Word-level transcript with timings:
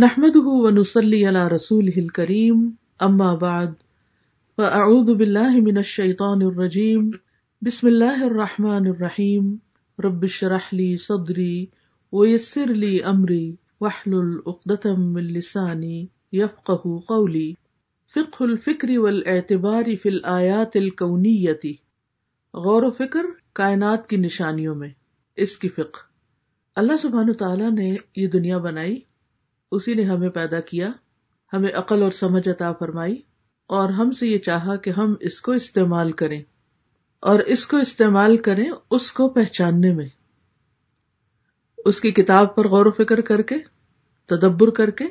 نحمده 0.00 0.44
ونصلي 0.44 1.26
على 1.26 1.48
رسوله 1.48 2.06
الكريم، 2.06 2.64
أما 3.06 3.34
بعد، 3.38 3.72
فأعوذ 4.56 5.14
بالله 5.14 5.60
من 5.60 5.78
الشيطان 5.78 6.42
الرجيم، 6.42 7.10
بسم 7.62 7.88
الله 7.88 8.26
الرحمن 8.26 8.86
الرحيم، 8.86 9.56
رب 10.04 10.24
اشرح 10.24 10.74
لي 10.74 10.96
صدري 10.96 11.66
ويسر 12.12 12.66
لي 12.66 13.00
أمري، 13.04 13.52
واحلل 13.80 14.36
عقدة 14.46 14.94
من 14.96 15.22
لساني 15.22 16.06
يفقه 16.32 17.00
قولي. 17.08 17.52
فقه 18.14 18.46
الفكر 18.46 18.98
والاعتبار 18.98 19.84
في 20.02 20.08
الآيات 20.08 20.76
الكونية، 20.76 21.70
غور 22.54 22.82
و 22.82 22.90
فکر 22.90 23.22
کائنات 23.52 24.08
کی 24.08 24.16
نشانیوں 24.16 24.74
میں، 24.74 24.90
اس 25.36 25.56
کی 25.56 25.68
فقہ۔ 25.68 26.00
اللہ 26.76 26.96
سبحانہ 27.02 27.32
تعالیٰ 27.32 27.70
نے 27.70 27.94
یہ 28.16 28.26
دنیا 28.26 28.58
بنائی 28.58 29.00
اسی 29.72 29.94
نے 29.94 30.04
ہمیں 30.04 30.28
پیدا 30.28 30.60
کیا، 30.60 30.88
ہمیں 31.52 31.72
عقل 31.72 32.02
اور 32.02 32.10
سمجھ 32.10 32.48
عطا 32.48 32.72
فرمائی، 32.72 33.14
اور 33.70 33.88
ہم 33.88 34.10
سے 34.10 34.26
یہ 34.26 34.38
چاہا 34.38 34.76
کہ 34.76 34.90
ہم 34.90 35.14
اس 35.20 35.40
کو 35.40 35.52
استعمال 35.52 36.12
کریں، 36.12 36.42
اور 37.22 37.38
اس 37.38 37.66
کو 37.66 37.76
استعمال 37.76 38.36
کریں 38.36 38.70
اس 38.90 39.12
کو 39.12 39.28
پہچاننے 39.28 39.92
میں۔ 39.92 40.08
اس 41.84 42.00
کی 42.00 42.10
کتاب 42.10 42.54
پر 42.54 42.68
غور 42.68 42.86
و 42.86 42.90
فکر 42.90 43.20
کر 43.20 43.42
کے، 43.42 43.58
تدبر 44.26 44.70
کر 44.70 44.90
کے، 44.90 45.04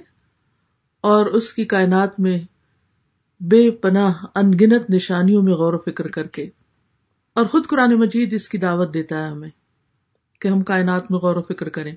اور 1.03 1.25
اس 1.25 1.53
کی 1.53 1.65
کائنات 1.65 2.19
میں 2.19 2.39
بے 3.41 3.71
پناہ 3.71 4.25
ان 4.35 4.51
گنت 4.61 4.89
نشانیوں 4.89 5.41
میں 5.43 5.53
غور 5.53 5.73
و 5.73 5.77
فکر 5.77 6.07
کر 6.07 6.27
کے۔ 6.27 6.49
اور 7.35 7.45
خود 7.45 7.67
قرآن 7.67 7.93
مجید 7.93 8.33
اس 8.33 8.49
کی 8.49 8.57
دعوت 8.57 8.93
دیتا 8.93 9.17
ہے 9.17 9.29
ہمیں 9.29 9.49
کہ 10.41 10.47
ہم 10.47 10.61
کائنات 10.61 11.11
میں 11.11 11.19
غور 11.19 11.35
و 11.35 11.41
فکر 11.41 11.69
کریں۔ 11.69 11.95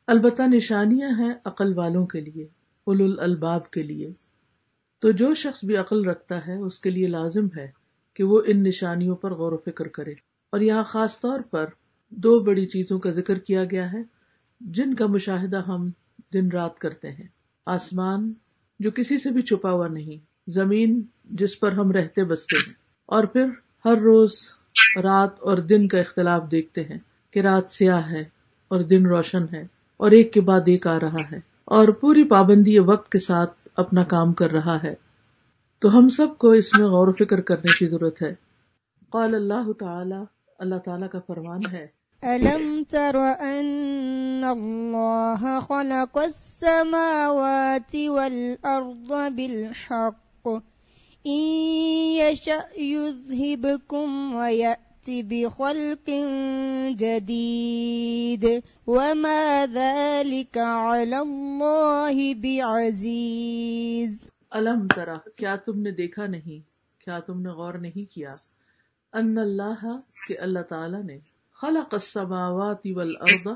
البتہ 0.07 0.41
نشانیاں 0.43 1.09
ہیں 1.09 1.33
عقل 1.45 1.77
والوں 1.77 2.07
کے 2.07 2.21
لیے 2.21 2.47
اول 2.83 3.01
الالباب 3.01 3.69
کے 3.69 3.83
لیے۔ 3.83 4.13
تو 4.99 5.11
جو 5.11 5.33
شخص 5.33 5.63
بھی 5.63 5.77
عقل 5.77 6.05
رکھتا 6.05 6.47
ہے، 6.47 6.55
اس 6.55 6.79
کے 6.79 6.89
لیے 6.89 7.07
لازم 7.07 7.47
ہے 7.57 7.71
کہ 8.13 8.23
وہ 8.23 8.41
ان 8.47 8.63
نشانیوں 8.63 9.15
پر 9.15 9.33
غور 9.33 9.51
و 9.51 9.57
فکر 9.57 9.87
کرے۔ 9.87 10.13
اور 10.51 10.59
یہاں 10.59 10.83
خاص 10.83 11.19
طور 11.19 11.39
پر 11.51 11.65
دو 12.09 12.45
بڑی 12.45 12.65
چیزوں 12.65 12.99
کا 12.99 13.11
ذکر 13.11 13.39
کیا 13.39 13.63
گیا 13.63 13.93
ہے۔ 13.93 14.14
جن 14.59 14.93
کا 14.93 15.05
مشاہدہ 15.05 15.61
ہم 15.67 15.85
دن 16.33 16.47
رات 16.51 16.79
کرتے 16.79 17.11
ہیں۔ 17.11 17.27
آسمان 17.65 18.33
جو 18.79 18.91
کسی 18.91 19.17
سے 19.17 19.31
بھی 19.31 19.41
چھپا 19.41 19.71
ہوا 19.71 19.87
نہیں، 19.87 20.25
زمین 20.51 21.01
جس 21.25 21.59
پر 21.59 21.71
ہم 21.71 21.91
رہتے 21.91 22.23
بستے 22.23 22.57
ہیں۔ 22.57 22.73
اور 23.05 23.23
پھر 23.23 23.45
ہر 23.85 23.97
روز 23.97 24.31
رات 25.03 25.39
اور 25.39 25.57
دن 25.57 25.87
کا 25.87 25.99
اختلاف 25.99 26.43
دیکھتے 26.51 26.81
ہیں 26.83 26.95
کہ 27.31 27.39
رات 27.39 27.71
سیاہ 27.71 28.09
ہے 28.09 28.21
اور 28.67 28.81
دن 28.81 29.05
روشن 29.05 29.43
ہے 29.53 29.61
اور 29.97 30.11
ایک 30.11 30.33
کے 30.33 30.41
بعد 30.41 30.61
ایک 30.65 30.87
آ 30.87 30.99
رہا 30.99 31.31
ہے۔ 31.31 31.37
اور 31.65 31.87
پوری 31.87 32.23
پابندی 32.23 32.79
وقت 32.79 33.11
کے 33.11 33.19
ساتھ 33.19 33.67
اپنا 33.75 34.03
کام 34.03 34.33
کر 34.33 34.51
رہا 34.51 34.83
ہے۔ 34.83 34.93
تو 35.79 35.97
ہم 35.97 36.09
سب 36.09 36.27
کو 36.37 36.51
اس 36.51 36.73
میں 36.73 36.85
غور 36.85 37.07
و 37.07 37.11
فکر 37.11 37.41
کرنے 37.41 37.71
کی 37.79 37.87
ضرورت 37.87 38.21
ہے۔ 38.21 38.33
قال 39.09 39.35
اللہ 39.35 39.71
تعالی، 39.71 40.23
اللہ 40.59 40.75
تعالیٰ 40.75 41.09
کا 41.09 41.19
فرمان 41.27 41.59
ہے۔ 41.73 42.04
ألم 42.25 42.83
تر 42.83 43.17
أن 43.21 44.43
الله 44.43 45.59
خلق 45.59 46.17
السماوات 46.17 47.95
والأرض 47.95 49.33
بالحق؟ 49.35 50.47
إن 51.27 51.41
يشأ 52.17 52.65
يذهبكم 52.77 54.35
ويأتي 54.35 55.23
بخلق 55.23 56.09
جديد. 56.89 58.63
وما 58.87 59.65
ذلك 59.65 60.57
على 60.57 61.19
الله 61.19 62.33
بعزيز. 62.33 64.27
الم 64.51 64.87
ترا 64.95 65.17
کیا 65.37 65.55
تم 65.55 65.79
نے 65.79 65.91
دیکھا 65.91 66.27
نہیں؟ 66.27 66.59
کیا 67.05 67.19
تم 67.19 67.41
نے 67.41 67.49
غور 67.49 67.73
نہیں 67.73 68.13
کیا؟ 68.13 68.33
ان 69.13 69.37
اللہ، 69.37 69.97
کہ 70.27 70.35
اللہ 70.39 70.59
تعالی 70.59 70.97
نے 71.05 71.34
خلق 71.61 71.93
السماوات 71.93 72.81
والارض 72.85 73.47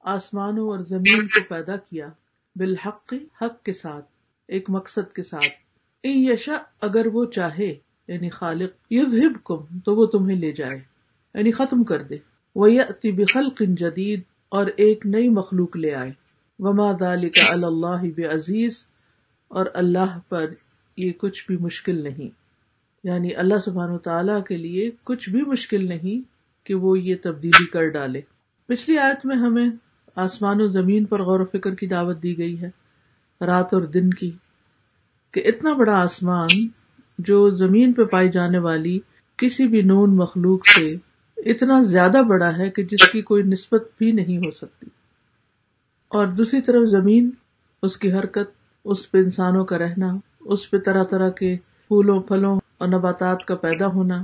آسمانوں 0.00 0.68
اور 0.68 0.78
زمین 0.78 1.26
کو 1.26 1.40
پیدا 1.48 1.76
کیا 1.76 2.08
بالحق، 2.56 3.14
حق 3.42 3.62
کے 3.62 3.72
ساتھ، 3.72 4.04
ایک 4.48 4.70
مقصد 4.70 5.14
کے 5.14 5.22
ساتھ۔ 5.22 5.62
ان 6.02 6.32
یشا 6.32 6.56
اگر 6.80 7.06
وہ 7.06 7.24
چاہے 7.24 7.74
یعنی 8.08 8.30
خالق، 8.30 8.92
یذہبکم، 8.92 9.78
تو 9.78 9.96
وہ 9.96 10.06
تمہیں 10.06 10.36
لے 10.36 10.52
جائے 10.52 10.80
یعنی 11.34 11.52
ختم 11.52 11.84
کر 11.84 12.02
دے۔ 12.02 12.14
ویأتی 12.56 13.12
بخلق 13.12 13.62
جدید، 13.76 14.20
اور 14.48 14.66
ایک 14.66 15.06
نئی 15.06 15.28
مخلوق 15.28 15.76
لے 15.76 15.94
آئے۔ 15.94 16.12
وما 16.58 16.92
ذالک 16.92 17.38
علی 17.38 17.64
اللہ 17.64 18.04
بعزیز 18.16 18.86
اور 19.48 19.66
اللہ 19.74 20.18
پر 20.28 20.50
یہ 20.96 21.12
کچھ 21.12 21.46
بھی 21.46 21.56
مشکل 21.56 22.02
نہیں۔ 22.02 22.28
یعنی 23.04 23.34
اللہ 23.34 23.58
سبحانہ 23.64 23.96
تعالیٰ 23.96 24.44
کے 24.44 24.56
لیے 24.56 24.90
کچھ 25.04 25.30
بھی 25.30 25.42
مشکل 25.46 25.88
نہیں۔ 25.88 26.35
کہ 26.66 26.74
وہ 26.74 26.98
یہ 26.98 27.14
تبدیلی 27.22 27.66
کر 27.66 27.88
ڈالے۔ 27.88 28.20
پچھلی 28.66 28.98
آیت 28.98 29.26
میں 29.26 29.36
ہمیں 29.36 29.68
آسمان 30.16 30.62
و 30.62 30.66
زمین 30.66 31.04
پر 31.04 31.22
غور 31.22 31.40
و 31.40 31.44
فکر 31.44 31.74
کی 31.74 31.86
دعوت 31.86 32.22
دی 32.22 32.38
گئی 32.38 32.62
ہے، 32.62 32.70
رات 33.46 33.74
اور 33.74 33.82
دن 33.82 34.10
کی، 34.10 34.30
کہ 35.32 35.42
اتنا 35.44 35.72
بڑا 35.72 36.00
آسمان 36.00 36.46
جو 37.18 37.50
زمین 37.50 37.92
پہ 37.92 38.02
پائی 38.12 38.30
جانے 38.30 38.58
والی 38.58 38.98
کسی 39.36 39.66
بھی 39.66 39.82
نون 39.82 40.16
مخلوق 40.16 40.66
سے 40.66 40.86
اتنا 41.50 41.80
زیادہ 41.80 42.22
بڑا 42.28 42.56
ہے 42.58 42.70
کہ 42.70 42.82
جس 42.82 43.10
کی 43.10 43.22
کوئی 43.22 43.42
نسبت 43.42 43.82
بھی 43.98 44.12
نہیں 44.12 44.36
ہو 44.36 44.50
سکتی۔ 44.50 44.86
اور 46.08 46.26
دوسری 46.26 46.60
طرف 46.60 46.84
زمین، 46.84 47.30
اس 47.82 47.96
کی 47.96 48.12
حرکت، 48.12 48.50
اس 48.84 49.10
پہ 49.10 49.18
انسانوں 49.18 49.64
کا 49.64 49.78
رہنا، 49.78 50.08
اس 50.40 50.70
پہ 50.70 50.78
طرح 50.78 51.04
طرح 51.04 51.30
کے 51.30 51.56
پھولوں، 51.88 52.20
پھلوں 52.20 52.58
اور 52.78 52.88
نباتات 52.88 53.44
کا 53.44 53.54
پیدا 53.54 53.86
ہونا، 53.86 54.22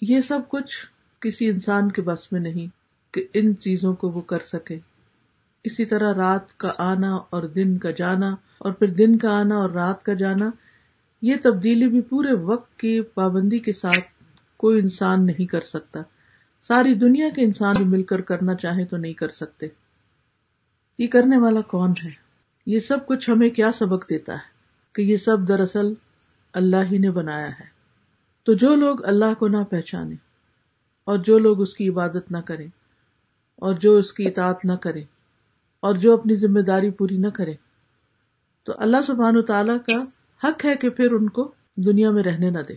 یہ 0.00 0.20
سب 0.20 0.40
کچھ 0.48 0.91
کسی 1.22 1.48
انسان 1.48 1.90
کے 1.90 2.02
بس 2.02 2.32
میں 2.32 2.40
نہیں 2.40 2.66
کہ 3.14 3.26
ان 3.34 3.56
چیزوں 3.56 3.94
کو 3.94 4.08
وہ 4.08 4.20
کر 4.20 4.38
سکے۔ 4.38 4.78
اسی 5.64 5.84
طرح 5.84 6.14
رات 6.14 6.56
کا 6.56 6.72
آنا 6.78 7.14
اور 7.14 7.42
دن 7.42 7.78
کا 7.78 7.90
جانا 7.90 8.30
اور 8.58 8.72
پھر 8.72 8.86
دن 8.86 9.18
کا 9.18 9.30
آنا 9.30 9.54
اور 9.54 9.70
رات 9.70 10.02
کا 10.02 10.14
جانا، 10.14 10.50
یہ 11.22 11.34
تبدیلی 11.42 11.88
بھی 11.88 12.00
پورے 12.00 12.34
وقت 12.34 12.78
کی 12.78 13.00
پابندی 13.00 13.58
کے 13.58 13.72
ساتھ 13.72 14.22
کوئی 14.56 14.80
انسان 14.80 15.26
نہیں 15.26 15.46
کر 15.46 15.60
سکتا۔ 15.60 16.00
ساری 16.68 16.94
دنیا 16.94 17.28
کے 17.34 17.44
انسان 17.44 17.74
بھی 17.76 17.84
مل 17.84 18.02
کر 18.02 18.20
کرنا 18.20 18.54
چاہے 18.54 18.84
تو 18.84 18.96
نہیں 18.96 19.12
کر 19.12 19.28
سکتے۔ 19.28 19.66
یہ 20.98 21.06
کرنے 21.06 21.38
والا 21.38 21.60
کون 21.60 21.90
ہے؟ 21.90 22.10
یہ 22.66 22.78
سب 22.78 23.06
کچھ 23.06 23.30
ہمیں 23.30 23.50
کیا 23.50 23.72
سبق 23.72 24.10
دیتا 24.10 24.32
ہے 24.32 24.52
کہ 24.92 25.02
یہ 25.02 25.16
سب 25.16 25.48
دراصل 25.48 25.94
اللہ 26.52 26.92
ہی 26.92 26.98
نے 26.98 27.10
بنایا 27.10 27.48
ہے۔ 27.48 27.72
تو 28.42 28.52
جو 28.52 28.74
لوگ 28.74 29.04
اللہ 29.04 29.34
کو 29.38 29.48
نہ 29.48 29.64
پہچانے 29.70 30.31
اور 31.04 31.18
جو 31.18 31.38
لوگ 31.38 31.60
اس 31.60 31.74
کی 31.74 31.88
عبادت 31.88 32.32
نہ 32.32 32.38
کریں 32.38 32.66
اور 33.56 33.74
جو 33.74 33.96
اس 33.96 34.12
کی 34.12 34.26
اطاعت 34.26 34.56
نہ 34.64 34.72
کرے 34.72 35.00
اور 35.80 35.94
جو 35.94 36.14
اپنی 36.14 36.34
ذمہ 36.34 36.60
داری 36.60 36.90
پوری 36.90 37.16
نہ 37.16 37.28
کرے 37.28 37.54
تو 38.64 38.72
اللہ 38.76 39.02
سبحان 39.06 39.36
و 39.36 39.42
تعالی 39.42 39.72
کا 39.86 40.00
حق 40.48 40.64
ہے 40.64 40.76
کہ 40.76 40.90
پھر 40.90 41.12
ان 41.12 41.28
کو 41.28 41.52
دنیا 41.76 42.10
میں 42.10 42.22
رہنے 42.22 42.50
نہ 42.50 42.58
دے۔ 42.58 42.74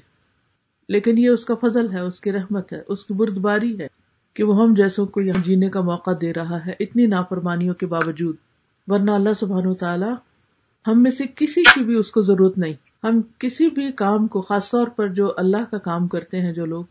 لیکن 0.89 1.17
یہ 1.17 1.29
اس 1.29 1.45
کا 1.45 1.53
فضل 1.55 1.91
ہے، 1.91 1.99
اس 1.99 2.19
کی 2.19 2.31
رحمت 2.31 2.73
ہے، 2.73 2.81
اس 2.87 3.05
کی 3.05 3.13
بردباری 3.13 3.79
ہے 3.79 3.87
کہ 4.33 4.43
وہ 4.43 4.63
ہم 4.63 4.73
جیسوں 4.73 5.05
کو 5.05 5.21
یہاں 5.21 5.43
جینے 5.43 5.69
کا 5.69 5.81
موقع 5.81 6.11
دے 6.21 6.33
رہا 6.33 6.65
ہے 6.65 6.71
اتنی 6.79 7.05
نافرمانیوں 7.05 7.73
کے 7.73 7.85
باوجود۔ 7.85 8.35
ورنہ 8.87 9.11
اللہ 9.11 9.33
سبحان 9.39 9.67
و 9.67 9.73
تعالی 9.73 10.11
ہم 10.87 11.03
میں 11.03 11.11
سے 11.11 11.23
کسی 11.35 11.63
کی 11.63 11.83
بھی 11.83 11.95
اس 11.95 12.11
کو 12.11 12.21
ضرورت 12.21 12.57
نہیں۔ 12.57 12.73
ہم 13.03 13.21
کسی 13.39 13.69
بھی 13.69 13.91
کام 13.91 14.27
کو، 14.27 14.41
خاص 14.41 14.71
طور 14.71 14.87
پر 14.87 15.07
جو 15.07 15.33
اللہ 15.37 15.71
کا 15.71 15.77
کام 15.77 16.07
کرتے 16.07 16.41
ہیں، 16.41 16.53
جو 16.53 16.65
لوگ 16.65 16.83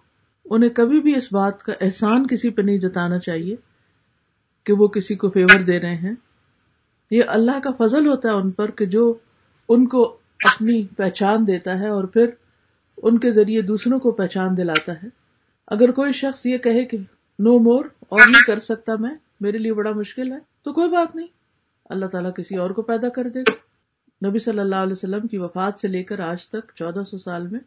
انہیں 0.51 0.71
کبھی 0.71 1.01
بھی 1.01 1.17
اس 1.17 1.33
بات 1.33 1.63
کا 1.63 1.73
احسان 1.81 2.27
کسی 2.27 2.51
پہ 2.51 2.63
نہیں 2.63 2.79
جتانا 2.79 3.19
چاہیے 3.19 3.57
کہ 4.65 4.73
وہ 4.73 4.87
کسی 4.87 5.15
کو 5.15 5.31
فیور 5.31 5.63
دے 5.63 5.81
رہے 5.81 5.95
ہیں۔ 5.95 6.15
یہ 7.11 7.23
اللہ 7.27 7.61
کا 7.61 7.87
فضل 7.87 8.07
ہوتا 8.07 8.29
ہے 8.29 8.35
ان 8.35 8.51
پر 8.51 8.71
کہ 8.71 8.87
جو 8.87 9.15
ان 9.69 9.87
کو 9.87 10.17
اپنی 10.45 10.87
پہچان 10.97 11.47
دیتا 11.47 11.79
ہے 11.79 11.89
اور 11.89 12.05
پھر 12.05 12.27
ان 13.03 13.19
کے 13.19 13.31
ذریعے 13.31 13.63
دوسروں 13.63 13.99
کو 13.99 14.11
پہچان 14.11 14.57
دلاتا 14.57 14.93
ہے۔ 14.93 15.09
اگر 15.67 15.91
کوئی 15.91 16.13
شخص 16.13 16.47
یہ 16.47 16.59
کہے 16.59 16.85
کہ 16.85 16.99
نو 17.39 17.59
مور 17.59 17.85
اور 17.99 18.21
نہیں 18.29 18.47
کر 18.47 18.59
سکتا 18.59 18.93
میں، 19.01 19.15
میرے 19.41 19.59
لیے 19.59 19.73
بڑا 19.73 19.91
مشکل 19.91 20.33
ہے 20.33 20.39
تو 20.65 20.73
کوئی 20.73 20.89
بات 20.89 21.17
نہیں۔ 21.17 21.27
اللہ 21.91 22.07
تعالیٰ 22.07 22.35
کسی 22.35 22.57
اور 22.57 22.71
کو 22.71 22.83
پیدا 22.83 23.09
کر 23.09 23.29
دے۔ 23.29 23.41
گا 23.41 23.53
نبی 24.29 24.39
صلی 24.39 24.59
اللہ 24.59 24.77
علیہ 24.77 24.93
وسلم 24.93 25.27
کی 25.27 25.39
وفات 25.39 25.81
سے 25.81 25.89
لے 25.89 26.05
کر 26.05 26.21
آج 26.21 26.49
تک 26.49 26.73
چودہ 26.75 27.05
سو 27.11 27.19
سال 27.19 27.47
میں 27.47 27.61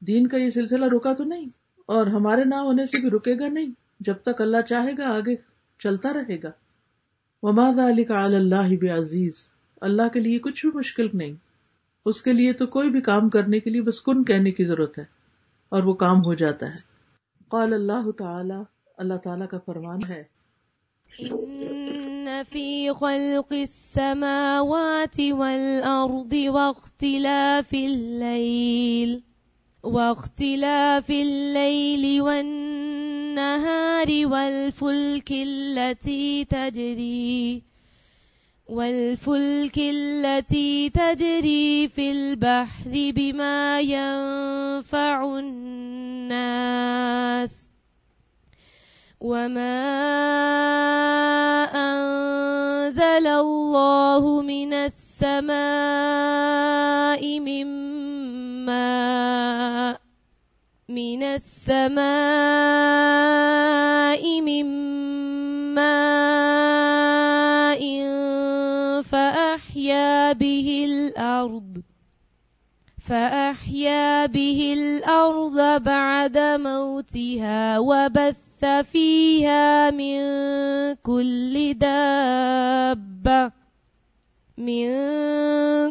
دین 0.00 0.26
کا 0.26 0.36
یہ 0.36 0.50
سلسلہ 0.50 0.84
رکا 0.92 1.12
تو 1.12 1.24
نہیں۔ 1.24 1.46
اور 1.86 2.06
ہمارے 2.06 2.44
نہ 2.44 2.54
ہونے 2.54 2.86
سے 2.86 3.00
بھی 3.00 3.10
رکے 3.10 3.38
گا 3.38 3.48
نہیں۔ 3.48 3.70
جب 4.00 4.14
تک 4.22 4.40
اللہ 4.40 4.56
چاہے 4.68 4.92
گا، 4.98 5.14
آگے 5.14 5.36
چلتا 5.78 6.12
رہے 6.12 6.36
گا۔ 6.42 6.50
وماد 7.42 7.78
علی 7.78 8.04
کا 8.04 8.24
اللہ 8.24 8.94
عزیز 8.98 9.32
اللہ 9.80 10.08
کے 10.12 10.20
لیے 10.20 10.38
کچھ 10.38 10.66
بھی 10.66 10.78
مشکل 10.78 11.08
نہیں۔ 11.12 11.32
اس 12.06 12.22
کے 12.22 12.32
لیے 12.32 12.52
تو 12.52 12.66
کوئی 12.66 12.90
بھی 12.90 13.00
کام 13.00 13.28
کرنے 13.28 13.60
کے 13.60 13.70
لیے 13.70 13.80
بس 13.80 14.00
کن 14.00 14.24
کہنے 14.24 14.50
کی 14.50 14.64
ضرورت 14.64 14.98
ہے۔ 14.98 15.04
اور 15.68 15.82
وہ 15.82 15.94
کام 15.94 16.24
ہو 16.24 16.34
جاتا 16.34 16.66
ہے۔ 16.66 16.78
قال 17.48 17.72
اللہ 17.72 18.10
تعالی، 18.10 18.54
اللہ 18.96 19.14
تعالیٰ 19.14 19.48
کا 19.48 19.58
فرمان 19.66 19.98
ہے۔ 20.10 20.22
إن 21.28 22.28
في 22.48 22.88
خلق 23.00 23.52
السماوات 23.52 25.20
والأرض 25.30 26.34
واختلاف 26.46 27.74
الليل۔ 27.74 29.31
واختلاف 29.82 31.10
الليل 31.10 32.22
والنهار 32.22 34.08
والفلك 34.26 35.32
التي 35.32 36.44
تجري، 36.44 37.62
والفلك 38.66 39.78
التي 39.78 40.90
تجري 40.90 41.88
في 41.88 42.12
البحر 42.12 42.90
بما 42.90 43.80
ينفع 43.80 45.38
الناس، 45.38 46.82
وما 49.20 49.82
أنزل 51.74 53.26
الله 53.26 54.42
من 54.42 54.72
السماء 54.74 55.52
من 57.40 57.81
من 60.92 61.22
السماء 61.22 62.02
من 64.40 64.66
ماء 65.74 67.82
فأحيا 69.02 70.32
به 70.32 70.84
الأرض 70.88 71.82
فأحيا 73.08 74.26
به 74.26 74.74
الأرض 74.78 75.82
بعد 75.82 76.38
موتها 76.38 77.78
وبث 77.78 78.64
فيها 78.64 79.90
من 79.90 80.20
كل 80.94 81.74
دابة 81.74 83.52
من 84.58 84.92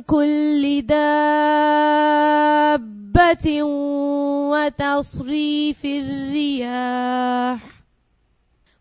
كل 0.02 0.82
دابة 0.82 3.01
وتصريف 4.52 5.86
الرياح 5.86 7.60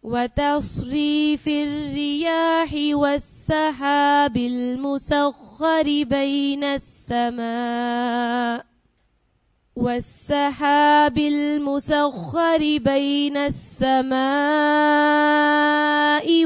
وتصريف 0.02 1.48
الرياح 1.48 2.74
والسحاب 2.92 4.36
المسخر 4.36 6.04
بين 6.04 6.64
السماء 6.64 8.66
والسحاب 9.76 11.18
المسخر 11.18 12.78
بين 12.78 13.36
السماء 13.36 14.20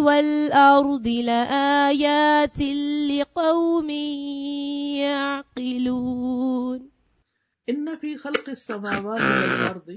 والأرض 0.00 1.08
لآيات 1.08 2.60
لقوم 3.10 3.90
يعقلون 5.56 6.93
ان 7.66 7.86
فی 8.00 8.16
خلق 8.16 8.48
السماوات 8.48 9.20
والارض 9.20 9.90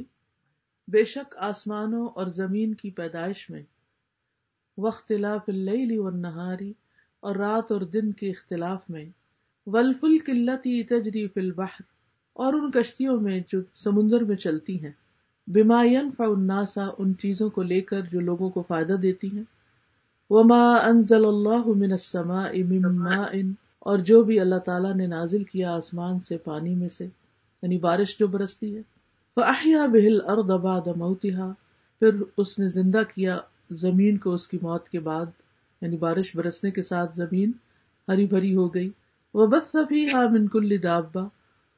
بے 0.87 1.03
شک 1.03 1.35
آسمانوں 1.37 2.07
اور 2.15 2.27
زمین 2.27 2.73
کی 2.73 2.89
پیدائش 2.89 3.49
میں، 3.49 3.61
واختلاف 4.77 5.41
اللیل 5.47 5.97
والنہار 5.99 6.61
اور 7.19 7.35
رات 7.35 7.71
اور 7.71 7.81
دن 7.81 8.11
کے 8.11 8.29
اختلاف 8.29 8.89
میں 8.89 9.05
والفلک 9.67 10.29
التي 10.29 10.83
تجری 10.83 11.27
فی 11.27 11.39
البحر 11.39 11.81
اور 12.33 12.53
ان 12.53 12.71
کشتیوں 12.71 13.19
میں 13.21 13.39
جو 13.47 13.61
سمندر 13.75 14.23
میں 14.23 14.35
چلتی 14.35 14.83
ہیں۔ 14.83 14.91
بما 15.47 15.83
ينفع 15.83 16.25
الناس 16.25 16.77
ان 16.97 17.13
چیزوں 17.15 17.49
کو 17.49 17.63
لے 17.63 17.81
کر 17.81 18.01
جو 18.01 18.19
لوگوں 18.19 18.49
کو 18.49 18.63
فائدہ 18.67 18.93
دیتی 18.93 19.27
ہیں۔ 19.33 19.43
وما 20.29 20.75
انزل 20.75 21.25
اللہ 21.25 21.67
من 21.67 21.91
السماء 21.91 22.51
من 22.51 22.95
ماء 22.95 23.31
اور 23.79 23.97
جو 23.99 24.23
بھی 24.23 24.39
اللہ 24.39 24.59
تعالیٰ 24.65 24.95
نے 24.95 25.07
نازل 25.07 25.43
کیا 25.43 25.75
آسمان 25.75 26.19
سے 26.19 26.37
پانی 26.37 26.75
میں 26.75 26.89
سے۔ 26.89 27.07
یعنی 27.61 27.77
بارش 27.77 28.19
جو 28.19 28.27
برستی 28.27 28.77
ہے۔ 28.77 28.81
فَأَحْيَا 29.35 29.85
بِهِ 29.85 30.07
الْأَرْضَ 30.07 30.53
بَعْدَ 30.53 30.89
مَوْتِهَا۔ 30.95 31.53
پھر 31.99 32.09
اس 32.37 32.59
نے 32.59 32.69
زندہ 32.69 33.01
کیا 33.15 33.37
زمین 33.71 34.17
کو 34.17 34.33
اس 34.33 34.47
کی 34.47 34.57
موت 34.61 34.89
کے 34.89 34.99
بعد 34.99 35.25
یعنی 35.81 35.97
بارش 35.97 36.35
برسنے 36.35 36.71
کے 36.71 36.83
ساتھ 36.83 37.15
زمین 37.15 37.51
ہری 38.07 38.25
بھری 38.25 38.55
ہو 38.55 38.73
گئی۔ 38.73 38.89
وَبَثَّ 39.33 39.77
فِيهَا 39.89 40.29
مِن 40.29 40.47
كُلِّ 40.47 40.83
دَابَّةٍ۔ 40.83 41.27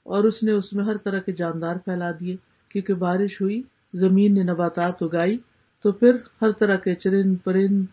اور 0.03 0.23
اس 0.23 0.43
نے 0.43 0.51
اس 0.51 0.73
میں 0.73 0.83
ہر 0.85 0.97
طرح 0.97 1.19
کے 1.19 1.31
جاندار 1.31 1.75
پھیلا 1.75 2.11
دیے۔ 2.11 2.35
کیونکہ 2.69 2.93
بارش 2.93 3.41
ہوئی، 3.41 3.61
زمین 3.93 4.33
نے 4.33 4.43
نباتات 4.43 5.03
اگائی، 5.03 5.37
تو 5.83 5.91
پھر 5.91 6.15
ہر 6.41 6.51
طرح 6.51 6.75
کے 6.75 6.95
چرند 6.95 7.35
پرند 7.43 7.85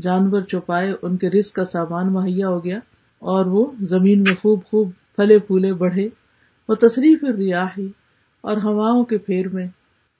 جانور 0.00 0.40
چوپائے، 0.40 0.94
ان 1.02 1.16
کے 1.16 1.30
رزق 1.30 1.54
کا 1.54 1.64
سامان 1.64 2.12
مہیا 2.12 2.48
ہو 2.48 2.64
گیا 2.64 2.78
اور 3.18 3.46
وہ 3.46 3.72
زمین 3.80 4.18
میں 4.18 4.34
خوب 4.34 4.64
خوب 4.64 4.90
پھلے 5.16 5.38
پھولے 5.38 5.72
بڑھے۔ 5.72 6.08
وہ 6.68 6.74
تصریف 6.74 7.24
ریاحی 7.24 7.88
اور 8.40 8.56
ہواؤں 8.56 9.04
کے 9.04 9.18
پھیر 9.18 9.48
میں 9.52 9.68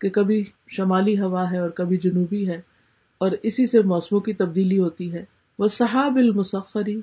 کہ 0.01 0.11
کبھی 0.11 0.45
شمالی 0.69 1.21
ہوا 1.21 1.51
ہے 1.51 1.59
اور 1.59 1.71
کبھی 1.71 1.97
جنوبی 1.97 2.49
ہے 2.49 2.61
اور 3.19 3.31
اسی 3.43 3.67
سے 3.67 3.81
موسموں 3.81 4.21
کی 4.21 4.33
تبدیلی 4.33 4.79
ہوتی 4.79 5.13
ہے۔ 5.13 5.25
وہ 5.59 5.69
صحاب 5.69 6.17
المسخری 6.17 7.01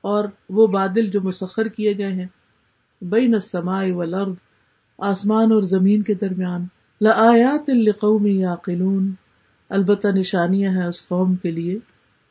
اور 0.00 0.24
وہ 0.50 0.66
بادل 0.66 1.06
جو 1.06 1.20
مسخر 1.20 1.68
کیے 1.68 1.98
گئے 1.98 2.12
ہیں۔ 2.12 2.26
بین 3.02 3.34
السماء 3.34 3.92
والارض، 3.94 4.34
آسمان 4.98 5.52
اور 5.52 5.62
زمین 5.62 6.02
کے 6.02 6.14
درمیان۔ 6.14 6.66
لآیات 7.00 7.70
لقوم 7.70 8.26
یعقلون 8.26 9.12
البتہ 9.70 10.08
نشانیاں 10.08 10.72
ہیں 10.72 10.84
اس 10.84 11.08
قوم 11.08 11.36
کے 11.36 11.50
لیے 11.50 11.78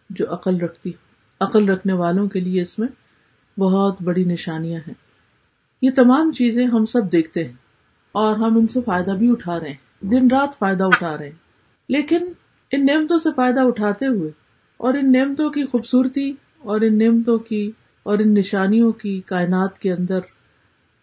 جو 0.09 0.33
عقل 0.33 0.61
رکھتی، 0.61 0.91
عقل 1.39 1.69
رکھنے 1.69 1.93
والوں 1.93 2.27
کے 2.27 2.39
لیے 2.39 2.61
اس 2.61 2.79
میں 2.79 2.87
بہت 3.59 4.01
بڑی 4.01 4.23
نشانیاں 4.23 4.79
ہیں۔ 4.87 4.93
یہ 5.83 5.91
تمام 5.95 6.31
چیزیں 6.31 6.65
ہم 6.67 6.85
سب 6.85 7.11
دیکھتے 7.11 7.43
ہیں 7.43 7.53
اور 8.11 8.35
ہم 8.35 8.57
ان 8.57 8.67
سے 8.67 8.81
فائدہ 8.81 9.11
بھی 9.11 9.31
اٹھا 9.31 9.59
رہے 9.59 9.67
ہیں۔ 9.67 10.05
دن 10.05 10.27
رات 10.31 10.59
فائدہ 10.59 10.83
اٹھا 10.83 11.17
رہے 11.17 11.25
ہیں۔ 11.25 11.35
لیکن 11.89 12.31
ان 12.71 12.85
نعمتوں 12.85 13.17
سے 13.17 13.29
فائدہ 13.35 13.59
اٹھاتے 13.59 14.07
ہوئے 14.07 14.31
اور 14.77 14.93
ان 14.93 15.11
نعمتوں 15.11 15.49
کی 15.49 15.65
خوبصورتی 15.65 16.33
اور 16.59 16.81
ان 16.81 16.97
نعمتوں 16.97 17.37
کی 17.37 17.67
اور 18.03 18.19
ان 18.19 18.33
نشانیوں 18.33 18.91
کی 18.91 19.21
کائنات 19.25 19.79
کے 19.79 19.93
اندر 19.93 20.19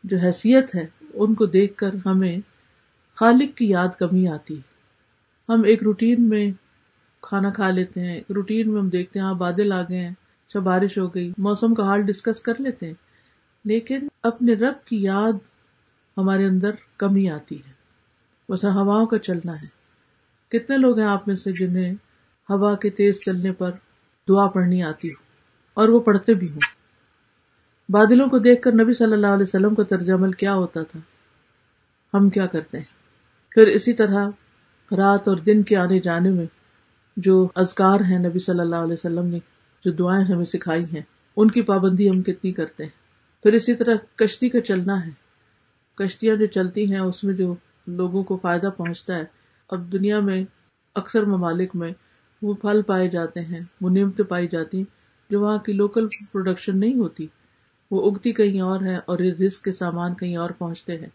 جو 0.05 0.17
حیثیت 0.17 0.75
ہے، 0.75 0.87
ان 1.15 1.35
کو 1.35 1.47
دیکھ 1.47 1.77
کر 1.77 1.91
ہمیں 2.07 2.39
خالق 3.17 3.57
کی 3.57 3.71
یاد 3.71 3.89
کمی 3.99 4.29
آتی 4.29 4.55
ہے۔ 4.57 4.61
ہم 5.49 5.63
ایک 5.63 5.83
روٹین 5.83 6.29
میں 6.29 6.51
کھانا 7.21 7.51
کھا 7.51 7.71
لیتے 7.71 8.01
ہیں، 8.01 8.15
ایک 8.15 8.33
روٹین 8.33 8.73
میں 8.73 8.81
ہم 8.83 8.89
دیکھتے 8.89 9.19
ہیں 9.19 9.27
ہاں 9.27 9.35
بادل 9.35 9.73
آ 9.73 9.83
گئے 9.83 9.99
ہیں 9.99 10.11
اچھا 10.11 10.61
بارش 10.61 10.99
ہو 10.99 11.07
گئی، 11.07 11.33
موسم 11.39 11.75
کا 11.75 11.83
حال 11.83 12.03
ڈسکس 12.03 12.41
کر 12.41 12.53
لیتے 12.59 12.87
ہیں۔ 12.87 13.10
لیکن 13.65 14.09
اپنے 14.23 14.53
رب 14.53 14.85
کی 14.85 15.03
یاد 15.03 15.33
ہمارے 16.17 16.45
اندر 16.47 16.71
کمی 16.99 17.31
آتی 17.31 17.57
ہے۔ 17.57 17.73
بس 18.53 18.65
ہواؤں 18.65 19.07
کا 19.07 19.19
چلنا 19.19 19.53
ہے۔ 19.53 19.91
کتنے 20.49 20.77
لوگ 20.77 20.99
ہیں 20.99 21.07
آپ 21.07 21.29
میں 21.29 21.37
سے 21.37 21.51
جنہیں 21.51 21.93
ہوا 22.51 22.77
کے 22.77 22.91
تیز 22.91 23.19
چلنے 23.19 23.53
پر 23.53 23.71
دعا 24.29 24.49
پڑھنی 24.49 24.83
آتی 24.83 25.09
ہو؟ 25.09 25.23
اور 25.75 25.89
وہ 25.89 26.01
پڑھتے 26.01 26.35
بھی 26.35 26.47
ہوں۔ 26.51 26.81
بادلوں 27.89 28.29
کو 28.29 28.39
دیکھ 28.39 28.63
کر 28.63 28.73
نبی 28.73 28.93
صلی 28.93 29.13
اللہ 29.13 29.27
علیہ 29.27 29.43
وسلم 29.43 29.75
کا 29.75 29.83
طرز 29.83 30.11
عمل 30.11 30.33
کیا 30.33 30.55
ہوتا 30.55 30.83
تھا؟ 30.83 31.01
ہم 32.15 32.31
کیا 32.31 32.47
کرتے 32.47 32.79
ہیں؟ 32.79 32.93
پھر 33.51 33.67
اسی 33.67 33.93
طرح 33.93 34.29
رات 34.97 35.29
اور 35.29 35.37
دن 35.37 35.63
کے 35.63 35.77
آنے 35.77 36.01
جانے 36.01 36.31
میں 36.31 36.47
جو 37.17 37.49
اذکار 37.55 38.01
ہیں 38.01 38.19
نبی 38.19 38.39
صلی 38.39 38.61
اللہ 38.61 38.77
علیہ 38.77 38.93
وسلم 38.93 39.27
نے، 39.27 39.39
جو 39.85 39.93
دعائیں 39.93 40.25
ہمیں 40.25 40.45
سکھائی 40.45 40.85
ہیں، 40.85 41.03
ان 41.37 41.51
کی 41.51 41.63
پابندی 41.63 42.09
ہم 42.09 42.23
کتنی 42.23 42.53
کرتے 42.53 42.85
ہیں؟ 42.85 43.00
پھر 43.45 43.53
اسی 43.53 43.75
طرح 43.75 43.97
کشتی 44.17 44.49
کا 44.49 44.61
چلنا 44.61 44.95
ہے۔ 45.07 45.11
کشتیاں 45.99 46.37
جو 46.37 46.47
چلتی 46.47 46.91
ہیں، 46.93 47.01
اس 47.01 47.23
میں 47.25 47.35
جو 47.35 47.55
لوگوں 47.87 48.23
کو 48.23 48.37
فائدہ 48.37 48.69
پہنچتا 48.77 49.15
ہے، 49.15 49.25
اب 49.71 49.93
دنیا 49.93 50.21
میں 50.21 50.43
اکثر 50.97 51.25
ممالک 51.25 51.77
میں 51.77 51.91
وہ 52.43 52.55
پھل 52.55 52.83
پائے 52.83 53.09
جاتے 53.09 53.41
ہیں، 53.41 53.59
وہ 53.81 53.91
نعمتیں 53.91 54.25
پائی 54.25 54.49
جاتی 54.49 54.79
ہیں، 54.79 54.85
جو 55.31 55.41
وہاں 55.41 55.59
کی 55.59 55.73
لوکل 55.73 56.07
پروڈکشن 56.33 56.79
نہیں 56.81 56.99
ہوتی۔ 56.99 57.27
وہ 57.91 58.11
اگتی 58.11 58.33
کہیں 58.33 58.61
اور 58.61 58.81
ہے 58.81 58.97
اور 58.97 59.19
رزق 59.19 59.65
کے 59.65 59.73
سامان 59.73 60.15
کہیں 60.15 60.37
اور 60.37 60.51
پہنچتے 60.51 60.97
ہیں۔ 60.99 61.09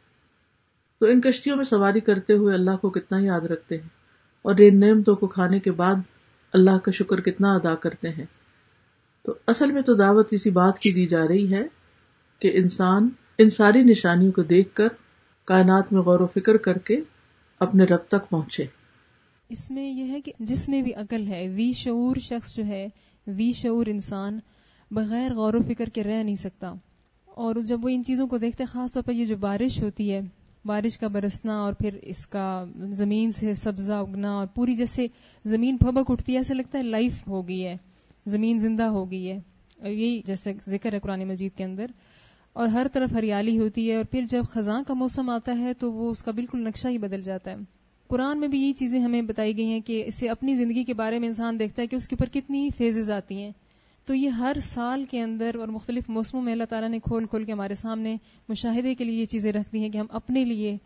تو 1.01 1.05
ان 1.05 1.21
کشتیوں 1.21 1.55
میں 1.57 1.63
سواری 1.63 1.99
کرتے 1.99 2.33
ہوئے 2.33 2.53
اللہ 2.53 2.75
کو 2.81 2.89
کتنا 2.89 3.17
یاد 3.19 3.41
رکھتے 3.41 3.77
ہیں، 3.77 3.89
اور 4.41 4.55
ان 4.59 4.79
نعمتوں 4.79 5.13
کو 5.15 5.27
کھانے 5.27 5.59
کے 5.59 5.71
بعد 5.71 5.95
اللہ 6.53 6.77
کا 6.77 6.91
شکر 6.91 7.21
کتنا 7.21 7.53
ادا 7.53 7.73
کرتے 7.75 8.09
ہیں۔ 8.09 8.25
تو 9.25 9.33
اصل 9.47 9.71
میں 9.71 9.81
تو 9.81 9.93
دعوت 9.93 10.27
اسی 10.31 10.49
بات 10.49 10.79
کی 10.79 10.91
دی 10.93 11.05
جا 11.07 11.21
رہی 11.29 11.53
ہے 11.53 11.63
کہ 12.39 12.51
انسان 12.53 13.09
ان 13.37 13.49
ساری 13.49 13.81
نشانیوں 13.81 14.31
کو 14.31 14.43
دیکھ 14.43 14.73
کر 14.73 14.87
کائنات 15.45 15.93
میں 15.93 16.01
غور 16.01 16.19
و 16.19 16.27
فکر 16.27 16.57
کر 16.57 16.77
کے 16.77 16.97
اپنے 17.59 17.83
رب 17.83 18.03
تک 18.07 18.29
پہنچے۔ 18.29 18.63
اس 19.49 19.71
میں 19.71 19.89
یہ 19.89 20.11
ہے 20.11 20.21
کہ 20.21 20.31
جس 20.39 20.69
میں 20.69 20.81
بھی 20.81 20.93
عقل 20.93 21.27
ہے، 21.27 21.49
وی 21.55 21.73
شعور 21.73 22.15
شخص 22.15 22.55
جو 22.55 22.65
ہے، 22.65 22.87
وی 23.27 23.51
شعور 23.51 23.85
انسان 23.85 24.39
بغیر 24.91 25.33
غور 25.33 25.53
و 25.53 25.59
فکر 25.67 25.89
کے 25.89 26.03
رہ 26.03 26.23
نہیں 26.23 26.35
سکتا۔ 26.35 26.73
اور 27.25 27.55
جب 27.55 27.85
وہ 27.85 27.89
ان 27.89 28.03
چیزوں 28.03 28.27
کو 28.27 28.37
دیکھتے 28.37 28.65
خاص 28.65 28.93
طور 28.93 29.03
پر 29.03 29.11
یہ 29.11 29.25
جو 29.25 29.37
بارش 29.37 29.83
ہوتی 29.83 30.13
ہے، 30.13 30.21
بارش 30.65 30.97
کا 30.97 31.07
برسنا 31.07 31.59
اور 31.61 31.73
پھر 31.73 31.93
اس 32.01 32.27
کا 32.27 32.65
زمین 32.91 33.31
سے 33.31 33.53
سبزہ 33.53 33.93
اگنا 33.93 34.31
اور 34.31 34.47
پوری 34.47 34.75
جیسے 34.75 35.07
زمین 35.45 35.77
پھبک 35.77 36.11
اٹھتی 36.11 36.33
ہے، 36.33 36.37
ایسا 36.37 36.53
لگتا 36.53 36.77
ہے 36.77 36.83
لائف 36.83 37.27
ہو 37.27 37.47
گئی 37.47 37.65
ہے، 37.65 37.77
زمین 38.25 38.59
زندہ 38.59 38.83
ہو 38.83 39.11
گئی 39.11 39.31
ہے۔ 39.31 39.39
اور 39.79 39.89
یہی 39.89 40.21
جیسے 40.25 40.53
ذکر 40.67 40.93
ہے 40.93 40.99
قرآن 40.99 41.27
مجید 41.27 41.57
کے 41.57 41.63
اندر۔ 41.63 41.85
اور 42.55 42.67
ہر 42.67 42.87
طرف 42.93 43.13
ہریالی 43.13 43.59
ہوتی 43.59 43.91
ہے 43.91 43.95
اور 43.95 44.05
پھر 44.05 44.21
جب 44.29 44.43
خزاں 44.49 44.83
کا 44.87 44.93
موسم 44.93 45.29
آتا 45.29 45.57
ہے 45.59 45.73
تو 45.73 45.91
وہ 45.93 46.11
اس 46.11 46.23
کا 46.23 46.31
بالکل 46.31 46.59
نقشہ 46.59 46.87
ہی 46.87 46.97
بدل 46.97 47.21
جاتا 47.21 47.51
ہے۔ 47.51 47.55
قرآن 48.07 48.39
میں 48.39 48.47
بھی 48.47 48.61
یہی 48.61 48.73
چیزیں 48.73 48.99
ہمیں 48.99 49.21
بتائی 49.21 49.57
گئی 49.57 49.65
ہیں 49.65 49.79
کہ 49.79 50.03
اسے 50.07 50.29
اپنی 50.29 50.55
زندگی 50.55 50.83
کے 50.83 50.93
بارے 50.93 51.19
میں 51.19 51.27
انسان 51.27 51.59
دیکھتا 51.59 51.81
ہے 51.81 51.87
کہ 51.87 51.95
اس 51.95 52.07
کے 52.07 52.15
اوپر 52.19 52.33
کتنی 52.33 52.69
فیزز 52.77 53.11
آتی 53.11 53.41
ہیں۔ 53.41 53.51
تو 54.05 54.13
یہ 54.15 54.29
ہر 54.29 54.57
سال 54.61 55.05
کے 55.11 55.21
اندر 55.21 55.55
اور 55.59 55.67
مختلف 55.67 56.09
موسموں 56.09 56.43
میں 56.43 56.53
اللہ 56.53 56.63
تعالیٰ 56.69 56.89
نے 56.89 56.99
کھول 56.99 57.25
کھول 57.25 57.43
کے 57.43 57.51
ہمارے 57.51 57.75
سامنے 57.75 58.17
مشاہدے 58.49 58.95
کے 58.95 59.03
لیے 59.03 59.19
یہ 59.19 59.25
چیزیں 59.25 59.51
رکھ 59.53 59.73
دی 59.73 59.79
ہیں 59.79 59.89
کہ 59.89 59.97
ہم 59.97 60.05
اپنے 60.09 60.45
لیے 60.45 60.77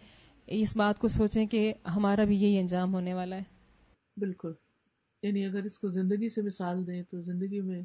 اس 0.47 0.75
بات 0.75 0.99
کو 0.99 1.07
سوچیں 1.07 1.45
کہ 1.45 1.73
ہمارا 1.95 2.23
بھی 2.23 2.41
یہی 2.41 2.59
انجام 2.59 2.93
ہونے 2.93 3.13
والا 3.13 3.35
ہے۔ 3.35 3.43
بالکل۔ 4.17 4.51
یعنی 5.23 5.45
اگر 5.45 5.63
اس 5.63 5.79
کو 5.79 5.89
زندگی 5.89 6.29
سے 6.29 6.41
مثال 6.41 6.87
دیں 6.87 7.03
تو 7.03 7.21
زندگی 7.21 7.61
میں 7.61 7.81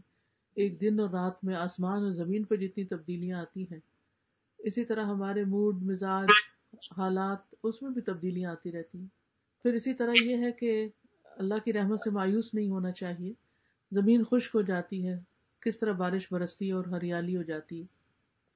ایک 0.55 0.81
دن 0.81 1.01
اور 1.01 1.09
رات 1.09 1.33
میں 1.43 1.55
آسمان 1.55 2.03
اور 2.03 2.11
زمین 2.11 2.45
پر 2.45 2.57
جتنی 2.57 2.85
تبدیلیاں 2.85 3.39
آتی 3.39 3.63
ہیں، 3.63 3.79
اسی 4.59 4.85
طرح 4.85 5.05
ہمارے 5.05 5.45
موڈ، 5.45 5.75
مزاج، 5.83 6.29
حالات، 6.97 7.55
اس 7.65 7.83
میں 7.83 7.91
بھی 7.91 8.03
تبدیلیاں 8.03 8.51
آتی 8.51 8.73
رہتی 8.73 8.99
ہیں۔ 8.99 9.07
پھر 9.63 9.75
اسی 9.75 9.95
طرح 9.95 10.13
یہ 10.25 10.37
ہے 10.37 10.53
کہ 10.53 10.89
اللہ 11.25 11.55
کی 11.65 11.73
رحمت 11.73 12.01
سے 12.01 12.11
مایوس 12.11 12.55
نہیں 12.55 12.69
ہونا 12.69 12.91
چاہیے۔ 12.91 13.33
زمین 13.93 14.25
خشک 14.25 14.51
ہو 14.55 14.63
جاتی 14.63 15.09
ہے، 15.09 15.19
کس 15.61 15.79
طرح 15.79 15.93
بارش 15.93 16.23
برستی 16.31 16.69
ہے 16.69 16.73
اور 16.73 16.85
ہریالی 16.85 17.37
ہو 17.37 17.43
جاتی 17.43 17.77
ہے۔ 17.77 18.05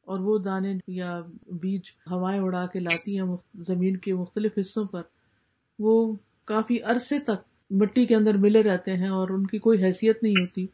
اور 0.05 0.21
وہ 0.21 0.38
دانے 0.38 0.75
یا 0.87 1.19
بیج 1.47 1.83
ہوائیں 2.11 2.40
اڑا 2.40 2.67
کے 2.67 2.81
لاتی 2.81 3.19
ہیں 3.19 3.37
زمین 3.55 3.97
کے 3.97 4.14
مختلف 4.14 4.52
حصوں 4.61 4.85
پر۔ 4.85 5.02
وہ 5.78 6.17
کافی 6.45 6.83
عرصے 6.83 7.19
تک 7.19 7.49
مٹی 7.71 8.07
کے 8.07 8.17
اندر 8.17 8.35
ملے 8.35 8.62
رہتے 8.62 8.93
ہیں 8.93 9.09
اور 9.09 9.28
ان 9.31 9.47
کی 9.47 9.59
کوئی 9.59 9.85
حیثیت 9.85 10.23
نہیں 10.23 10.33
ہوتی۔ 10.33 10.67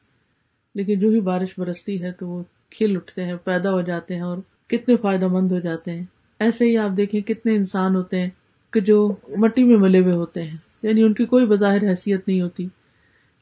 لیکن 0.74 0.98
جو 0.98 1.08
ہی 1.08 1.20
بارش 1.20 1.48
برستی 1.58 1.92
ہے 1.92 2.12
تو 2.12 2.28
وہ 2.28 2.42
کھل 2.70 2.96
اٹھتے 2.96 3.24
ہیں، 3.24 3.34
پیدا 3.44 3.72
ہو 3.72 3.80
جاتے 3.80 4.14
ہیں 4.14 4.22
اور 4.22 4.38
کتنے 4.66 4.96
فائدہ 4.96 5.26
مند 5.26 5.52
ہو 5.52 5.58
جاتے 5.58 5.92
ہیں۔ 5.92 6.04
ایسے 6.38 6.64
ہی 6.64 6.76
آپ 6.76 6.96
دیکھیں 6.96 7.20
کتنے 7.20 7.54
انسان 7.54 7.96
ہوتے 7.96 8.20
ہیں 8.20 8.30
کہ 8.72 8.80
جو 8.80 9.14
مٹی 9.38 9.64
میں 9.64 9.76
ملے 9.76 10.00
ہوئے 10.00 10.14
ہوتے 10.14 10.42
ہیں۔ 10.42 10.52
یعنی 10.82 11.02
ان 11.02 11.14
کی 11.14 11.24
کوئی 11.24 11.46
بظاہر 11.46 11.88
حیثیت 11.88 12.28
نہیں 12.28 12.40
ہوتی۔ 12.40 12.68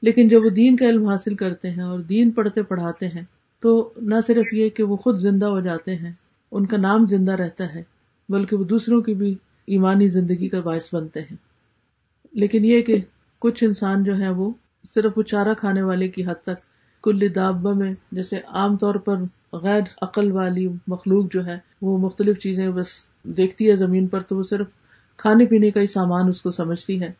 لیکن 0.02 0.28
جب 0.28 0.44
وہ 0.44 0.50
دین 0.50 0.76
کا 0.76 0.88
علم 0.88 1.08
حاصل 1.08 1.34
کرتے 1.34 1.70
ہیں 1.70 1.82
اور 1.82 1.98
دین 1.98 2.30
پڑھتے 2.30 2.62
پڑھاتے 2.62 3.06
ہیں، 3.06 3.22
تو 3.60 3.92
نہ 3.96 4.14
صرف 4.26 4.54
یہ 4.54 4.68
کہ 4.68 4.82
وہ 4.88 4.96
خود 4.96 5.18
زندہ 5.18 5.46
ہو 5.46 5.60
جاتے 5.60 5.96
ہیں، 5.96 6.12
ان 6.52 6.66
کا 6.66 6.76
نام 6.76 7.06
زندہ 7.06 7.32
رہتا 7.32 7.74
ہے، 7.74 7.82
بلکہ 8.28 8.56
وہ 8.56 8.64
دوسروں 8.64 9.00
کی 9.00 9.14
بھی 9.14 9.34
ایمانی 9.66 10.06
زندگی 10.06 10.48
کا 10.48 10.60
باعث 10.60 10.94
بنتے 10.94 11.20
ہیں۔ 11.20 11.36
لیکن 12.32 12.64
یہ 12.64 12.80
کہ 12.80 12.96
کچھ 13.40 13.64
انسان 13.64 14.04
جو 14.04 14.18
ہے 14.18 14.28
وہ 14.28 14.52
صرف 14.94 15.12
وہ 15.16 15.22
چارہ 15.22 15.54
کھانے 15.54 15.82
والے 15.82 16.08
کی 16.08 16.24
حد 16.24 16.42
تک 16.42 16.81
کل 17.02 17.35
دابا 17.35 17.73
میں، 17.73 17.92
جیسے 18.12 18.37
عام 18.47 18.76
طور 18.76 18.94
پر 18.94 19.16
غیر 19.52 19.80
عقل 20.02 20.32
والی 20.32 20.68
مخلوق 20.87 21.32
جو 21.32 21.47
ہے، 21.47 21.59
وہ 21.82 21.99
مختلف 21.99 22.38
چیزیں 22.38 22.68
بس 22.68 22.88
دیکھتی 23.23 23.71
ہے 23.71 23.76
زمین 23.76 24.06
پر، 24.06 24.21
تو 24.21 24.37
وہ 24.37 24.42
صرف 24.42 24.66
کھانے 25.16 25.44
پینے 25.47 25.71
کا 25.71 25.80
ہی 25.80 25.87
سامان 25.87 26.28
اس 26.28 26.42
کو 26.42 26.50
سمجھتی 26.50 27.00
ہے۔ 27.00 27.12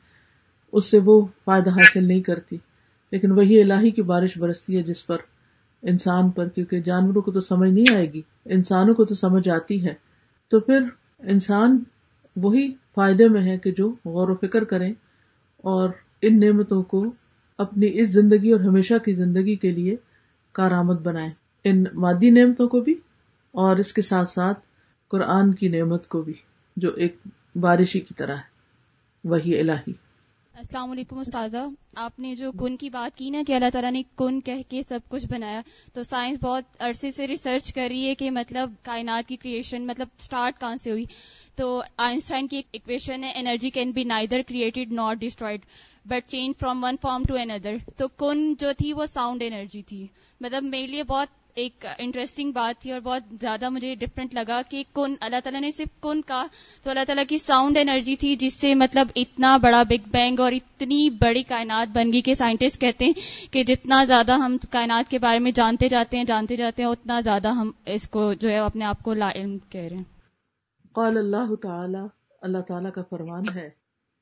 اس 0.73 0.91
سے 0.91 0.99
وہ 1.05 1.27
فائدہ 1.45 1.71
حاصل 1.71 2.05
نہیں 2.05 2.21
کرتی۔ 2.21 2.57
لیکن 3.13 3.31
وہی 3.31 3.63
الہی 3.63 3.91
کی 3.91 4.03
بارش 4.03 4.31
برستی 4.43 4.77
ہے 4.77 4.83
جس 4.83 5.07
پر 5.07 5.17
انسان 5.83 6.31
پر، 6.31 6.49
کیونکہ 6.49 6.81
جانوروں 6.81 7.23
کو 7.23 7.33
تو 7.33 7.41
سمجھ 7.41 7.71
نہیں 7.71 7.95
آئے 7.95 8.07
گی، 8.13 8.23
انسانوں 8.45 8.95
کو 8.95 9.05
تو 9.05 9.15
سمجھ 9.15 9.49
آتی 9.49 9.87
ہے۔ 9.87 9.95
تو 10.51 10.61
پھر 10.61 10.81
انسان 11.19 11.73
وہی 12.37 12.75
فائدے 12.95 13.29
میں 13.29 13.43
ہے 13.43 13.59
کہ 13.59 13.71
جو 13.71 13.91
غور 13.91 14.29
و 14.29 14.35
فکر 14.35 14.65
کریں 14.65 14.93
اور 15.57 15.91
ان 16.23 16.41
نعمتوں 16.41 16.83
کو 16.83 17.07
اپنی 17.59 18.01
اس 18.01 18.09
زندگی 18.09 18.53
اور 18.53 18.61
ہمیشہ 18.61 18.95
کی 19.05 19.15
زندگی 19.15 19.57
کے 19.57 19.71
لیے 19.71 19.97
کارآمد 20.53 21.01
بنائے 21.01 21.29
ان 21.65 21.85
مادی 21.95 22.31
نعمتوں 22.31 22.69
کو 22.69 22.81
بھی 22.81 22.95
اور 23.51 23.77
اس 23.77 23.93
کے 23.93 24.03
ساتھ 24.03 24.31
ساتھ 24.31 24.61
قرآن 25.09 25.55
کی 25.55 25.69
نعمت 25.69 26.09
کو 26.09 26.23
بھی، 26.23 26.33
جو 26.77 26.95
ایک 26.95 27.17
بارشی 27.57 28.01
کی 28.01 28.15
طرح 28.15 28.35
ہے۔ 28.35 28.53
وہی 29.25 29.61
الہی۔ 29.61 29.93
السلام 30.55 30.91
علیکم 30.91 31.19
استاذہ، 31.19 31.57
آپ 31.97 32.19
نے 32.19 32.35
جو 32.35 32.53
کن 32.53 32.77
کی 32.77 32.91
بات 32.91 33.19
کی 33.19 33.31
نا 33.31 33.43
کہ 33.47 33.53
اللہ 33.53 33.71
تعالیٰ 33.73 33.93
نے 33.93 34.03
کن 34.17 34.41
کہہ 34.41 34.63
کے 34.69 34.83
سب 34.89 35.01
کچھ 35.09 35.27
بنایا، 35.27 35.61
تو 35.93 36.03
سائنس 36.03 36.39
بہت 36.43 36.65
عرصے 36.79 37.11
سے 37.11 37.27
ریسرچ 37.27 37.75
کر 37.75 37.87
رہی 37.91 38.09
ہے 38.09 38.15
کہ 38.15 38.31
مطلب 38.31 38.73
کائنات 38.83 39.29
کی 39.29 39.37
کریشن 39.37 39.87
مطلب 39.87 40.09
سٹارٹ 40.19 40.61
کہاں 40.61 40.77
سے 40.77 40.91
ہوئی؟ 40.91 41.05
تو 41.57 41.83
آئنسٹائن 41.97 42.49
کی 42.49 42.63
ایکویشن 42.73 43.25
ہے 43.25 43.33
energy 43.35 43.71
can 43.71 43.91
be 43.91 44.05
neither 44.05 44.41
created 44.49 44.93
not 44.93 45.21
destroyed 45.21 45.61
but 46.05 46.31
change 46.31 46.61
from 46.61 46.85
one 46.85 46.97
form 47.03 47.23
to 47.29 47.37
another 47.37 47.77
تو 47.97 48.09
کن 48.09 48.55
جو 48.59 48.73
تھی 48.79 48.93
وہ 48.93 49.07
ساؤنڈ 49.07 49.43
انرجی 49.47 49.83
تھی۔ 49.83 50.07
مطلب 50.41 50.63
میرے 50.63 50.87
لیے 50.87 51.03
بہت 51.03 51.29
ایک 51.55 51.87
انٹرسٹنگ 51.99 52.53
بات 52.53 52.83
تھی 52.83 52.93
اور 52.93 53.01
بہت 53.01 53.23
زیادہ 53.41 53.69
مجھے 53.69 53.95
ڈفرینٹ 53.95 54.35
لگا 54.35 54.61
کہ 54.69 54.85
کن، 54.95 55.15
اللہ 55.21 55.37
تعالیٰ 55.45 55.61
نے 55.61 55.71
صرف 55.71 56.01
کن 56.01 56.21
کا 56.23 56.47
تو 56.83 56.91
اللہ 56.91 57.05
تعالیٰ 57.07 57.25
کی 57.29 57.39
ساؤنڈ 57.39 57.79
انرجی 57.79 58.17
تھی 58.17 58.37
جس 58.37 58.55
سے 58.55 58.75
مطلب 58.75 59.09
اتنا 59.17 59.57
بڑا 59.57 59.83
بگ 59.83 60.09
بینگ 60.11 60.41
اور 60.41 60.53
اتنی 60.53 61.11
بڑی 61.11 61.43
کائنات 61.43 61.97
بن 61.97 62.13
گئی 62.13 62.21
کہ 62.21 62.35
سائنٹسٹ 62.35 62.81
کہتے 62.81 63.05
ہیں 63.05 63.13
کہ 63.53 63.65
جتنا 63.65 64.05
زیادہ 64.05 64.33
ہم 64.33 64.57
کائنات 64.71 65.11
کے 65.11 65.19
بارے 65.19 65.39
میں 65.39 65.51
جانتے 65.51 65.89
جاتے 65.89 66.17
ہیں، 66.17 66.25
جانتے 66.25 66.57
جاتے 66.57 66.83
ہیں، 66.83 66.91
اتنا 66.91 67.21
زیادہ 67.21 67.49
ہم 67.49 67.71
اس 67.87 68.09
کو 68.09 68.33
جو 68.33 68.51
ہے 68.51 68.59
اپنے 68.59 68.85
آپ 68.85 69.03
کو 69.03 69.15
لا 69.15 69.31
علم 69.35 69.59
کہہ 69.69 69.81
رہے 69.81 69.97
ہیں۔ 69.97 70.05
قال 70.93 71.17
اللہ 71.19 71.55
تعالی، 71.55 72.07
اللہ 72.43 72.59
تعالیٰ 72.59 72.93
کا 72.93 73.03
فرمان 73.03 73.43
ہے 73.57 73.82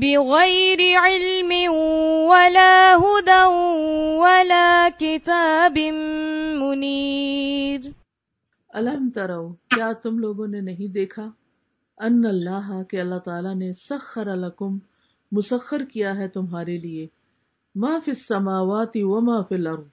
بغير 0.00 0.80
علم 0.96 1.52
ولا 2.28 2.96
هدى 2.96 3.44
ولا 4.18 4.88
كتاب 4.98 5.78
منير. 6.58 7.80
الم 8.68 9.10
ترو، 9.10 9.48
کیا 9.48 9.92
تم 9.92 10.18
لوگوں 10.18 10.46
نے 10.46 10.60
نہیں 10.60 10.92
دیکھا؟ 10.92 11.30
ان 11.98 12.26
اللہ، 12.26 12.82
کہ 12.82 13.00
اللہ 13.00 13.18
تعالیٰ 13.24 13.54
نے 13.54 13.72
سخر 13.72 14.36
لکم، 14.36 14.78
مسخر 15.32 15.84
کیا 15.84 16.16
ہے 16.16 16.28
تمہارے 16.28 16.78
لیے. 16.78 17.06
ما 17.74 17.98
فی 18.04 18.10
السماوات 18.10 18.92
و 18.94 19.20
ما 19.20 19.42
فی 19.42 19.54
الارض، 19.54 19.86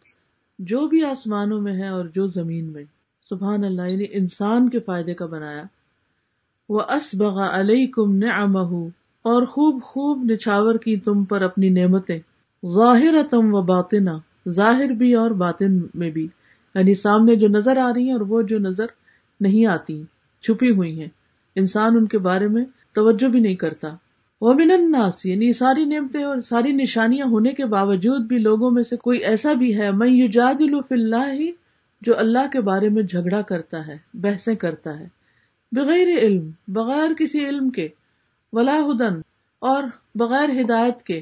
جو 0.60 0.88
بھی 0.88 1.04
آسمانوں 1.04 1.62
میں 1.62 1.74
ہے 1.74 1.88
اور 1.88 2.06
جو 2.06 2.28
زمین 2.28 2.74
میں. 2.74 2.84
سبحان 3.30 3.64
اللہ 3.64 3.82
یعنی 3.82 4.06
انسان 4.12 4.70
کے 4.70 4.80
فائدے 4.80 5.14
کا 5.14 5.26
بنایا. 5.26 5.64
وہ 6.70 6.82
اسبغ 6.82 7.42
علیکم 7.52 8.16
نعمہ 8.16 9.03
اور 9.24 9.44
خوب 9.44 9.84
خوب 9.84 10.32
نچھاور 10.32 10.76
کی 10.76 10.98
تم 10.98 11.24
پر 11.24 11.42
اپنی 11.42 11.70
نعمتیں 11.70 12.20
ظاہر 12.76 13.16
تم 13.32 13.54
و 13.54 13.62
باطنا، 13.62 14.18
ظاہر 14.50 14.88
بھی 14.88 15.14
اور 15.14 15.32
باطن 15.32 15.82
میں 15.94 16.10
بھی۔ 16.10 16.28
یعنی 16.76 16.94
سامنے 16.94 17.36
جو 17.36 17.48
نظر 17.48 17.78
آ 17.78 17.92
رہی 17.96 18.06
ہیں 18.06 18.14
اور 18.14 18.22
وہ 18.22 18.42
جو 18.42 18.60
نظر 18.60 18.86
نہیں 19.42 19.66
آتی، 19.66 20.04
چھپی 20.42 20.70
ہوئی 20.70 21.00
ہیں۔ 21.00 21.08
انسان 21.56 21.98
ان 21.98 22.08
کے 22.08 22.18
بارے 22.18 22.48
میں 22.52 22.66
توجہ 22.96 23.28
بھی 23.28 23.40
نہیں 23.40 23.56
کرتا۔ 23.56 23.96
وہ 24.42 24.54
من 24.54 24.72
الناس 24.72 25.26
یعنی 25.26 25.54
ساری 25.54 25.86
نعمتیں 25.86 26.24
اور 26.24 26.42
ساری 26.42 26.72
نشانیاں 26.72 27.28
ہونے 27.28 27.52
کے 27.52 27.66
باوجود 27.66 28.22
بھی 28.26 28.38
لوگوں 28.38 28.72
میں 28.72 28.84
سے 28.84 28.96
کوئی 28.96 29.20
ایسا 29.20 29.54
بھی 29.54 29.78
ہے 29.78 29.92
میں 29.92 30.08
یجادل 30.10 30.82
فی 30.82 30.94
اللہ 30.96 31.34
ہی 31.34 31.52
جو 32.02 32.18
اللہ 32.18 32.52
کے 32.52 32.62
بارے 32.62 32.90
میں 32.90 33.04
جھگڑا 33.04 33.42
کرتا 33.42 33.88
ہے، 33.88 33.98
بحثیں 34.14 34.56
کرتا 34.56 35.00
ہے۔ 35.00 35.08
بغیر 35.72 36.08
علم، 36.18 36.50
بغیر 36.68 37.14
کسی 37.20 37.46
علم 37.46 37.70
کے۔ 37.70 37.88
ولا 38.54 38.78
ہدن، 38.80 39.20
اور 39.60 39.84
بغیر 40.16 40.50
ہدایت 40.62 41.04
کے، 41.04 41.22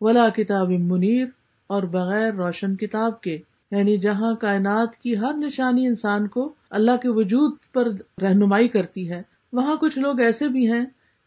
ولا 0.00 0.28
کتاب 0.28 0.70
منیر، 0.80 1.26
اور 1.66 1.82
بغیر 1.82 2.32
روشن 2.32 2.76
کتاب 2.76 3.20
کے 3.20 3.38
یعنی 3.70 3.96
جہاں 3.98 4.34
کائنات 4.34 4.96
کی 4.96 5.16
ہر 5.18 5.32
نشانی 5.38 5.86
انسان 5.86 6.26
کو 6.28 6.52
اللہ 6.70 6.96
کے 6.96 7.08
وجود 7.08 7.52
پر 7.72 7.88
رہنمائی 8.22 8.68
کرتی 8.68 9.10
ہے، 9.10 9.18
وہاں 9.52 9.76
کچھ 9.76 9.98
لوگ 9.98 10.20
ایسے 10.20 10.48
بھی 10.48 10.72
ہیں 10.72 10.84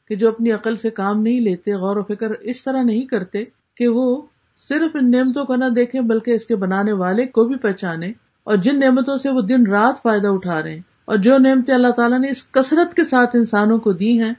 کہ 0.10 0.16
جو 0.16 0.28
اپنی 0.28 0.52
عقل 0.52 0.76
سے 0.76 0.90
کام 0.90 1.22
نہیں 1.22 1.40
لیتے، 1.40 1.72
غور 1.72 1.98
و 1.98 2.04
فکر 2.04 2.30
اس 2.30 2.64
طرح 2.64 2.84
نہیں 2.84 3.06
کرتے 3.06 3.44
کہ 3.78 3.88
وہ 3.88 4.22
صرف 4.70 4.96
ان 4.96 5.12
نعمتوں 5.12 5.46
کو 5.46 5.56
نہ 5.56 5.66
دیکھیں، 5.66 6.02
بلکہ 6.02 6.32
اس 6.32 6.46
کے 6.46 6.56
بنانے 6.56 6.92
والے 6.92 7.26
کو 7.26 7.44
بھی 7.44 7.56
پہچانے 7.56 8.08
اور 8.44 8.58
جن 8.58 8.80
نعمتوں 8.80 9.18
سے 9.18 9.30
وہ 9.30 9.42
دن 9.42 9.68
رات 9.68 10.02
فائدہ 10.04 10.28
اٹھا 10.28 10.62
رہے 10.62 10.74
ہیں۔ 10.74 10.82
اور 11.06 11.18
جو 11.18 11.38
نعمتیں 11.38 11.74
اللہ 11.76 11.92
تعالیٰ 11.92 12.20
نے 12.20 12.30
اس 12.30 12.48
کثرت 12.52 12.96
کے 12.96 13.04
ساتھ 13.04 13.36
انسانوں 13.36 13.78
کو 13.78 13.92
دی 13.94 14.22
ہیں 14.22 14.34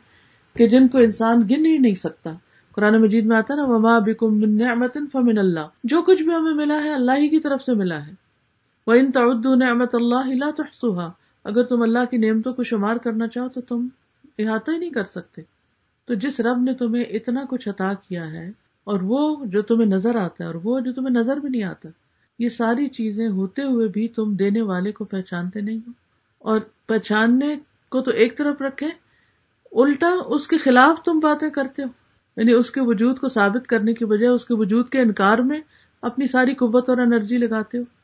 کہ 0.59 0.69
جن 0.69 0.89
کو 0.89 0.99
انسان 0.99 1.41
گن 1.41 1.67
ہی 1.67 1.79
نہیں 1.79 1.95
سکتا۔ 1.95 2.31
قرآن 2.73 3.03
مجید 3.03 3.27
میں 3.27 3.37
آتا 3.37 3.55
نا، 3.55 3.63
وما 3.67 3.99
بکم 3.99 4.39
من 4.39 4.51
نعمت 4.59 4.99
فمن 5.13 5.39
اللہ 5.39 5.67
جو 5.85 6.03
کچھ 6.03 6.23
بھی 6.23 6.35
ہمیں 6.35 6.55
ملا 6.55 6.83
ہے، 6.85 6.91
اللہ 6.91 7.13
ہی 7.13 7.29
کی 7.29 7.41
طرف 7.41 7.63
سے 7.63 7.75
ملا 7.75 8.07
ہے۔ 8.07 8.13
وہ 8.87 8.93
ان 8.93 9.13
تعد 9.13 9.47
نعمت 9.63 9.95
اللہ 9.95 10.27
لا 10.27 10.51
تحصوها۔ 10.57 11.11
اگر 11.45 11.63
تم 11.63 11.83
اللہ 11.83 11.99
کی 12.11 12.17
نعمتوں 12.17 12.53
کو 12.53 12.63
شمار 12.63 12.97
کرنا 12.97 13.29
چاہو 13.29 13.49
تو 13.49 13.61
تم 13.61 13.89
احاطہ 14.39 14.71
ہی 14.71 14.79
نہیں 14.79 14.91
کر 14.91 15.05
سکتے۔ 15.05 15.43
تو 16.07 16.15
جس 16.15 16.41
رب 16.41 16.63
نے 16.63 16.75
تمہیں 16.75 17.05
اتنا 17.05 17.45
کچھ 17.49 17.69
عطا 17.69 17.93
کیا 18.09 18.31
ہے، 18.31 18.49
اور 18.85 19.01
وہ 19.03 19.45
جو 19.45 19.63
تمہیں 19.63 19.87
نظر 19.87 20.17
آتا 20.17 20.45
ہے، 20.45 20.47
اور 20.47 20.55
وہ 20.65 20.81
جو 20.81 20.93
تمہیں 20.93 21.15
نظر 21.15 21.37
بھی 21.37 21.49
نہیں 21.49 21.63
آتا، 21.63 21.89
یہ 22.39 22.49
ساری 22.49 22.89
چیزیں 22.89 23.29
ہوتے 23.29 23.63
ہوئے 23.63 23.89
بھی 23.89 24.09
تم 24.09 24.37
دینے 24.37 24.63
والے 24.63 24.93
کو 24.93 25.05
پہچانتے 25.05 25.61
نہیں 25.61 25.79
ہو۔ 25.79 25.93
اور 26.39 26.59
پہچاننے 26.87 27.57
کو 27.89 28.01
تو 28.01 28.11
ایک 28.11 28.39
طرف 28.39 28.63
رکھے 28.63 28.87
الٹا 29.73 30.15
اس 30.27 30.49
کے 30.49 30.59
خلاف 30.59 31.03
تم 31.03 31.19
باتیں 31.19 31.51
کرتے 31.51 31.83
ہو۔ 31.83 31.89
یعنی 32.37 32.53
اس 32.53 32.71
کے 32.71 32.81
وجود 32.81 33.19
کو 33.19 33.29
ثابت 33.29 33.67
کرنے 33.67 33.95
کی 33.95 34.05
بجائے 34.05 34.35
اس 34.35 34.45
کے 34.45 34.55
وجود 34.55 34.89
کے 34.89 35.01
انکار 35.01 35.39
میں 35.39 35.61
اپنی 36.03 36.27
ساری 36.27 36.55
قوت 36.55 36.91
اور 36.91 36.99
انرجی 36.99 37.39
لگاتے 37.39 37.79
ہو۔ 37.79 37.99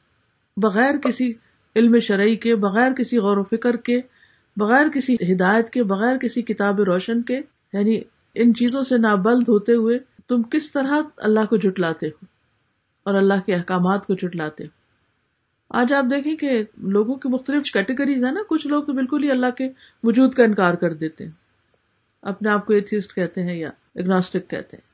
بغیر 0.57 0.97
کسی 0.97 1.29
علم 1.77 1.99
شرعی 1.99 2.37
کے، 2.37 2.57
بغیر 2.57 2.93
کسی 2.93 3.19
غور 3.19 3.37
و 3.37 3.43
فکر 3.43 3.77
کے، 3.77 4.01
بغیر 4.57 4.89
کسی 4.89 5.15
ہدایت 5.15 5.71
کے، 5.71 5.83
بغیر 5.83 6.17
کسی 6.17 6.43
کتاب 6.43 6.81
روشن 6.81 7.23
کے 7.23 7.41
یعنی 7.73 8.01
ان 8.35 8.55
چیزوں 8.55 8.83
سے 8.83 8.99
نابلد 8.99 9.49
ہوتے 9.49 9.73
ہوئے 9.73 9.99
تم 10.29 10.43
کس 10.43 10.73
طرح 10.73 11.01
اللہ 11.17 11.41
کو 11.51 11.57
جٹلاتے 11.57 12.07
ہو 12.07 12.25
اور 13.03 13.15
اللہ 13.15 13.35
کے 13.47 13.55
احکامات 13.55 14.07
کو 14.07 14.15
جٹلاتے 14.15 14.65
ہو۔ 14.65 14.69
آج 15.71 15.93
آپ 15.93 16.05
دیکھیں 16.11 16.37
کہ 16.37 16.63
لوگوں 16.77 17.15
کی 17.15 17.29
مختلف 17.29 17.73
کیٹیگریز 17.73 18.25
ہیں 18.25 18.33
نا، 18.33 18.41
کچھ 18.49 18.67
لوگ 18.67 18.85
تو 18.85 18.93
بالکل 18.93 19.25
ہی 19.25 19.31
اللہ 19.31 19.51
کے 19.59 19.69
وجود 20.03 20.35
کا 20.35 20.45
انکار 20.45 20.75
کر 20.75 20.93
دیتے 20.93 21.25
ہیں۔ 21.25 21.44
اپنے 22.25 22.51
آپ 22.51 22.67
کو 22.67 22.73
ایتھیسٹ 22.73 23.15
کہتے 23.15 23.43
ہیں 23.43 23.57
یا 23.57 23.69
اگنوسٹک 23.95 24.51
کہتے 24.51 24.77
ہیں۔ 24.77 24.93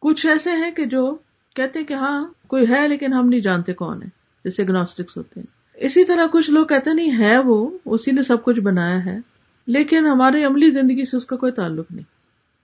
کچھ 0.00 0.26
ایسے 0.26 0.50
ہیں 0.50 0.70
کہ 0.70 0.84
جو 0.84 1.16
کہتے 1.54 1.78
ہیں 1.78 1.86
کہ 1.86 1.94
ہاں 1.94 2.26
کوئی 2.46 2.64
ہے 2.68 2.88
لیکن 2.88 3.12
ہم 3.12 3.28
نہیں 3.28 3.40
جانتے 3.40 3.72
کون 3.72 4.02
ہے، 4.02 4.08
جیسے 4.44 4.62
اگنوسٹکس 4.62 5.16
ہوتے 5.16 5.40
ہیں۔ 5.40 5.56
اسی 5.74 6.04
طرح 6.04 6.26
کچھ 6.32 6.50
لوگ 6.50 6.66
کہتے 6.66 6.94
نہیں، 6.94 7.18
ہے 7.18 7.38
وہ، 7.38 7.78
اسی 7.84 8.10
نے 8.10 8.22
سب 8.22 8.44
کچھ 8.44 8.60
بنایا 8.60 9.04
ہے، 9.04 9.18
لیکن 9.66 10.06
ہماری 10.06 10.44
عملی 10.44 10.70
زندگی 10.70 11.04
سے 11.04 11.16
اس 11.16 11.26
کا 11.26 11.36
کوئی 11.36 11.52
تعلق 11.52 11.86
نہیں۔ 11.90 12.04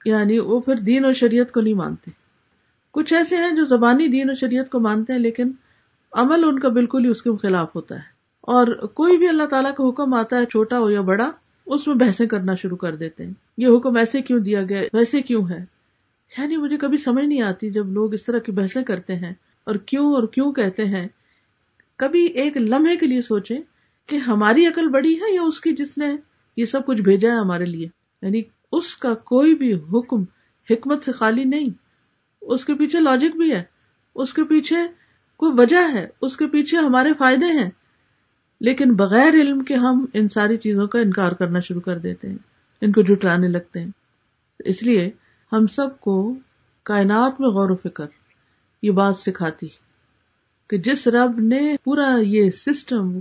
یعنی 0.05 0.39
وہ 0.39 0.61
پھر 0.61 0.75
دین 0.77 1.05
اور 1.05 1.13
شریعت 1.13 1.53
کو 1.53 1.61
نہیں 1.61 1.75
مانتے۔ 1.75 2.11
کچھ 2.91 3.15
ایسے 3.15 3.37
ہیں 3.37 3.51
جو 3.51 3.65
زبانی 3.65 4.09
دین 4.09 4.29
اور 4.29 4.35
شریعت 4.35 4.71
کو 4.71 4.81
مانتے 4.81 5.13
ہیں، 5.13 5.21
لیکن 5.21 5.53
عمل 6.13 6.45
ان 6.45 6.59
کا 6.59 6.69
بالکل 6.69 7.05
ہی 7.05 7.11
اس 7.11 7.23
کے 7.23 7.31
خلاف 7.43 7.77
ہوتا 7.77 7.95
ہے۔ 7.95 8.13
اور 8.41 8.67
کوئی 8.87 9.17
بھی 9.17 9.29
اللہ 9.29 9.43
تعالیٰ 9.43 9.75
کا 9.75 9.89
حکم 9.89 10.15
آتا 10.15 10.37
ہے، 10.37 10.47
چھوٹا 10.47 10.79
ہو 10.79 10.91
یا 10.91 11.01
بڑا، 11.01 11.31
اس 11.67 11.87
میں 11.87 11.97
بحثیں 11.97 12.27
کرنا 12.27 12.55
شروع 12.55 12.77
کر 12.77 12.97
دیتے 12.97 13.27
ہیں۔ 13.27 13.33
یہ 13.57 13.67
حکم 13.69 13.97
ایسے 13.97 14.23
کیوں 14.23 14.41
دیا 14.41 14.61
گیا، 14.69 14.83
ویسے 14.93 15.23
کیوں 15.23 15.49
ہے؟ 15.51 15.83
یعنی 16.39 16.57
مجھے 16.57 16.77
کبھی 16.77 16.97
سمجھ 16.97 17.25
نہیں 17.25 17.43
آتی 17.43 17.71
جب 17.71 17.87
لوگ 17.87 18.15
اس 18.15 18.25
طرح 18.25 18.39
کی 18.39 18.53
بحثیں 18.53 18.83
کرتے 18.83 19.17
ہیں 19.17 19.33
اور 19.65 19.75
کیوں 19.75 20.15
اور 20.15 20.23
کیوں 20.23 20.53
کہتے 20.53 20.85
ہیں۔ 20.85 21.09
کبھی 21.97 22.25
ایک 22.27 22.57
لمحے 22.57 22.97
کے 22.97 23.07
لیے 23.07 23.21
سوچے 23.21 23.55
کہ 24.07 24.17
ہماری 24.17 24.67
عقل 24.67 24.89
بڑی 24.89 25.15
ہے 25.21 25.35
یا 25.35 25.43
اس 25.43 25.61
کی 25.61 25.73
جس 25.73 25.99
نے 25.99 26.17
یہ 26.57 26.65
سب 26.65 26.87
کچھ 26.87 27.03
بھیجا 27.03 27.31
ہے 27.31 27.37
ہمارے 27.37 27.65
لیے۔ 27.65 27.89
یعنی 28.23 28.43
اس 28.73 28.97
کا 28.97 29.15
کوئی 29.15 29.55
بھی 29.55 29.75
حکم 29.75 30.23
حکمت 30.71 31.05
سے 31.05 31.13
خالی 31.13 31.45
نہیں۔ 31.45 31.69
اس 32.43 32.65
کے 32.65 32.75
پیچھے 32.75 33.01
لاجک 33.01 33.37
بھی 33.37 33.53
ہے۔ 33.53 33.63
اس 34.15 34.35
کے 34.35 34.45
پیچھے 34.45 34.77
کوئی 35.37 35.53
وجہ 35.57 35.93
ہے۔ 35.93 36.09
اس 36.21 36.37
کے 36.37 36.47
پیچھے 36.47 36.79
ہمارے 36.79 37.09
فائدے 37.19 37.59
ہیں۔ 37.59 37.71
لیکن 38.61 38.95
بغیر 38.95 39.35
علم 39.35 39.65
کے 39.65 39.75
ہم 39.75 40.05
ان 40.15 40.29
ساری 40.29 40.57
چیزوں 40.57 40.87
کا 40.87 41.01
انکار 41.01 41.33
کرنا 41.33 41.59
شروع 41.59 41.81
کر 41.81 41.99
دیتے 41.99 42.29
ہیں۔ 42.29 42.52
ان 42.83 42.93
کو 42.93 43.03
جٹرانے 43.03 43.49
لگتے 43.49 43.81
ہیں۔ 43.81 43.91
اس 44.61 44.83
لیے 44.83 45.11
ہم 45.53 45.67
سب 45.67 46.01
کو 46.01 46.35
کائنات 46.87 47.41
میں 47.41 47.49
غور 47.49 47.71
و 47.71 47.77
فکر 47.77 48.07
یہ 48.83 48.91
بات 48.91 49.17
سکھاتی 49.17 49.67
کہ 50.71 50.79
جس 50.79 51.07
رب 51.09 51.41
نے 51.41 51.77
پورا 51.85 52.09
یہ 52.21 52.51
سسٹم 52.51 53.19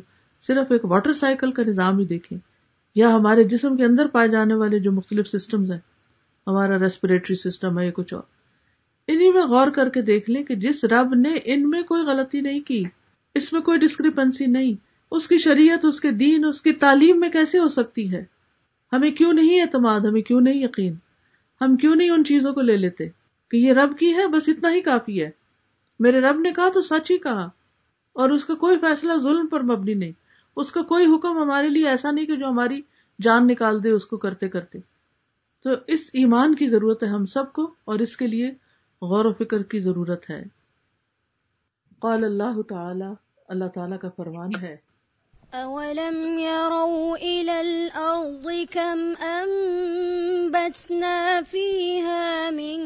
صرف 0.47 0.71
ایک 0.71 0.85
واٹر 0.85 1.13
سائیکل 1.13 1.51
کا 1.51 1.61
نظام 1.67 1.99
ہی 1.99 2.05
دیکھے، 2.05 2.37
یا 2.95 3.09
ہمارے 3.15 3.43
جسم 3.43 3.75
کے 3.77 3.85
اندر 3.85 4.07
پائے 4.07 4.29
جانے 4.29 4.53
والے 4.53 4.79
جو 4.79 4.91
مختلف 4.91 5.27
سسٹمز 5.27 5.71
ہیں، 5.71 5.79
ہمارا 6.47 6.79
ریسپریٹری 6.79 7.35
سسٹم 7.35 7.79
ہے 7.79 7.85
یا 7.85 7.91
کچھ 7.93 8.13
اور۔ 8.13 8.23
انہیں 9.07 9.31
میں 9.31 9.45
غور 9.45 9.67
کر 9.67 9.89
کے 9.89 10.01
دیکھ 10.01 10.29
لیں 10.29 10.43
کہ 10.43 10.55
جس 10.55 10.83
رب 10.83 11.13
نے 11.15 11.37
ان 11.45 11.69
میں 11.69 11.81
کوئی 11.81 12.03
غلطی 12.03 12.41
نہیں 12.41 12.59
کی، 12.59 12.83
اس 13.35 13.53
میں 13.53 13.61
کوئی 13.61 13.79
ڈسکریپنسی 13.79 14.45
نہیں، 14.45 14.73
اس 15.11 15.27
کی 15.27 15.37
شریعت، 15.37 15.85
اس 15.85 15.99
کے 15.99 16.11
دین، 16.11 16.45
اس 16.45 16.61
کی 16.61 16.73
تعلیم 16.73 17.19
میں 17.19 17.29
کیسے 17.29 17.59
ہو 17.59 17.67
سکتی 17.67 18.11
ہے؟ 18.11 18.23
ہمیں 18.93 19.11
کیوں 19.11 19.33
نہیں 19.33 19.61
اعتماد؟ 19.61 19.99
ہمیں 19.99 20.21
کیوں 20.21 20.41
نہیں 20.41 20.63
یقین؟ 20.63 20.95
ہم 21.61 21.75
کیوں 21.75 21.95
نہیں 21.95 22.09
ان 22.09 22.23
چیزوں 22.23 22.53
کو 22.53 22.61
لے 22.61 22.77
لیتے 22.77 23.09
کہ 23.51 23.57
یہ 23.57 23.73
رب 23.73 23.97
کی 23.97 24.13
ہے؟ 24.13 24.27
بس 24.27 24.49
اتنا 24.49 24.71
ہی 24.71 24.81
کافی 24.81 25.23
ہے۔ 25.23 25.29
میرے 25.99 26.19
رب 26.19 26.39
نے 26.39 26.51
کہا 26.51 26.69
تو 26.69 26.81
سچ 26.81 27.11
ہی 27.11 27.17
کہا۔ 27.17 27.45
اور 28.13 28.29
اس 28.29 28.45
کا 28.45 28.55
کوئی 28.55 28.79
فیصلہ 28.79 29.13
ظلم 29.17 29.47
پر 29.47 29.61
مبنی 29.61 29.93
نہیں۔ 29.93 30.11
اس 30.55 30.71
کا 30.71 30.81
کوئی 30.81 31.05
حکم 31.15 31.37
ہمارے 31.37 31.69
لیے 31.69 31.87
ایسا 31.87 32.11
نہیں 32.11 32.25
کہ 32.25 32.35
جو 32.35 32.47
ہماری 32.47 32.81
جان 33.21 33.47
نکال 33.47 33.83
دے، 33.83 33.89
اس 33.89 34.05
کو 34.05 34.17
کرتے 34.17 34.49
کرتے۔ 34.49 34.79
تو 35.63 35.69
اس 35.87 35.99
ایمان 36.13 36.55
کی 36.55 36.67
ضرورت 36.67 37.03
ہے 37.03 37.07
ہم 37.07 37.25
سب 37.25 37.53
کو، 37.53 37.73
اور 37.85 37.99
اس 37.99 38.17
کے 38.17 38.27
لیے 38.27 38.49
غور 39.01 39.25
و 39.25 39.33
فکر 39.33 39.63
کی 39.63 39.79
ضرورت 39.79 40.29
ہے۔ 40.29 40.43
قال 41.99 42.23
اللہ 42.23 42.61
تعالی 42.61 43.13
اللہ 43.47 43.65
تعالی 43.65 43.97
کا 43.97 44.09
فرمان 44.09 44.49
ہے۔ 44.63 44.90
أولم 45.53 46.39
يروا 46.39 47.15
إلى 47.15 47.59
الأرض 47.59 48.67
كم 48.71 49.15
أنبتنا 49.19 51.41
فيها 51.47 52.51
من 52.51 52.79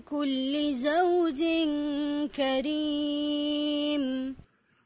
كل 0.00 0.72
زوج 0.72 1.44
كريم 2.36 4.32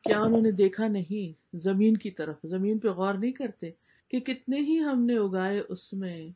کیا 0.05 0.21
انہوں 0.21 0.41
نے 0.41 0.51
دیکھا 0.51 0.89
نہیں؟ 0.89 1.57
زمین 1.57 1.97
کی 1.97 2.11
طرف، 2.11 2.37
زمین 2.45 2.79
پہ 2.79 2.89
غور 2.89 3.15
نہیں 3.15 3.33
کرتے 3.33 3.71
کہ 4.09 4.21
کتنے 4.21 4.57
ہی 4.57 4.79
ہم 4.79 5.05
نے 5.05 5.17
اگائے 5.17 5.63
اس 5.69 5.93
میں 5.93 6.31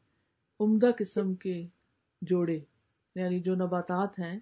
عمدہ 0.60 0.90
قسم 0.98 1.34
کے 1.34 1.66
جوڑے 2.22 2.60
یعنی 3.14 3.40
جو 3.40 3.54
نباتات 3.54 4.18
ہیں، 4.18 4.40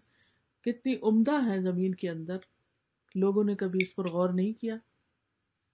کتنی 0.65 0.97
عمدہ 1.03 1.47
ہیں 1.47 1.61
زمین 1.61 1.95
کے 1.95 2.11
اندر۔ 2.11 2.37
لوگوں 3.15 3.45
نے 3.45 3.55
کبھی 3.55 3.83
اس 3.83 3.95
پر 3.95 4.09
غور 4.09 4.29
نہیں 4.29 4.61
کیا۔ 4.61 4.77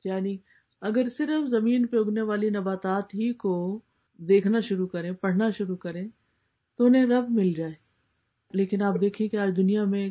یعنی 0.05 0.37
اگر 0.81 1.09
صرف 1.09 1.49
زمین 1.49 1.87
پہ 1.87 1.97
اگنے 1.97 2.23
والی 2.23 2.51
نباتات 2.51 3.15
ہی 3.15 3.33
کو 3.33 3.81
دیکھنا 4.17 4.61
شروع 4.61 4.87
کریں، 4.87 5.13
پڑھنا 5.13 5.51
شروع 5.51 5.77
کریں، 5.77 6.09
تو 6.79 6.87
انہیں 6.87 7.07
رب 7.07 7.31
مل 7.31 7.53
جائے۔ 7.53 7.73
لیکن 8.53 8.83
آپ 8.83 8.95
دیکھیے 9.01 9.29
کہ 9.29 9.37
آج 9.37 9.57
دنیا 9.57 9.85
میں 9.85 10.11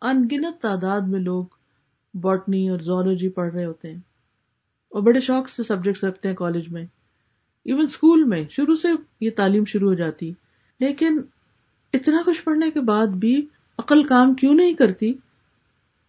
ان 0.00 0.28
گنت 0.32 0.62
تعداد 0.62 1.00
میں 1.00 1.20
لوگ 1.20 1.44
باٹنی 2.14 2.68
اور 2.68 2.78
زولوجی 2.78 3.28
پڑھ 3.28 3.54
رہے 3.54 3.64
ہوتے 3.64 3.88
ہیں۔ 3.88 4.00
اور 4.88 5.02
بڑے 5.02 5.20
شوق 5.20 5.48
سے 5.48 5.62
سبجیکٹس 5.62 6.04
رکھتے 6.04 6.28
ہیں 6.28 6.36
کالج 6.36 6.68
میں۔ 6.68 6.82
ایون 7.64 7.84
اسکول 7.84 8.24
میں 8.24 8.42
شروع 8.50 8.74
سے 8.74 8.88
یہ 9.20 9.30
تعلیم 9.36 9.64
شروع 9.64 9.88
ہو 9.88 9.94
جاتی۔ 9.94 10.32
لیکن 10.80 11.20
اتنا 11.92 12.22
کچھ 12.26 12.42
پڑھنے 12.42 12.70
کے 12.70 12.80
بعد 12.80 13.06
بھی 13.06 13.46
عقل 13.78 14.04
کام 14.04 14.34
کیوں 14.34 14.54
نہیں 14.54 14.74
کرتی؟ 14.74 15.14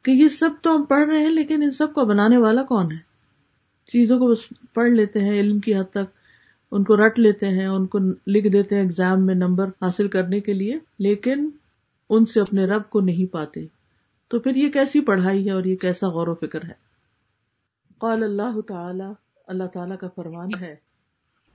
کہ 0.05 0.11
یہ 0.11 0.27
سب 0.27 0.49
تو 0.61 0.75
ہم 0.75 0.83
پڑھ 0.83 1.09
رہے 1.09 1.19
ہیں، 1.19 1.29
لیکن 1.29 1.63
ان 1.63 1.71
سب 1.71 1.93
کو 1.93 2.05
بنانے 2.05 2.37
والا 2.37 2.63
کون 2.63 2.85
ہے؟ 2.85 2.97
چیزوں 3.91 4.19
کو 4.19 4.27
بس 4.27 4.39
پڑھ 4.73 4.91
لیتے 4.91 5.19
ہیں، 5.19 5.31
علم 5.31 5.59
کی 5.59 5.75
حد 5.75 5.91
تک 5.91 6.11
ان 6.71 6.83
کو 6.83 6.97
رٹ 6.97 7.19
لیتے 7.19 7.47
ہیں، 7.47 7.67
ان 7.67 7.87
کو 7.87 7.99
لکھ 8.27 8.47
دیتے 8.47 8.75
ہیں 8.75 8.81
ایگزام 8.81 9.25
میں 9.25 9.35
نمبر 9.35 9.67
حاصل 9.67 10.07
کرنے 10.07 10.39
کے 10.39 10.53
لیے، 10.53 10.79
لیکن 10.99 11.49
ان 12.09 12.25
سے 12.25 12.39
اپنے 12.39 12.65
رب 12.65 12.89
کو 12.89 13.01
نہیں 13.01 13.33
پاتے۔ 13.33 13.65
تو 14.27 14.39
پھر 14.39 14.55
یہ 14.55 14.69
کیسی 14.69 15.01
پڑھائی 15.01 15.45
ہے 15.45 15.51
اور 15.51 15.63
یہ 15.63 15.75
کیسا 15.75 16.07
غور 16.07 16.27
و 16.27 16.35
فکر 16.35 16.63
ہے؟ 16.63 16.73
قال 17.97 18.23
اللہ 18.23 18.61
تعالی 18.61 19.13
اللہ 19.47 19.63
تعالی 19.63 19.97
کا 19.97 20.07
فرمان 20.07 20.49
ہے 20.63 20.84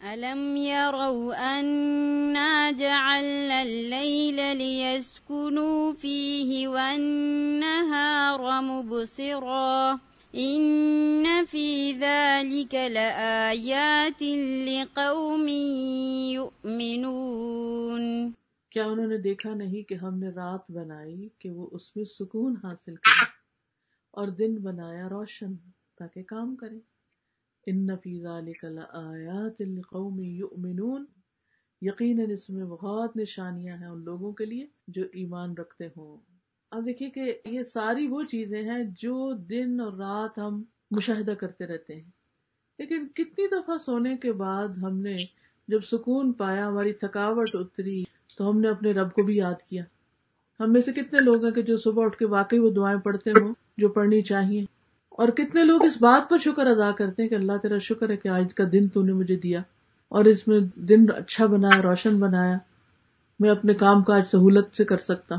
ألم 0.00 0.56
يروا 0.56 1.60
أنا 1.60 2.70
جعلنا 2.72 3.62
الليل 3.62 4.56
ليسكنوا 4.56 5.92
فيه 5.92 6.68
والنهار 6.68 8.60
مبصرا 8.62 10.00
إن 10.34 11.44
في 11.46 11.92
ذلك 11.92 12.74
لآيات 12.74 14.22
لقوم 14.68 15.48
يؤمنون 16.34 18.04
کیا 18.72 18.84
انہوں 18.84 19.06
نے 19.06 19.16
دیکھا 19.18 19.54
نہیں 19.54 19.82
کہ 19.88 19.94
ہم 19.94 20.18
نے 20.18 20.28
رات 20.30 20.70
بنائی 20.70 21.28
کہ 21.38 21.50
وہ 21.50 21.68
اس 21.72 21.96
میں 21.96 22.04
سکون 22.04 22.54
حاصل 22.64 22.94
کرے 22.96 23.24
اور 24.14 24.28
دن 24.38 24.52
بنایا 24.62 25.06
روشن 25.08 25.52
تاکہ 25.98 26.22
کام 26.22 26.54
کرے؟ 26.56 26.78
ان 27.66 27.86
فی 27.86 28.20
ذلک 28.20 28.64
لآیات 28.64 29.60
لقوم 29.60 30.22
یؤمنون۔ 30.22 31.04
یقیناً 31.82 32.30
اس 32.30 32.50
میں 32.50 32.66
بہت 32.66 33.16
نشانیاں 33.16 33.78
ہیں 33.78 33.86
ان 33.86 34.04
لوگوں 34.04 34.32
کے 34.32 34.44
لیے 34.44 34.66
جو 34.88 35.02
ایمان 35.12 35.54
رکھتے 35.54 35.86
ہوں۔ 35.86 36.16
اب 36.70 36.86
دیکھیے 36.86 37.10
کہ 37.10 37.34
یہ 37.44 37.62
ساری 37.62 38.06
وہ 38.06 38.22
چیزیں 38.22 38.62
ہیں 38.62 38.84
جو 38.98 39.32
دن 39.32 39.80
اور 39.80 39.92
رات 39.92 40.38
ہم 40.38 40.62
مشاہدہ 40.90 41.30
کرتے 41.30 41.66
رہتے 41.66 41.94
ہیں۔ 41.94 42.10
لیکن 42.78 43.08
کتنی 43.08 43.48
دفعہ 43.48 43.78
سونے 43.78 44.16
کے 44.16 44.32
بعد 44.32 44.68
ہم 44.82 45.00
نے 45.00 45.16
جب 45.68 45.80
سکون 45.80 46.32
پایا، 46.32 46.68
ہماری 46.68 46.92
تھکاوٹ 46.92 47.50
اتری، 47.54 48.02
تو 48.38 48.50
ہم 48.50 48.60
نے 48.60 48.68
اپنے 48.68 48.92
رب 48.92 49.12
کو 49.12 49.22
بھی 49.22 49.36
یاد 49.36 49.62
کیا۔ 49.68 49.84
ہم 50.60 50.72
میں 50.72 50.80
سے 50.80 50.92
کتنے 50.92 51.20
لوگ 51.20 51.44
ہیں 51.44 51.52
کہ 51.52 51.62
جو 51.62 51.76
صبح 51.76 52.04
اٹھ 52.04 52.16
کے 52.16 52.26
واقعی 52.26 52.58
وہ 52.58 52.70
دعائیں 52.70 52.98
پڑھتے 52.98 53.30
ہوں، 53.30 53.52
جو 53.76 53.88
پڑھنی 53.88 54.22
چاہیے۔ 54.22 54.79
اور 55.20 55.28
کتنے 55.28 55.64
لوگ 55.64 55.84
اس 55.84 56.02
بات 56.02 56.30
پر 56.30 56.38
شکر 56.38 56.66
ادا 56.66 56.90
کرتے 56.90 57.22
ہیں 57.22 57.28
کہ 57.28 57.34
اللہ 57.34 57.52
تیرا 57.62 57.78
شکر 57.78 58.10
ہے 58.10 58.16
کہ 58.16 58.28
آج 58.28 58.54
کا 58.54 58.64
دن 58.72 58.88
تو 58.88 59.00
نے 59.00 59.12
مجھے 59.12 59.36
دیا 59.36 59.60
اور 60.08 60.24
اس 60.24 60.48
میں 60.48 60.60
دن 60.74 61.10
اچھا 61.16 61.46
بنایا 61.46 61.82
روشن 61.82 62.20
بنایا۔ 62.20 62.56
میں 63.40 63.50
اپنے 63.50 63.74
کام 63.74 64.02
کاج 64.02 64.22
سہولت 64.32 64.76
سے 64.76 64.84
کر 64.84 64.98
سکتا۔ 64.98 65.34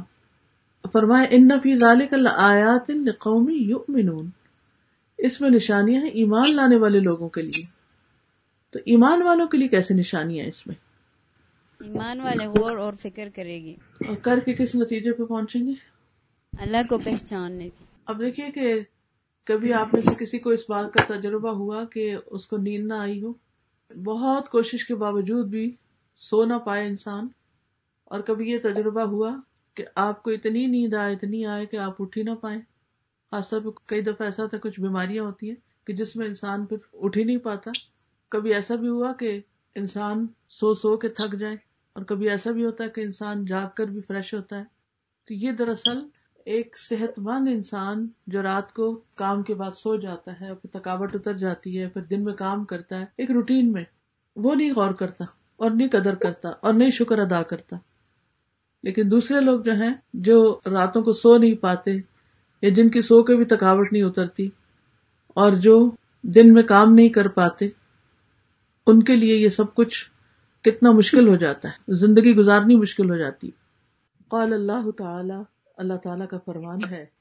فرمائے 0.94 1.28
ان 1.32 1.48
نفی 1.48 1.78
ذالک 1.78 2.14
آیات 2.38 2.92
قومی 3.20 3.54
یؤمنون۔ 3.54 4.30
اس 5.18 5.42
میں 5.42 5.50
نشانیاں 5.50 6.02
ہیں 6.02 6.10
ایمان 6.10 6.56
لانے 6.56 6.76
والے 6.76 7.00
لوگوں 7.00 7.30
کے 7.30 7.42
لیے۔ 7.42 7.64
تو 8.72 8.80
ایمان 8.80 9.22
والوں 9.22 9.48
کے 9.48 9.58
لیے 9.58 9.68
کیسے 9.68 9.94
نشانیاں 9.94 10.46
اس 10.46 10.68
میں؟ 10.68 10.76
ایمان 11.84 12.22
والے 12.22 12.48
غور 12.48 12.78
اور 12.78 12.94
فکر 12.94 13.30
کرے 13.36 13.62
گی۔ 13.62 13.76
اور 14.08 14.16
کر 14.16 14.40
کے 14.40 14.54
کس 14.54 14.76
نتیجے 14.76 15.12
پہ 15.12 15.24
پہنچیں 15.24 15.62
گے؟ 15.62 15.74
اللہ 16.58 16.78
کو 16.90 16.98
پہچاننے 16.98 17.64
کی۔ 17.64 17.86
اب 18.06 18.20
دیکھیے 18.20 18.52
کہ 18.52 18.80
کبھی 19.48 19.74
آپ 19.74 19.88
میں 19.94 20.02
سے 20.02 20.26
کسی 20.26 20.40
کو 20.40 20.50
اس 20.50 20.70
بات 20.70 20.94
کا 20.94 21.18
تجربہ 21.18 21.50
ہوا 21.50 21.86
کہ 21.86 22.18
اس 22.26 22.48
کو 22.48 22.58
نیند 22.58 22.88
نہ 22.88 22.94
آئی 22.94 23.24
ہو؟ 23.24 23.34
بہت 24.06 24.50
کوشش 24.50 24.88
کے 24.88 24.96
باوجود 24.96 25.48
بھی 25.48 25.74
سو 26.16 26.46
نہ 26.46 26.54
پائے 26.54 26.88
انسان۔ 26.88 27.28
اور 28.04 28.20
کبھی 28.20 28.50
یہ 28.50 28.58
تجربہ 28.64 29.02
ہوا 29.02 29.36
کہ 29.74 29.86
آپ 29.96 30.24
کو 30.24 30.32
اتنی 30.32 30.66
نیند 30.66 30.94
آئے، 30.94 31.14
اتنی 31.14 31.46
آئے 31.46 31.66
کہ 31.66 31.78
آپ 31.78 32.02
اٹھ 32.02 32.18
ہی 32.18 32.24
نہ 32.24 32.36
پائے 32.36 32.60
خاص 33.32 33.50
طور 33.50 33.62
پہ 33.62 33.70
کئی 33.88 34.02
دفعہ 34.02 34.28
ایسا 34.28 34.46
تھا 34.46 34.58
کچھ 34.58 34.80
بیماریاں 34.80 35.24
ہوتی 35.24 35.50
ہیں 35.50 35.56
کہ 35.86 35.94
جس 35.94 36.16
میں 36.16 36.28
انسان 36.28 36.66
پھر 36.66 36.78
اٹھ 36.94 37.18
ہی 37.18 37.24
نہیں 37.24 37.38
پاتا۔ 37.38 37.72
کبھی 38.30 38.54
ایسا 38.54 38.76
بھی 38.76 38.88
ہوا 38.88 39.14
کہ 39.14 39.40
انسان 39.76 40.28
سو 40.50 40.74
سو 40.74 40.98
کے 40.98 41.10
تھک 41.10 41.36
جائے۔ 41.38 41.56
اور 41.94 42.04
کبھی 42.04 42.30
ایسا 42.30 42.52
بھی 42.52 42.66
ہوتا 42.66 42.84
ہے 42.84 42.90
کہ 42.90 43.02
انسان 43.02 43.46
جاگ 43.46 43.68
کر 43.76 43.86
بھی 43.86 44.00
فریش 44.08 44.34
ہوتا 44.34 44.58
ہے۔ 44.58 44.64
تو 45.26 45.34
یہ 45.34 45.52
دراصل 45.52 46.21
ایک 46.46 46.78
صحت 46.78 47.20
مند 47.20 47.48
انسان 47.48 47.96
جو 48.28 48.42
رات 48.42 48.74
کو 48.74 49.02
کام 49.20 49.44
کے 49.44 49.54
بعد 49.54 49.72
سو 49.72 49.96
جاتا 49.96 50.32
ہے، 50.42 50.54
پھر 50.54 50.80
تھکاوٹ 50.80 51.16
اتر 51.16 51.34
جاتی 51.34 51.82
ہے، 51.82 51.88
پھر 51.88 52.02
دن 52.02 52.24
میں 52.24 52.34
کام 52.34 52.66
کرتا 52.66 53.00
ہے، 53.00 53.06
ایک 53.18 53.32
روٹین 53.32 53.72
میں 53.72 53.84
وہ 54.36 54.56
نہیں 54.56 54.72
غور 54.72 54.92
کرتا 54.92 55.24
اور 55.58 55.72
نہیں 55.72 55.88
قدر 55.88 56.16
کرتا 56.16 56.50
اور 56.50 56.74
نہیں 56.74 56.90
شکر 56.90 57.20
ادا 57.20 57.44
کرتا۔ 57.44 57.78
لیکن 58.84 59.12
دوسرے 59.12 59.40
لوگ 59.40 59.62
جو 59.62 59.72
ہیں، 59.72 59.94
جو 60.14 60.60
راتوں 60.66 61.02
کو 61.02 61.12
سو 61.12 61.38
نہیں 61.38 61.56
پاتے 61.56 61.92
یا 62.62 62.70
جن 62.70 62.90
کی 62.90 63.02
سو 63.02 63.24
کے 63.24 63.36
بھی 63.36 63.46
تھکاوٹ 63.46 63.88
نہیں 63.92 64.04
اترتی 64.04 64.50
اور 65.28 65.52
جو 65.52 65.90
دن 66.22 66.54
میں 66.54 66.64
کام 66.64 66.94
نہیں 66.94 67.10
کر 67.10 67.24
پاتے، 67.36 67.66
ان 68.88 69.04
کے 69.04 69.16
لیے 69.16 69.36
یہ 69.36 69.50
سب 69.50 69.76
کچھ 69.76 70.10
کتنا 70.64 70.92
مشکل 70.92 71.28
ہو 71.28 71.36
جاتا 71.36 71.70
ہے۔ 71.70 71.96
زندگی 71.96 72.36
گزارنی 72.36 72.76
مشکل 72.76 73.12
ہو 73.12 73.18
جاتی 73.18 73.52
قال 74.28 74.54
اللہ 74.54 74.92
تعالی 74.98 75.34
اللہ 75.78 75.94
تعالیٰ 76.04 76.28
کا 76.28 76.38
فرمان 76.46 76.80
ہے۔ 76.92 77.21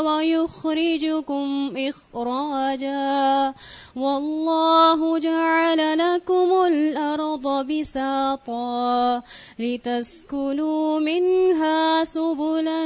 ويخرجكم 0.00 1.76
إخراجا 1.76 3.54
والله 3.96 5.18
جعل 5.18 5.98
لكم 5.98 6.52
الأرض 6.66 7.66
بساطا 7.66 9.22
لتسكنوا 9.58 11.00
منها 11.00 12.04
سبلا 12.04 12.82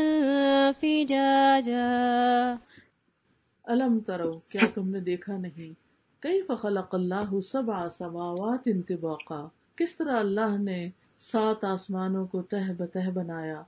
فجاجا 0.73 2.57
الم 3.67 3.99
ترو، 3.99 4.37
کیا 4.53 4.67
تم 4.75 4.87
نے 4.87 5.01
دیکھا 5.01 5.37
نہیں؟ 5.37 5.73
کئی 6.21 6.43
فخلق 6.43 6.95
اللہ 6.95 7.41
سبع 7.41 7.89
سماوات 7.89 8.61
انتباقا 8.67 9.47
کس 9.77 9.97
طرح 9.97 10.19
اللہ 10.19 10.57
نے 10.59 10.89
سات 11.19 11.65
آسمانوں 11.65 12.27
کو 12.27 12.43
تہ 12.43 12.73
بتہ 12.79 13.11
بنایا؟ 13.11 13.63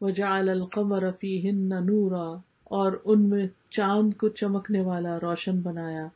وجعل 0.00 0.48
القمر 0.48 1.10
فیہن 1.20 1.68
نورا 1.86 2.34
اور 2.72 2.92
ان 3.04 3.28
میں 3.28 3.46
چاند 3.70 4.14
کو 4.14 4.28
چمکنے 4.28 4.80
والا 4.80 5.20
روشن 5.20 5.60
بنایا۔ 5.60 6.08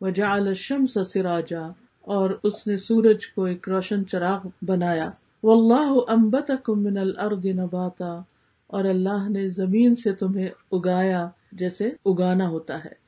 وجعل 0.00 0.48
الشمس 0.48 0.98
سراجا، 1.12 1.62
اور 2.00 2.30
اس 2.42 2.66
نے 2.66 2.78
سورج 2.78 3.28
کو 3.34 3.44
ایک 3.44 3.68
روشن 3.68 4.06
چراغ 4.06 4.48
بنایا۔ 4.62 5.06
واللہ 5.42 6.00
انبتکم 6.08 6.82
من 6.82 6.98
الارض 6.98 7.46
نباتا، 7.46 8.22
اور 8.66 8.84
اللہ 8.84 9.28
نے 9.28 9.42
زمین 9.42 9.96
سے 9.96 10.12
تمہیں 10.12 10.48
اگایا، 10.72 11.28
جیسے 11.52 11.88
اگانا 12.04 12.48
ہوتا 12.48 12.84
ہے۔ 12.84 13.02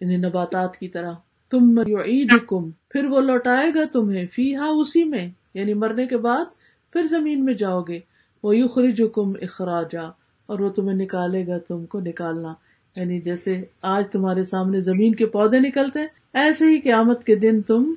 انہیں 0.00 0.18
نباتات 0.18 0.76
کی 0.76 0.88
طرح۔ 0.88 1.12
تم 1.50 1.78
یعیدکم 1.86 2.70
پھر 2.70 3.04
وہ 3.04 3.20
لوٹائے 3.20 3.70
گا 3.74 3.80
تمہیں 3.92 4.26
فی 4.26 4.56
ہا 4.56 4.66
اسی 4.66 5.04
میں۔ 5.04 5.28
یعنی 5.54 5.74
مرنے 5.74 6.06
کے 6.06 6.16
بعد 6.16 6.44
پھر 6.92 7.06
زمین 7.06 7.44
میں 7.44 7.54
جاؤ 7.54 7.82
گے۔ 7.82 8.00
وہ 8.42 8.56
یخرجکم 8.56 9.38
اخراجا 9.42 10.02
اور 10.48 10.58
وہ 10.58 10.70
تمہیں 10.70 10.96
نکالے 10.96 11.46
گا، 11.46 11.58
تم 11.58 11.86
کو 11.86 12.00
نکالنا۔ 12.00 12.54
یعنی 12.96 13.20
جیسے 13.20 13.62
آج 13.82 14.04
تمہارے 14.12 14.44
سامنے 14.44 14.80
زمین 14.80 15.14
کے 15.14 15.26
پودے 15.26 15.58
نکلتے 15.58 16.00
ایسے 16.34 16.64
ہی 16.64 16.80
قیامت 16.80 17.24
کے 17.24 17.34
دن 17.34 17.62
تم 17.62 17.94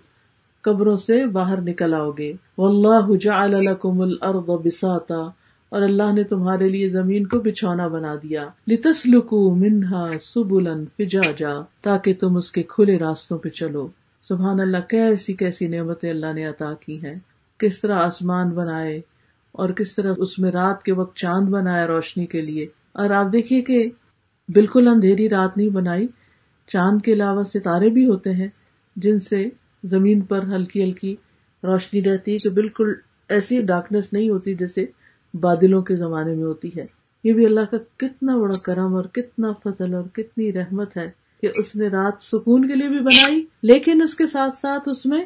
قبروں 0.62 0.95
سے 0.95 1.25
باہر 1.25 1.62
نکل 1.62 1.93
آؤ 1.93 2.12
گے۔ 2.12 2.33
واللہ 2.57 3.17
جعل 3.17 3.51
لکم 3.51 4.01
الارض 4.01 4.65
بساطا۔ 4.65 5.39
اور 5.69 5.81
اللہ 5.81 6.13
نے 6.13 6.23
تمہارے 6.23 6.65
لیے 6.65 6.89
زمین 6.89 7.27
کو 7.27 7.39
بچھونا 7.39 7.88
بنا 7.88 8.15
دیا۔ 8.15 8.47
لتسلکو 8.67 9.55
منہا 9.55 10.07
سبلن 10.21 10.85
فجاجا، 10.85 11.62
تاکہ 11.81 12.13
تم 12.13 12.38
اس 12.38 12.51
کے 12.51 12.63
کھلے 12.63 12.97
راستوں 12.97 13.38
پہ 13.38 13.49
چلو۔ 13.49 13.88
سبحان 14.21 14.59
اللہ، 14.59 14.77
کیسی 14.89 15.33
کیسی 15.33 15.67
نعمتیں 15.67 16.09
اللہ 16.09 16.33
نے 16.33 16.45
عطا 16.45 16.73
کی 16.73 17.03
ہیں۔ 17.03 17.19
کس 17.59 17.81
طرح 17.81 17.95
آسمان 17.95 18.49
بنائے 18.49 19.01
اور 19.60 19.69
کس 19.69 19.95
طرح 19.95 20.13
اس 20.17 20.39
میں 20.39 20.52
رات 20.52 20.84
کے 20.84 20.93
وقت 20.93 21.17
چاند 21.17 21.50
بنایا 21.50 21.88
روشنی 21.88 22.26
کے 22.26 22.41
لیے۔ 22.41 22.63
اور 22.91 23.10
آپ 23.10 23.34
دیکھیے 23.34 23.62
کہ 23.62 23.84
بالکل 24.50 24.88
اندھیری 24.88 25.30
رات 25.30 25.58
نہیں 25.58 25.69
بنائی، 25.69 26.06
چاند 26.67 27.02
کے 27.02 27.13
علاوہ 27.13 27.43
ستارے 27.43 27.89
بھی 27.89 28.08
ہوتے 28.08 28.32
ہیں 28.32 28.48
جن 28.95 29.19
سے 29.19 29.43
زمین 29.84 30.22
پر 30.22 30.43
ہلکی 30.43 30.84
ہلکی 30.84 31.15
روشنی 31.63 32.04
رہتی 32.04 32.32
ہے 32.32 32.38
کہ 32.38 32.50
بالکل 32.54 32.93
ایسی 33.30 33.62
ڈارکنیس 33.62 34.13
نہیں 34.13 34.30
ہوتی 34.30 34.54
جیسے 34.54 34.86
بادلوں 35.34 35.82
کے 35.82 35.95
زمانے 35.95 36.36
میں 36.36 36.43
ہوتی 36.43 36.67
ہے۔ 36.67 36.84
یہ 37.24 37.34
بھی 37.34 37.45
اللہ 37.45 37.65
کا 37.72 37.78
کتنا 37.98 38.36
بڑا 38.36 38.58
کرم 38.65 38.95
اور 38.95 39.04
کتنا 39.04 39.52
فضل 39.52 39.93
اور 39.93 40.04
کتنی 40.04 40.54
رحمت 40.54 40.98
ہے 40.98 41.10
کہ 41.41 41.48
اس 41.48 41.76
نے 41.76 41.88
رات 41.88 42.22
سکون 42.22 42.67
کے 42.67 42.76
لیے 42.76 42.89
بھی 42.89 43.00
بنائی، 43.00 43.45
لیکن 43.63 44.02
اس 44.02 44.15
کے 44.15 44.28
ساتھ 44.28 44.54
ساتھ 44.54 44.89
اس 44.89 45.06
میں 45.06 45.26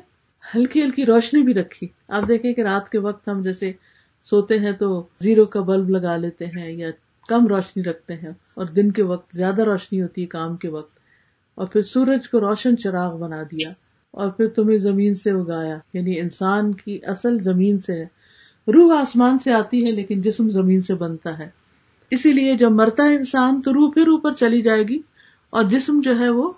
ہلکی 0.55 0.83
ہلکی 0.83 1.05
روشنی 1.05 1.41
بھی 1.41 1.53
رکھی۔ 1.53 1.87
آپ 2.07 2.23
دیکھیں 2.27 2.53
کہ 2.53 2.61
رات 2.61 2.89
کے 2.89 2.99
وقت 2.99 3.29
ہم 3.29 3.41
جیسے 3.41 3.71
سوتے 4.23 4.59
ہیں 4.59 4.71
تو 4.71 5.03
زیرو 5.19 5.45
کا 5.45 5.61
بلب 5.61 5.89
لگا 5.89 6.17
لیتے 6.17 6.45
ہیں 6.45 6.71
یا 6.71 6.87
کم 7.27 7.47
روشنی 7.47 7.83
رکھتے 7.83 8.13
ہیں 8.13 8.29
اور 8.29 8.65
دن 8.65 8.91
کے 8.91 9.03
وقت 9.03 9.35
زیادہ 9.35 9.61
روشنی 9.61 10.01
ہوتی 10.01 10.21
ہے 10.21 10.25
کام 10.25 10.57
کے 10.57 10.69
وقت۔ 10.69 10.97
اور 11.55 11.67
پھر 11.67 11.81
سورج 11.81 12.29
کو 12.29 12.39
روشن 12.39 12.77
چراغ 12.77 13.19
بنا 13.19 13.43
دیا 13.43 13.69
اور 14.11 14.29
پھر 14.29 14.47
تمہیں 14.47 14.77
زمین 14.77 15.15
سے 15.15 15.29
اگایا۔ 15.29 15.77
یعنی 15.93 16.19
انسان 16.19 16.73
کی 16.73 16.99
اصل 17.03 17.39
زمین 17.39 17.79
سے 17.79 17.93
ہے۔ 17.93 18.05
روح 18.67 19.01
آسمان 19.01 19.39
سے 19.39 19.53
آتی 19.53 19.85
ہے 19.85 19.91
لیکن 19.91 20.21
جسم 20.21 20.49
زمین 20.49 20.81
سے 20.81 20.95
بنتا 20.95 21.39
ہے۔ 21.39 21.49
اسی 22.11 22.31
لیے 22.31 22.57
جب 22.57 22.71
مرتا 22.71 23.03
ہے 23.03 23.15
انسان 23.15 23.53
تو 23.61 23.73
روح 23.73 23.91
پھر 23.93 24.07
اوپر 24.07 24.31
چلی 24.31 24.61
جائے 24.61 24.83
گی 24.83 24.99
اور 25.51 25.63
جسم 25.63 26.01
جو 26.03 26.19
ہے 26.19 26.29
وہ 26.29 26.51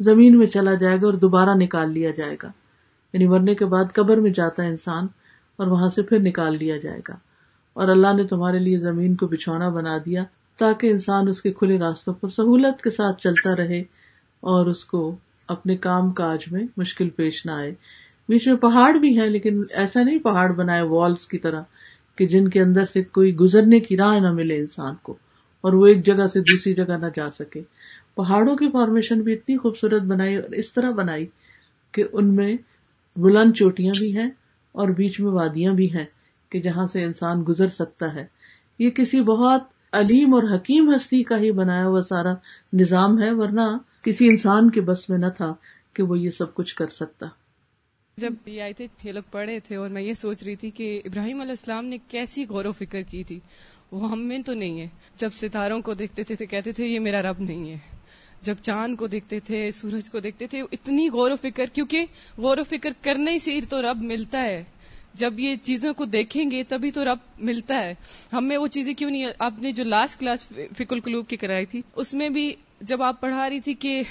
زمین 0.00 0.38
میں 0.38 0.46
چلا 0.46 0.74
جائے 0.74 0.96
گا 1.02 1.06
اور 1.06 1.14
دوبارہ 1.14 1.50
نکال 1.54 1.92
لیا 1.92 2.10
جائے 2.10 2.36
گا۔ 2.42 2.48
یعنی 3.12 3.26
مرنے 3.26 3.54
کے 3.54 3.64
بعد 3.64 3.84
قبر 3.94 4.16
میں 4.16 4.30
جاتا 4.30 4.62
ہے 4.62 4.68
انسان۔ 4.68 5.06
اور 5.60 5.68
وہاں 5.68 5.88
سے 5.88 6.02
پھر 6.02 6.18
نکال 6.18 6.56
لیا 6.60 6.76
جائے 6.76 6.98
گا۔ 7.08 7.14
اور 7.72 7.88
اللہ 7.88 8.12
نے 8.16 8.24
تمہارے 8.26 8.58
لیے 8.58 8.78
زمین 8.78 9.14
کو 9.14 9.26
بچھونا 9.26 9.68
بنا 9.68 9.98
دیا 9.98 10.24
تاکہ 10.58 10.86
انسان 10.86 11.28
اس 11.28 11.42
کے 11.42 11.52
کھلے 11.52 11.78
راستوں 11.78 12.14
پر 12.14 12.28
سہولت 12.28 12.82
کے 12.82 12.90
ساتھ 12.90 13.20
چلتا 13.20 13.56
رہے 13.56 13.80
اور 14.40 14.66
اس 14.66 14.84
کو 14.84 15.16
اپنے 15.48 15.76
کام 15.76 16.10
کاج 16.10 16.44
میں 16.50 16.62
مشکل 16.76 17.10
پیش 17.10 17.46
نہ 17.46 17.50
آئے۔ 17.50 17.74
بیچ 18.28 18.48
میں 18.48 18.56
پہاڑ 18.56 18.92
بھی 18.92 19.20
ہیں، 19.20 19.28
لیکن 19.28 19.52
ایسا 19.74 20.02
نہیں 20.02 20.18
پہاڑ 20.18 20.52
بنائے 20.52 20.82
والس 20.82 21.26
کی 21.26 21.38
طرح 21.38 21.62
کہ 22.16 22.26
جن 22.26 22.48
کے 22.48 22.60
اندر 22.62 22.84
سے 22.84 23.02
کوئی 23.02 23.36
گزرنے 23.36 23.80
کی 23.80 23.96
راہ 23.96 24.18
نہ 24.18 24.32
ملے 24.32 24.58
انسان 24.58 24.94
کو 25.02 25.16
اور 25.60 25.72
وہ 25.72 25.86
ایک 25.86 26.06
جگہ 26.06 26.26
سے 26.26 26.40
دوسری 26.40 26.74
جگہ 26.74 26.96
نہ 26.96 27.06
جا 27.16 27.30
سکے۔ 27.30 27.62
پہاڑوں 28.14 28.56
کی 28.56 28.70
فارمیشن 28.70 29.20
بھی 29.20 29.32
اتنی 29.32 29.56
خوبصورت 29.56 30.02
بنائی 30.02 30.36
اور 30.36 30.52
اس 30.52 30.72
طرح 30.72 30.88
بنائی 30.96 31.26
کہ 31.92 32.04
ان 32.12 32.34
میں 32.34 32.56
بلند 33.16 33.52
چوٹیاں 33.52 33.92
بھی 33.98 34.18
ہیں 34.18 34.30
اور 34.72 34.88
بیچ 34.88 35.20
میں 35.20 35.32
وادیاں 35.32 35.72
بھی 35.72 35.94
ہیں 35.94 36.04
کہ 36.50 36.60
جہاں 36.60 36.86
سے 36.86 37.04
انسان 37.04 37.44
گزر 37.48 37.66
سکتا 37.66 38.14
ہے۔ 38.14 38.26
یہ 38.78 38.90
کسی 38.90 39.20
بہت 39.20 39.62
علیم 39.92 40.34
اور 40.34 40.42
حکیم 40.54 40.94
ہستی 40.94 41.22
کا 41.22 41.38
ہی 41.38 41.52
بنایا 41.52 41.86
ہوا 41.86 42.00
سارا 42.00 42.34
نظام 42.72 43.22
ہے، 43.22 43.30
ورنہ 43.30 43.60
کسی 44.02 44.26
انسان 44.26 44.70
کے 44.70 44.80
بس 44.80 45.10
میں 45.10 45.18
نہ 45.18 45.28
تھا 45.36 45.54
کہ 45.94 46.02
وہ 46.02 46.18
یہ 46.18 46.30
سب 46.30 46.54
کچھ 46.54 46.74
کر 46.74 46.86
سکتا۔ 46.86 47.26
جب 48.16 48.32
یہ 48.46 48.62
آئے 48.62 48.72
تھے، 48.72 48.86
یہ 49.04 49.12
لوگ 49.12 49.22
پڑھے 49.30 49.60
تھے 49.60 49.76
اور 49.76 49.90
میں 49.90 50.02
یہ 50.02 50.12
سوچ 50.12 50.42
رہی 50.42 50.56
تھی 50.56 50.70
کہ 50.70 51.02
ابراہیم 51.04 51.40
علیہ 51.40 51.50
السلام 51.50 51.84
نے 51.84 51.98
کیسی 52.08 52.44
غور 52.48 52.64
و 52.64 52.72
فکر 52.72 53.02
کی 53.02 53.24
تھی۔ 53.24 53.40
وہ 53.92 54.10
ہم 54.10 54.20
میں 54.20 54.38
تو 54.38 54.54
نہیں 54.54 54.80
ہے۔ 54.80 54.88
جب 55.16 55.28
ستاروں 55.32 55.80
کو 55.80 55.94
دیکھتے 55.94 56.22
تھے 56.22 56.34
تو 56.34 56.44
کہتے 56.50 56.72
تھے، 56.72 56.86
یہ 56.86 57.00
میرا 57.00 57.22
رب 57.22 57.34
نہیں 57.38 57.70
ہے۔ 57.70 57.78
جب 58.42 58.54
چاند 58.62 58.96
کو 58.96 59.06
دیکھتے 59.06 59.40
تھے، 59.40 59.70
سورج 59.70 60.10
کو 60.10 60.20
دیکھتے 60.20 60.46
تھے، 60.46 60.60
اتنی 60.60 61.08
غور 61.08 61.30
و 61.30 61.36
فکر، 61.36 61.66
کیونکہ 61.66 62.04
غور 62.38 62.58
و 62.58 62.62
فکر 62.62 62.90
کرنے 63.02 63.38
سے 63.38 63.60
تو 63.68 63.82
رب 63.82 64.02
ملتا 64.02 64.42
ہے۔ 64.42 64.64
جب 65.14 65.40
یہ 65.40 65.56
چیزوں 65.56 65.94
کو 65.94 66.04
دیکھیں 66.04 66.50
گے 66.50 66.62
تبھی 66.68 66.90
تو 66.90 67.04
رب 67.04 67.18
ملتا 67.38 67.82
ہے۔ 67.82 67.94
ہمیں 68.32 68.56
وہ 68.56 68.66
چیزیں 68.66 68.94
کیوں 68.94 69.10
نہیں، 69.10 69.26
آپ 69.38 69.52
نے 69.58 69.72
جو 69.72 69.84
لاسٹ 69.84 70.20
کلاس 70.20 70.46
فکل 70.78 71.00
کلوب 71.00 71.28
کی 71.28 71.36
کرائی 71.36 71.66
تھی، 71.66 71.82
اس 71.96 72.14
میں 72.14 72.28
بھی 72.28 72.54
جب 72.80 73.02
آپ 73.02 73.20
پڑھا 73.20 73.50
رہی 73.50 73.60
تھی 73.60 73.74
کہ 73.74 74.02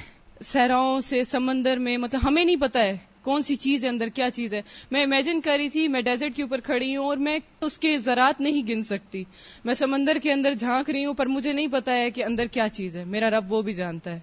سہراؤں 0.41 1.01
سے 1.01 1.23
سمندر 1.23 1.77
میں 1.77 1.97
مطلب 1.97 2.21
ہمیں 2.23 2.45
نہیں 2.45 2.55
پتا 2.55 2.83
ہے 2.83 2.97
کون 3.21 3.43
سی 3.43 3.55
چیز 3.55 3.83
ہے، 3.83 3.89
اندر 3.89 4.07
کیا 4.07 4.29
چیز 4.29 4.53
ہے؟ 4.53 4.61
میں 4.91 5.03
امیجن 5.03 5.41
کر 5.41 5.55
رہی 5.57 5.69
تھی، 5.69 5.87
میں 5.87 6.01
ڈیزرٹ 6.01 6.35
کے 6.35 6.43
اوپر 6.43 6.59
کھڑی 6.59 6.95
ہوں 6.95 7.05
اور 7.05 7.17
میں 7.17 7.39
اس 7.61 7.79
کے 7.79 7.97
زراعت 7.97 8.41
نہیں 8.41 8.71
گن 8.71 8.81
سکتی۔ 8.81 9.23
میں 9.65 9.73
سمندر 9.73 10.17
کے 10.23 10.33
اندر 10.33 10.53
جھانک 10.53 10.89
رہی 10.89 11.05
ہوں، 11.05 11.13
پر 11.13 11.25
مجھے 11.25 11.53
نہیں 11.53 11.67
پتا 11.71 11.93
ہے 11.93 12.11
کہ 12.11 12.23
اندر 12.23 12.45
کیا 12.45 12.69
چیز 12.69 12.95
ہے۔ 12.95 13.03
میرا 13.05 13.29
رب 13.29 13.53
وہ 13.53 13.61
بھی 13.61 13.73
جانتا 13.73 14.11
ہے۔ 14.11 14.19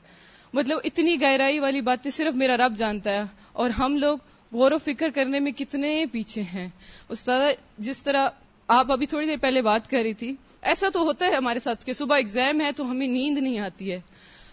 مطلب 0.52 0.78
اتنی 0.84 1.20
گہرائی 1.20 1.58
والی 1.58 1.80
باتیں 1.80 2.10
صرف 2.10 2.34
میرا 2.34 2.56
رب 2.56 2.74
جانتا 2.76 3.10
ہے۔ 3.10 3.22
اور 3.52 3.70
ہم 3.70 3.96
لوگ 3.96 4.18
غور 4.52 4.72
و 4.72 4.78
فکر 4.78 5.10
کرنے 5.14 5.40
میں 5.40 5.52
کتنے 5.52 6.04
پیچھے 6.12 6.42
ہیں۔ 6.42 6.68
استاد، 7.08 7.40
جس 7.78 8.02
طرح 8.02 8.28
آپ 8.68 8.92
ابھی 8.92 9.06
تھوڑی 9.06 9.26
دیر 9.26 9.36
پہلے 9.36 9.62
بات 9.62 9.90
کر 9.90 9.98
رہی 10.02 10.14
تھی، 10.14 10.36
ایسا 10.62 10.88
تو 10.92 11.00
ہوتا 11.00 11.26
ہے 11.26 11.34
ہمارے 11.34 11.58
ساتھ 11.58 11.86
کہ 11.86 11.92
صبح 11.92 12.16
ایگزام 12.16 12.60
ہے 12.60 12.72
تو 12.72 12.90
ہمیں 12.90 13.06
نیند 13.06 13.38
نہیں 13.38 13.58
آتی 13.58 13.92
ہے۔ 13.92 14.00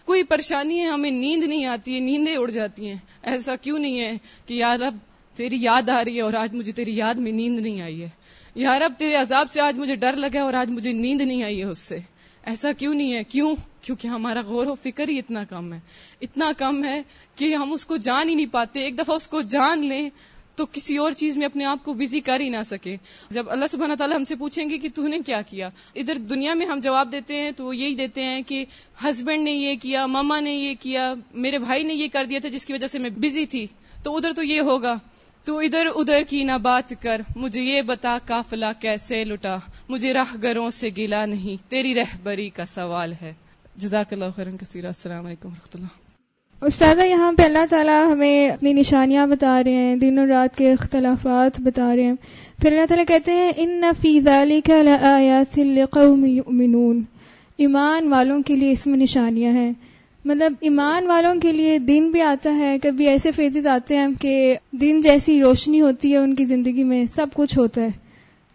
کوئی 0.04 0.22
پریشانی 0.22 0.80
ہے، 0.80 0.84
ہمیں 0.84 1.10
نیند 1.10 1.44
نہیں 1.44 1.64
آتی 1.64 1.94
ہے، 1.94 2.00
نیندیں 2.00 2.36
اڑ 2.36 2.50
جاتی 2.50 2.88
ہیں۔ 2.88 2.96
ایسا 3.22 3.56
کیوں 3.56 3.78
نہیں 3.78 4.00
ہے 4.00 4.12
کہ 4.46 4.54
یار 4.54 4.80
اب 4.80 4.96
تیری 5.34 5.56
یاد 5.60 5.88
آ 5.88 6.04
رہی 6.04 6.16
ہے 6.16 6.20
اور 6.20 6.34
آج 6.34 6.54
مجھے 6.54 6.72
تیری 6.72 6.96
یاد 6.96 7.14
میں 7.14 7.32
نیند 7.32 7.60
نہیں 7.60 7.80
آئی 7.80 8.02
ہے۔ 8.02 8.08
یار 8.54 8.80
اب 8.80 8.92
تیرے 8.98 9.14
عذاب 9.14 9.50
سے 9.50 9.60
آج 9.60 9.78
مجھے 9.78 9.96
ڈر 9.96 10.16
لگا 10.16 10.34
ہے 10.34 10.38
اور 10.38 10.54
آج 10.54 10.70
مجھے 10.70 10.92
نیند 10.92 11.20
نہیں 11.20 11.42
آئی 11.42 11.58
ہے 11.58 11.64
اس 11.64 11.78
سے۔ 11.78 11.98
ایسا 12.44 12.72
کیوں 12.72 12.94
نہیں 12.94 13.14
ہے؟ 13.14 13.24
کیوں؟ 13.24 13.56
کیونکہ 13.82 14.08
ہمارا 14.08 14.40
غور 14.40 14.66
و 14.66 14.74
فکر 14.74 15.08
ہی 15.08 15.18
اتنا 15.18 15.44
کم 15.44 15.72
ہے۔ 15.72 15.80
اتنا 16.20 16.52
کم 16.58 16.84
ہے 16.84 17.02
کہ 17.36 17.54
ہم 17.54 17.72
اس 17.72 17.86
کو 17.86 17.96
جان 17.96 18.28
ہی 18.28 18.34
نہیں 18.34 18.46
پاتے۔ 18.46 18.80
ایک 18.80 18.98
دفعہ 18.98 19.16
اس 19.16 19.28
کو 19.28 19.40
جان 19.40 19.84
لیں 19.84 20.10
تو 20.54 20.66
کسی 20.72 20.96
اور 20.96 21.12
چیز 21.12 21.36
میں 21.36 21.46
اپنے 21.46 21.64
آپ 21.64 21.84
کو 21.84 21.94
بزی 21.94 22.20
کر 22.20 22.40
ہی 22.40 22.48
نہ 22.48 22.56
سکے۔ 22.66 22.96
جب 23.30 23.46
اللہ 23.50 23.64
سبحانہ 23.70 23.94
تعالیٰ 23.94 24.16
ہم 24.16 24.24
سے 24.24 24.34
پوچھیں 24.34 24.70
گے 24.70 24.78
کہ 24.78 24.88
تو 24.94 25.08
نے 25.08 25.18
کیا 25.26 25.42
کیا، 25.42 25.70
ادھر 25.94 26.14
دنیا 26.14 26.54
میں 26.54 26.66
ہم 26.66 26.80
جواب 26.82 27.12
دیتے 27.12 27.36
ہیں 27.36 27.50
تو 27.50 27.64
وہ 27.64 27.76
یہی 27.76 27.94
دیتے 27.94 28.22
ہیں 28.22 28.42
کہ 28.42 28.64
ہسبینڈ 29.04 29.44
نے 29.44 29.52
یہ 29.52 29.74
کیا، 29.82 30.06
ماما 30.06 30.40
نے 30.40 30.54
یہ 30.54 30.74
کیا، 30.80 31.14
میرے 31.34 31.58
بھائی 31.58 31.82
نے 31.82 31.94
یہ 31.94 32.08
کر 32.12 32.24
دیا 32.24 32.38
تھا 32.38 32.48
جس 32.48 32.66
کی 32.66 32.72
وجہ 32.72 32.86
سے 32.86 32.98
میں 32.98 33.10
بزی 33.10 33.46
تھی۔ 33.46 33.66
تو 34.02 34.16
ادھر 34.16 34.32
تو 34.36 34.42
یہ 34.42 34.60
ہوگا۔ 34.60 34.98
تو 35.44 35.58
ادھر 35.58 35.86
ادھر 35.94 36.22
کی 36.28 36.44
نہ 36.44 36.58
بات 36.62 36.94
کر، 37.00 37.20
مجھے 37.36 37.62
یہ 37.62 37.82
بتا 37.82 38.18
کافلا 38.26 38.72
کیسے 38.72 39.24
لٹا، 39.24 39.56
مجھے 39.88 40.12
راہ 40.12 40.36
گروں 40.42 40.70
سے 40.70 40.90
گلا 40.96 41.26
نہیں، 41.26 41.70
تیری 41.70 41.94
رہبری 41.94 42.50
کا 42.50 42.66
سوال 42.66 43.12
ہے۔ 43.22 43.34
جزاک 43.76 44.12
اللہ 44.12 44.24
خیرن، 44.36 44.56
کثیر، 44.56 44.86
السلام 44.86 45.26
علیکم 45.26 45.48
و 45.48 45.50
رحمۃ 45.50 45.74
اللہ۔ 45.74 46.03
استاذہ، 46.66 47.02
یہاں 47.02 47.32
پہ 47.32 47.42
اللہ 47.42 47.66
تعالیٰ 47.70 48.12
ہمیں 48.12 48.48
اپنی 48.48 48.72
نشانیاں 48.72 49.26
بتا 49.26 49.64
رہے 49.64 49.72
ہیں، 49.72 49.96
دن 49.96 50.18
و 50.18 50.26
رات 50.26 50.56
کے 50.56 50.72
اختلافات 50.72 51.60
بتا 51.60 51.96
رہے 51.96 52.02
ہیں۔ 52.02 52.14
پھر 52.62 52.72
اللہ 52.72 52.86
تعالیٰ 52.88 53.06
کہتے 53.06 53.32
ہیں، 53.32 53.52
ان 53.56 53.82
لقوم 55.56 56.24
یؤمنون 56.24 57.02
ایمان 57.58 58.08
والوں 58.08 58.42
کے 58.42 58.56
لیے 58.56 58.70
اس 58.70 58.86
میں 58.86 58.98
نشانیاں 58.98 59.52
ہیں۔ 59.52 59.72
مطلب 60.24 60.52
ایمان 60.60 61.06
والوں 61.06 61.34
کے 61.34 61.52
لیے 61.52 61.78
دن 61.78 62.10
بھی 62.10 62.20
آتا 62.20 62.56
ہے، 62.56 62.78
کبھی 62.82 63.06
ایسے 63.06 63.30
فیزز 63.30 63.66
آتے 63.66 63.96
ہیں 63.96 64.08
کہ 64.20 64.56
دن 64.72 65.00
جیسی 65.00 65.40
روشنی 65.40 65.80
ہوتی 65.80 66.12
ہے 66.12 66.16
ان 66.16 66.34
کی 66.34 66.44
زندگی 66.44 66.84
میں، 66.84 67.04
سب 67.04 67.26
کچھ 67.34 67.58
ہوتا 67.58 67.80
ہے۔ 67.80 67.88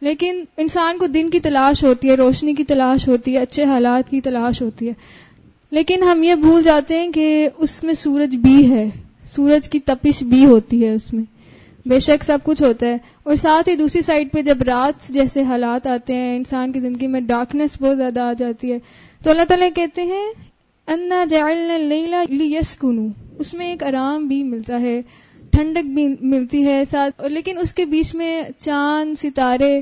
لیکن 0.01 0.43
انسان 0.57 0.97
کو 0.97 1.07
دن 1.07 1.29
کی 1.29 1.39
تلاش 1.39 1.83
ہوتی 1.83 2.09
ہے، 2.09 2.15
روشنی 2.15 2.53
کی 2.53 2.63
تلاش 2.63 3.07
ہوتی 3.07 3.33
ہے، 3.33 3.39
اچھے 3.39 3.63
حالات 3.63 4.09
کی 4.09 4.21
تلاش 4.21 4.61
ہوتی 4.61 4.87
ہے۔ 4.87 4.93
لیکن 5.71 6.03
ہم 6.03 6.23
یہ 6.23 6.35
بھول 6.35 6.63
جاتے 6.63 6.99
ہیں 6.99 7.11
کہ 7.11 7.49
اس 7.57 7.83
میں 7.83 7.93
سورج 7.93 8.35
بھی 8.35 8.71
ہے۔ 8.71 8.89
سورج 9.27 9.69
کی 9.69 9.79
تپش 9.79 10.23
بھی 10.23 10.45
ہوتی 10.45 10.85
ہے 10.85 10.93
اس 10.93 11.13
میں۔ 11.13 11.23
بے 11.85 11.99
شک 11.99 12.23
سب 12.23 12.37
کچھ 12.43 12.61
ہوتا 12.61 12.85
ہے۔ 12.85 12.97
اور 13.23 13.35
ساتھ 13.35 13.69
ہی 13.69 13.75
دوسری 13.75 14.01
سائڈ 14.01 14.31
پہ 14.31 14.41
جب 14.41 14.61
رات 14.61 15.07
جیسے 15.07 15.43
حالات 15.43 15.87
آتے 15.87 16.13
ہیں، 16.13 16.37
انسان 16.37 16.71
کی 16.71 16.79
زندگی 16.79 17.07
میں 17.07 17.21
ڈارکنیس 17.21 17.81
بہت 17.81 17.97
زیادہ 17.97 18.19
آ 18.19 18.33
جاتی 18.33 18.71
ہے۔ 18.73 18.79
تو 19.23 19.29
اللہ 19.29 19.41
تعالیٰ 19.43 19.69
کہتے 19.75 20.03
ہیں، 20.03 20.25
انا 20.87 21.25
جعلنا 21.29 22.23
لیسکنو 22.29 23.07
اس 23.39 23.53
میں 23.53 23.67
ایک 23.67 23.83
آرام 23.83 24.27
بھی 24.27 24.43
ملتا 24.43 24.81
ہے، 24.81 25.01
ٹھنڈک 25.49 25.85
بھی 25.85 26.15
ملتی 26.21 26.65
ہے 26.65 26.83
ساتھ۔ 26.89 27.23
لیکن 27.25 27.57
اس 27.57 27.73
کے 27.73 27.85
بیچ 27.85 28.15
میں 28.15 28.43
چاند، 28.59 29.15
ستارے، 29.19 29.81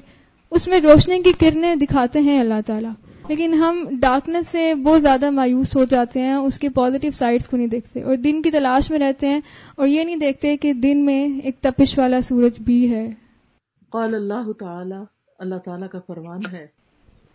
اس 0.51 0.67
میں 0.67 0.79
روشنی 0.79 1.21
کی 1.23 1.31
کرنیں 1.39 1.75
دکھاتے 1.75 2.19
ہیں 2.19 2.39
اللہ 2.39 2.61
تعالیٰ۔ 2.65 2.91
لیکن 3.27 3.53
ہم 3.53 3.85
ڈارکنیس 3.91 4.47
سے 4.47 4.75
بہت 4.75 5.01
زیادہ 5.01 5.29
مایوس 5.29 5.75
ہو 5.75 5.83
جاتے 5.83 6.21
ہیں 6.21 6.33
اس 6.33 6.59
کی 6.59 6.69
پازیٹیو 6.69 7.11
سائڈس 7.11 7.47
کو 7.47 7.57
نہیں 7.57 7.67
دیکھتے۔ 7.67 8.01
اور 8.01 8.15
دن 8.15 8.41
کی 8.41 8.51
تلاش 8.51 8.91
میں 8.91 8.99
رہتے 8.99 9.27
ہیں 9.27 9.41
اور 9.77 9.87
یہ 9.87 10.03
نہیں 10.03 10.15
دیکھتے 10.15 10.57
کہ 10.57 10.73
دن 10.73 11.05
میں 11.05 11.39
ایک 11.43 11.55
تپش 11.61 11.97
والا 11.97 12.21
سورج 12.21 12.59
بھی 12.59 12.93
ہے۔ 12.93 13.09
قال 13.89 14.15
اللہ 14.15 14.51
تعالی 14.59 15.03
اللہ 15.39 15.55
تعالی 15.65 15.87
کا 15.91 15.99
فرمان 16.07 16.39
ہے۔ 16.53 16.65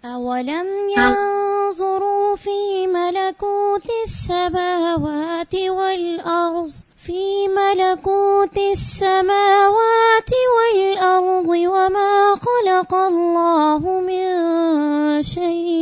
اولم 0.04 0.88
ينظروا 0.88 2.34
في 2.42 2.86
ملكوت 2.86 3.90
السماوات 4.06 5.54
والارض 5.68 6.84
في 7.06 7.46
ملكوت 7.48 8.58
السماوات 8.58 10.32
والأرض 10.54 11.66
وما 11.66 12.34
خلق 12.34 12.94
الله 12.94 14.00
من 14.00 15.22
شيء 15.22 15.81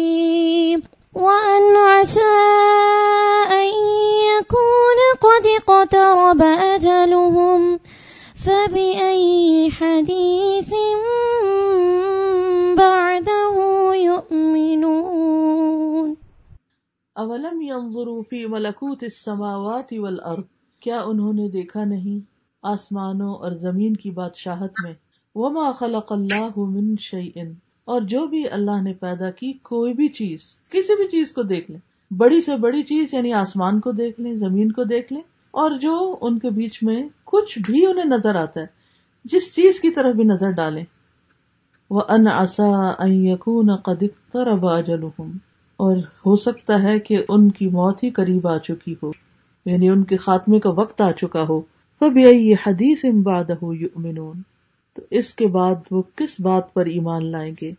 قد 5.41 5.47
اقترب 5.47 6.43
أجلهم 6.75 7.77
فبأي 8.37 9.69
حديث 9.81 10.73
بعده 12.77 13.95
يؤمنون؟ 13.95 16.15
اولم 17.15 17.63
ينظروا 17.63 18.23
في 18.31 18.47
ملكوت 18.47 18.99
السماوات 19.03 19.93
والارض 19.93 20.45
کیا 20.81 21.01
انہوں 21.01 21.33
نے 21.33 21.49
دیکھا 21.49 21.85
نہیں؟ 21.85 22.21
آسمانوں 22.63 23.35
اور 23.35 23.53
زمین 23.53 23.97
کی 23.97 24.11
بادشاہت 24.11 24.73
میں۔ 24.85 24.95
وما 25.35 25.73
خلق 25.73 26.13
اللہ 26.13 26.51
من 26.57 26.95
شیئن 27.01 27.53
اور 27.85 28.01
جو 28.01 28.27
بھی 28.27 28.49
اللہ 28.49 28.85
نے 28.85 28.93
پیدا 28.93 29.31
کی، 29.31 29.53
کوئی 29.53 29.93
بھی 29.93 30.09
چیز، 30.09 30.41
کسی 30.73 30.97
بھی 30.97 31.09
چیز 31.09 31.33
کو 31.33 31.43
دیکھ 31.43 31.71
لیں۔ 31.71 32.15
بڑی 32.15 32.41
سے 32.41 32.57
بڑی 32.57 32.83
چیز 32.83 33.15
یعنی 33.15 33.33
آسمان 33.33 33.81
کو 33.81 33.91
دیکھ 33.91 34.21
لیں، 34.21 34.35
زمین 34.35 34.73
کو 34.73 34.85
دیکھ 34.85 35.13
لیں۔ 35.13 35.23
اور 35.51 35.71
جو 35.71 36.17
ان 36.21 36.39
کے 36.39 36.51
بیچ 36.51 36.83
میں 36.83 37.09
کچھ 37.25 37.59
بھی 37.59 37.87
انہیں 37.87 38.05
نظر 38.05 38.35
آتا 38.35 38.61
ہے، 38.61 38.67
جس 39.25 39.55
چیز 39.55 39.81
کی 39.81 39.91
طرف 39.91 40.15
بھی 40.15 40.25
نظر 40.25 40.51
ڈالیں۔ 40.51 40.85
وہ 41.91 42.01
ان 42.09 42.27
یقون 43.11 43.77
قدک 43.77 44.37
اجلهم 44.63 45.37
اور 45.77 45.97
ہو 45.97 46.37
سکتا 46.37 46.83
ہے 46.83 47.01
کہ 47.01 47.25
ان 47.29 47.51
کی 47.51 47.67
موت 47.67 48.05
ہی 48.05 48.11
قریب 48.11 48.49
آ 48.49 48.59
چکی 48.59 48.95
ہو 49.03 49.11
یعنی 49.67 49.89
ان 49.89 50.05
کے 50.05 50.17
خاتمے 50.17 50.61
کا 50.61 50.71
وقت 50.71 51.01
آ 51.01 51.13
چکا 51.13 51.45
ہو۔ 51.49 51.61
یہ 52.17 52.55
حدیث 52.67 53.05
امباد 53.05 53.45
ہو 53.45 54.33
تو 54.95 55.03
اس 55.11 55.35
کے 55.35 55.47
بعد 55.47 55.75
وہ 55.91 56.03
کس 56.17 56.41
بات 56.41 56.75
پر 56.75 56.87
ایمان 56.87 57.33
لائیں 57.33 57.55
گے؟ 57.63 57.71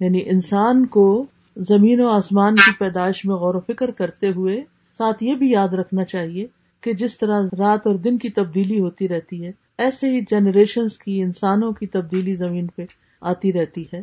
یعنی 0.00 0.20
انسان 0.24 0.86
کو 0.86 1.26
زمین 1.56 2.00
و 2.00 2.08
آسمان 2.08 2.54
کی 2.54 2.70
پیدائش 2.78 3.24
میں 3.24 3.36
غور 3.36 3.54
و 3.54 3.60
فکر 3.60 3.90
کرتے 3.90 4.28
ہوئے 4.28 4.60
ساتھ 4.98 5.24
یہ 5.24 5.34
بھی 5.34 5.50
یاد 5.50 5.68
رکھنا 5.68 6.04
چاہیے 6.04 6.46
کہ 6.80 6.92
جس 6.92 7.18
طرح 7.18 7.42
رات 7.58 7.86
اور 7.86 7.94
دن 7.94 8.18
کی 8.18 8.28
تبدیلی 8.28 8.80
ہوتی 8.80 9.08
رہتی 9.08 9.46
ہے، 9.46 9.50
ایسے 9.78 10.08
ہی 10.08 10.20
جنریشنز 10.30 10.98
کی 10.98 11.22
انسانوں 11.22 11.72
کی 11.72 11.86
تبدیلی 11.86 12.36
زمین 12.36 12.66
پہ 12.66 12.82
آتی 13.20 13.52
رہتی 13.52 13.84
ہے۔ 13.94 13.98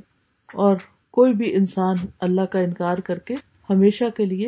اور 0.53 0.77
کوئی 1.11 1.33
بھی 1.33 1.55
انسان 1.55 1.95
اللہ 2.19 2.41
کا 2.41 2.59
انکار 2.59 2.97
کر 2.97 3.19
کے 3.19 3.35
ہمیشہ 3.69 4.03
کے 4.15 4.25
لیے، 4.25 4.47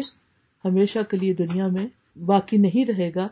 ہمیشہ 0.66 1.00
کے 1.10 1.18
لیے 1.18 1.34
دنیا 1.34 1.68
میں 1.68 1.88
باقی 2.20 2.58
نہیں 2.58 2.86
رہے 2.86 3.12
گا۔ 3.16 3.28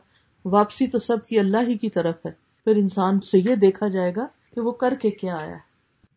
واپسی 0.45 0.87
تو 0.87 0.99
سب 0.99 1.21
کی 1.29 1.39
اللہ 1.39 1.57
ہی 1.67 1.77
کی 1.77 1.89
طرف 1.89 2.15
ہے۔ 2.25 2.31
پھر 2.63 2.75
انسان 2.75 3.19
سے 3.19 3.39
یہ 3.39 3.55
دیکھا 3.55 3.87
جائے 3.87 4.13
گا 4.15 4.25
کہ 4.55 4.61
وہ 4.61 4.71
کر 4.71 4.93
کے 5.01 5.09
کیا 5.09 5.35
آیا 5.35 5.57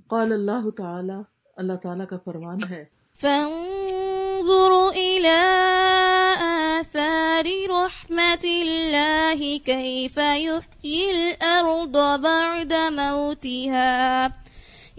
قال 0.07 0.33
اللہ 0.33 0.71
تعالی، 0.77 1.13
اللہ 1.57 1.73
تعالیٰ 1.73 2.07
کا 2.07 2.17
فرمان 2.25 2.59
ہے۔ 2.73 2.85
فانظر 3.21 4.91
إلى 4.95 5.55
آثار 6.41 7.47
رحمة 8.39 8.63
الله 8.63 9.59
كيف 9.59 10.17
يحيي 10.17 11.11
الأرض 11.11 12.21
بعد 12.21 12.73
موتها. 12.73 14.27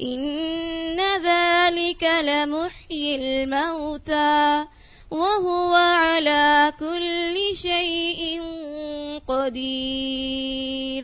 إن 0.02 0.99
ذلك 1.23 2.04
لمحيي 2.04 3.15
الموتى، 3.15 4.65
وهو 5.12 5.75
على 5.75 6.71
كل 6.80 7.56
شيء 7.56 8.41
قدير. 9.25 11.04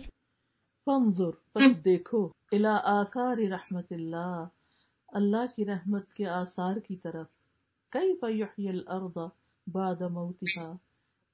فانظر، 0.85 1.31
پس 1.53 1.85
دیکھو، 1.85 2.29
الى 2.51 2.77
آثار 2.83 3.51
رحمت 3.51 3.91
اللہ 3.91 4.45
اللہ 5.07 5.45
کی 5.55 5.65
رحمت 5.65 6.13
کے 6.17 6.27
آثار 6.27 6.75
کی 6.75 6.95
طرف. 6.95 7.25
کئی 7.89 8.13
فیحی 8.13 8.69
الارض 8.69 9.17
بعد 9.67 9.95
موتها؟ 10.11 10.84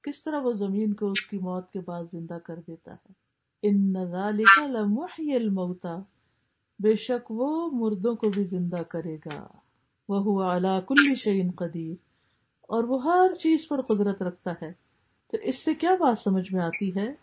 کس 0.02 0.22
طرح 0.22 0.40
وہ 0.40 0.52
زمین 0.52 0.92
کو 0.92 1.10
اس 1.10 1.26
کی 1.26 1.38
موت 1.38 1.70
کے 1.72 1.80
بعد 1.80 2.04
زندہ 2.12 2.38
کر 2.44 2.56
دیتا 2.56 2.92
ہے؟ 2.92 3.12
ان 3.62 3.94
ذالک 4.10 4.58
لمحی 4.58 5.34
الموتا 5.34 5.96
بے 6.78 6.96
شک 6.96 7.30
وہ 7.30 7.70
مردوں 7.72 8.14
کو 8.14 8.28
بھی 8.28 8.44
زندہ 8.44 8.82
کرے 8.82 9.16
گا۔ 9.16 9.46
وہ 10.08 10.42
علی 10.42 10.80
کل 10.88 11.14
شیء 11.14 11.50
قدیر۔ 11.56 11.94
اور 12.62 12.84
وہ 12.84 13.04
ہر 13.04 13.34
چیز 13.34 13.68
پر 13.68 13.80
قدرت 13.80 14.22
رکھتا 14.22 14.52
ہے۔ 14.62 14.72
تو 15.30 15.36
اس 15.42 15.64
سے 15.64 15.74
کیا 15.74 15.94
بات 15.94 16.18
سمجھ 16.18 16.52
میں 16.52 16.62
آتی 16.62 16.94
ہے 16.94 17.14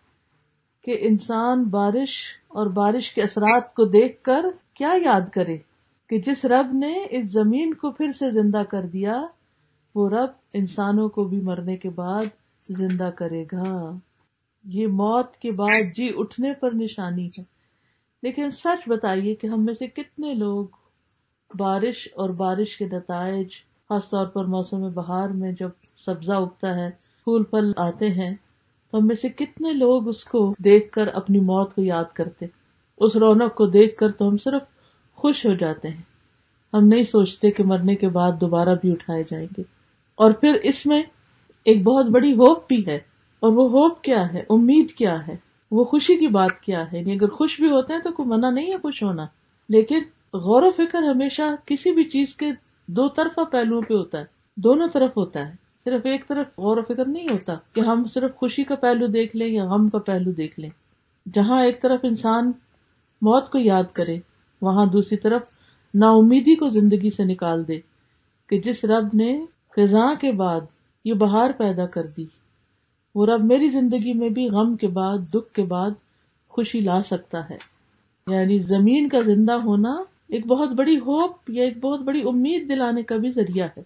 کہ 0.81 0.97
انسان 1.01 1.63
بارش 1.63 2.25
اور 2.47 2.67
بارش 2.67 3.13
کے 3.13 3.21
اثرات 3.21 3.73
کو 3.73 3.85
دیکھ 3.85 4.23
کر 4.23 4.45
کیا 4.73 4.93
یاد 5.03 5.29
کرے 5.33 5.57
کہ 6.09 6.19
جس 6.19 6.45
رب 6.45 6.73
نے 6.73 7.07
اس 7.09 7.31
زمین 7.31 7.73
کو 7.73 7.91
پھر 7.91 8.11
سے 8.11 8.31
زندہ 8.31 8.63
کر 8.63 8.81
دیا، 8.81 9.21
وہ 9.95 10.09
رب 10.09 10.29
انسانوں 10.53 11.09
کو 11.09 11.23
بھی 11.23 11.41
مرنے 11.41 11.77
کے 11.77 11.89
بعد 11.89 12.23
زندہ 12.59 13.09
کرے 13.15 13.43
گا۔ 13.43 13.91
یہ 14.63 14.87
موت 14.87 15.37
کے 15.37 15.49
بعد 15.57 15.95
جی 15.95 16.11
اٹھنے 16.15 16.53
پر 16.53 16.71
نشانی 16.73 17.27
ہے۔ 17.27 17.43
لیکن 18.23 18.49
سچ 18.49 18.89
بتائیے 18.89 19.35
کہ 19.35 19.47
ہم 19.47 19.65
میں 19.65 19.73
سے 19.73 19.87
کتنے 19.87 20.33
لوگ 20.33 20.65
بارش 21.59 22.07
اور 22.15 22.29
بارش 22.39 22.77
کے 22.77 22.85
نتائج، 22.85 23.47
خاص 23.89 24.09
طور 24.09 24.25
پر 24.25 24.45
موسم 24.45 24.81
بہار 24.93 25.29
میں 25.29 25.51
جب 25.51 25.69
سبزہ 25.83 26.33
اگتا 26.33 26.75
ہے، 26.75 26.89
پھول 27.23 27.43
پھل 27.43 27.71
آتے 27.77 28.05
ہیں، 28.05 28.35
تو 28.91 28.97
ہم 28.97 29.07
میں 29.07 29.15
سے 29.15 29.29
کتنے 29.29 29.73
لوگ 29.73 30.07
اس 30.07 30.25
کو 30.25 30.53
دیکھ 30.63 30.91
کر 30.91 31.07
اپنی 31.07 31.39
موت 31.39 31.75
کو 31.75 31.81
یاد 31.81 32.13
کرتے 32.13 32.45
اس 32.97 33.15
رونق 33.15 33.55
کو 33.55 33.65
دیکھ 33.65 33.95
کر 33.95 34.11
تو 34.11 34.25
ہم 34.25 34.37
صرف 34.37 34.61
خوش 35.15 35.45
ہو 35.45 35.53
جاتے 35.53 35.87
ہیں۔ 35.87 36.01
ہم 36.73 36.87
نہیں 36.87 37.03
سوچتے 37.03 37.51
کہ 37.51 37.63
مرنے 37.63 37.95
کے 37.95 38.07
بعد 38.07 38.31
دوبارہ 38.41 38.69
بھی 38.81 38.91
اٹھائے 38.91 39.23
جائیں 39.23 39.47
گے۔ 39.57 39.61
اور 40.15 40.31
پھر 40.31 40.53
اس 40.53 40.85
میں 40.85 41.03
ایک 41.65 41.83
بہت 41.83 42.05
بڑی 42.05 42.33
ہوپ 42.33 42.67
بھی 42.67 42.81
ہے۔ 42.87 42.95
اور 43.39 43.51
وہ 43.51 43.69
ہوپ 43.69 44.01
کیا 44.01 44.33
ہے؟ 44.33 44.39
امید 44.49 44.91
کیا 44.91 45.15
ہے؟ 45.27 45.35
وہ 45.71 45.83
خوشی 45.83 46.17
کی 46.17 46.27
بات 46.27 46.59
کیا 46.61 46.83
ہے؟ 46.93 46.97
یعنی 46.97 47.11
اگر 47.13 47.27
خوش 47.27 47.61
بھی 47.61 47.69
ہوتے 47.69 47.93
ہیں 47.93 48.01
تو 48.01 48.11
کوئی 48.11 48.29
منع 48.29 48.49
نہیں 48.49 48.67
ہے 48.67 48.77
خوش 48.77 49.03
ہونا۔ 49.03 49.23
لیکن 49.69 49.97
غور 50.33 50.61
و 50.61 50.71
فکر 50.71 51.03
ہمیشہ 51.03 51.41
کسی 51.65 51.91
بھی 51.91 52.03
چیز 52.03 52.35
کے 52.35 52.45
دو 52.87 53.09
طرفہ 53.09 53.43
پہلوؤں 53.43 53.81
پہ 53.81 53.93
ہوتا 53.93 54.17
ہے۔ 54.17 54.23
دونوں 54.57 54.87
طرف 54.87 55.09
ہوتا 55.17 55.47
ہے۔ 55.47 55.53
صرف 55.83 56.01
ایک 56.03 56.27
طرف 56.27 56.47
غور 56.47 56.77
و 56.77 56.81
فکر 56.81 57.07
نہیں 57.07 57.23
ہوتا 57.23 57.53
کہ 57.73 57.81
ہم 57.81 58.03
صرف 58.13 58.35
خوشی 58.35 58.63
کا 58.63 58.75
پہلو 58.75 59.07
دیکھ 59.07 59.35
لیں 59.35 59.47
یا 59.47 59.65
غم 59.65 59.87
کا 59.87 59.99
پہلو 59.99 60.31
دیکھ 60.31 60.59
لیں۔ 60.59 60.69
جہاں 61.33 61.63
ایک 61.63 61.81
طرف 61.81 61.99
انسان 62.03 62.45
موت 63.21 63.49
کو 63.49 63.59
یاد 63.59 63.83
کرے، 63.83 64.19
وہاں 64.61 64.85
دوسری 64.85 65.17
طرف 65.17 65.41
نا 65.93 66.09
امیدی 66.09 66.55
کو 66.55 66.69
زندگی 66.69 67.09
سے 67.09 67.23
نکال 67.23 67.67
دے 67.67 67.79
کہ 68.49 68.59
جس 68.59 68.85
رب 68.85 69.07
نے 69.13 69.45
خزاں 69.77 70.15
کے 70.15 70.31
بعد 70.31 70.61
یہ 71.05 71.13
بہار 71.13 71.51
پیدا 71.51 71.85
کر 71.85 72.01
دی۔ 72.17 72.25
وہ 73.15 73.25
رب 73.25 73.43
میری 73.43 73.69
زندگی 73.69 74.13
میں 74.13 74.29
بھی 74.29 74.45
غم 74.45 74.75
کے 74.75 74.87
بعد، 74.87 75.17
دکھ 75.17 75.53
کے 75.53 75.63
بعد 75.63 75.89
خوشی 76.49 76.79
لا 76.79 77.01
سکتا 77.01 77.49
ہے۔ 77.49 77.79
یعنی 78.27 78.59
زمین 78.59 79.09
کا 79.09 79.19
زندہ 79.21 79.53
ہونا 79.53 79.91
ایک 80.27 80.47
بہت 80.47 80.69
بڑی 80.69 80.95
ہوپ 80.95 81.31
یا 81.47 81.63
ایک 81.63 81.77
بہت 81.77 81.99
بڑی 81.99 82.21
امید 82.21 82.69
دلانے 82.69 83.03
کا 83.03 83.15
بھی 83.15 83.31
ذریعہ 83.31 83.67
ہے 83.77 83.83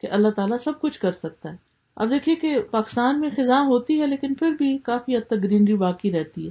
کہ 0.00 0.08
اللہ 0.10 0.28
تعالیٰ 0.28 0.58
سب 0.58 0.80
کچھ 0.80 1.00
کر 1.00 1.12
سکتا 1.12 1.50
ہے۔ 1.50 1.56
اب 1.96 2.10
دیکھیے 2.10 2.34
کہ 2.34 2.60
پاکستان 2.70 3.20
میں 3.20 3.30
خزاں 3.36 3.60
ہوتی 3.60 4.00
ہے 4.00 4.06
لیکن 4.06 4.34
پھر 4.34 4.50
بھی 4.50 4.78
کافی 4.78 5.16
حد 5.16 5.26
تک 5.26 5.44
گرینری 5.44 5.74
باقی 5.74 6.12
رہتی 6.12 6.46
ہے 6.46 6.50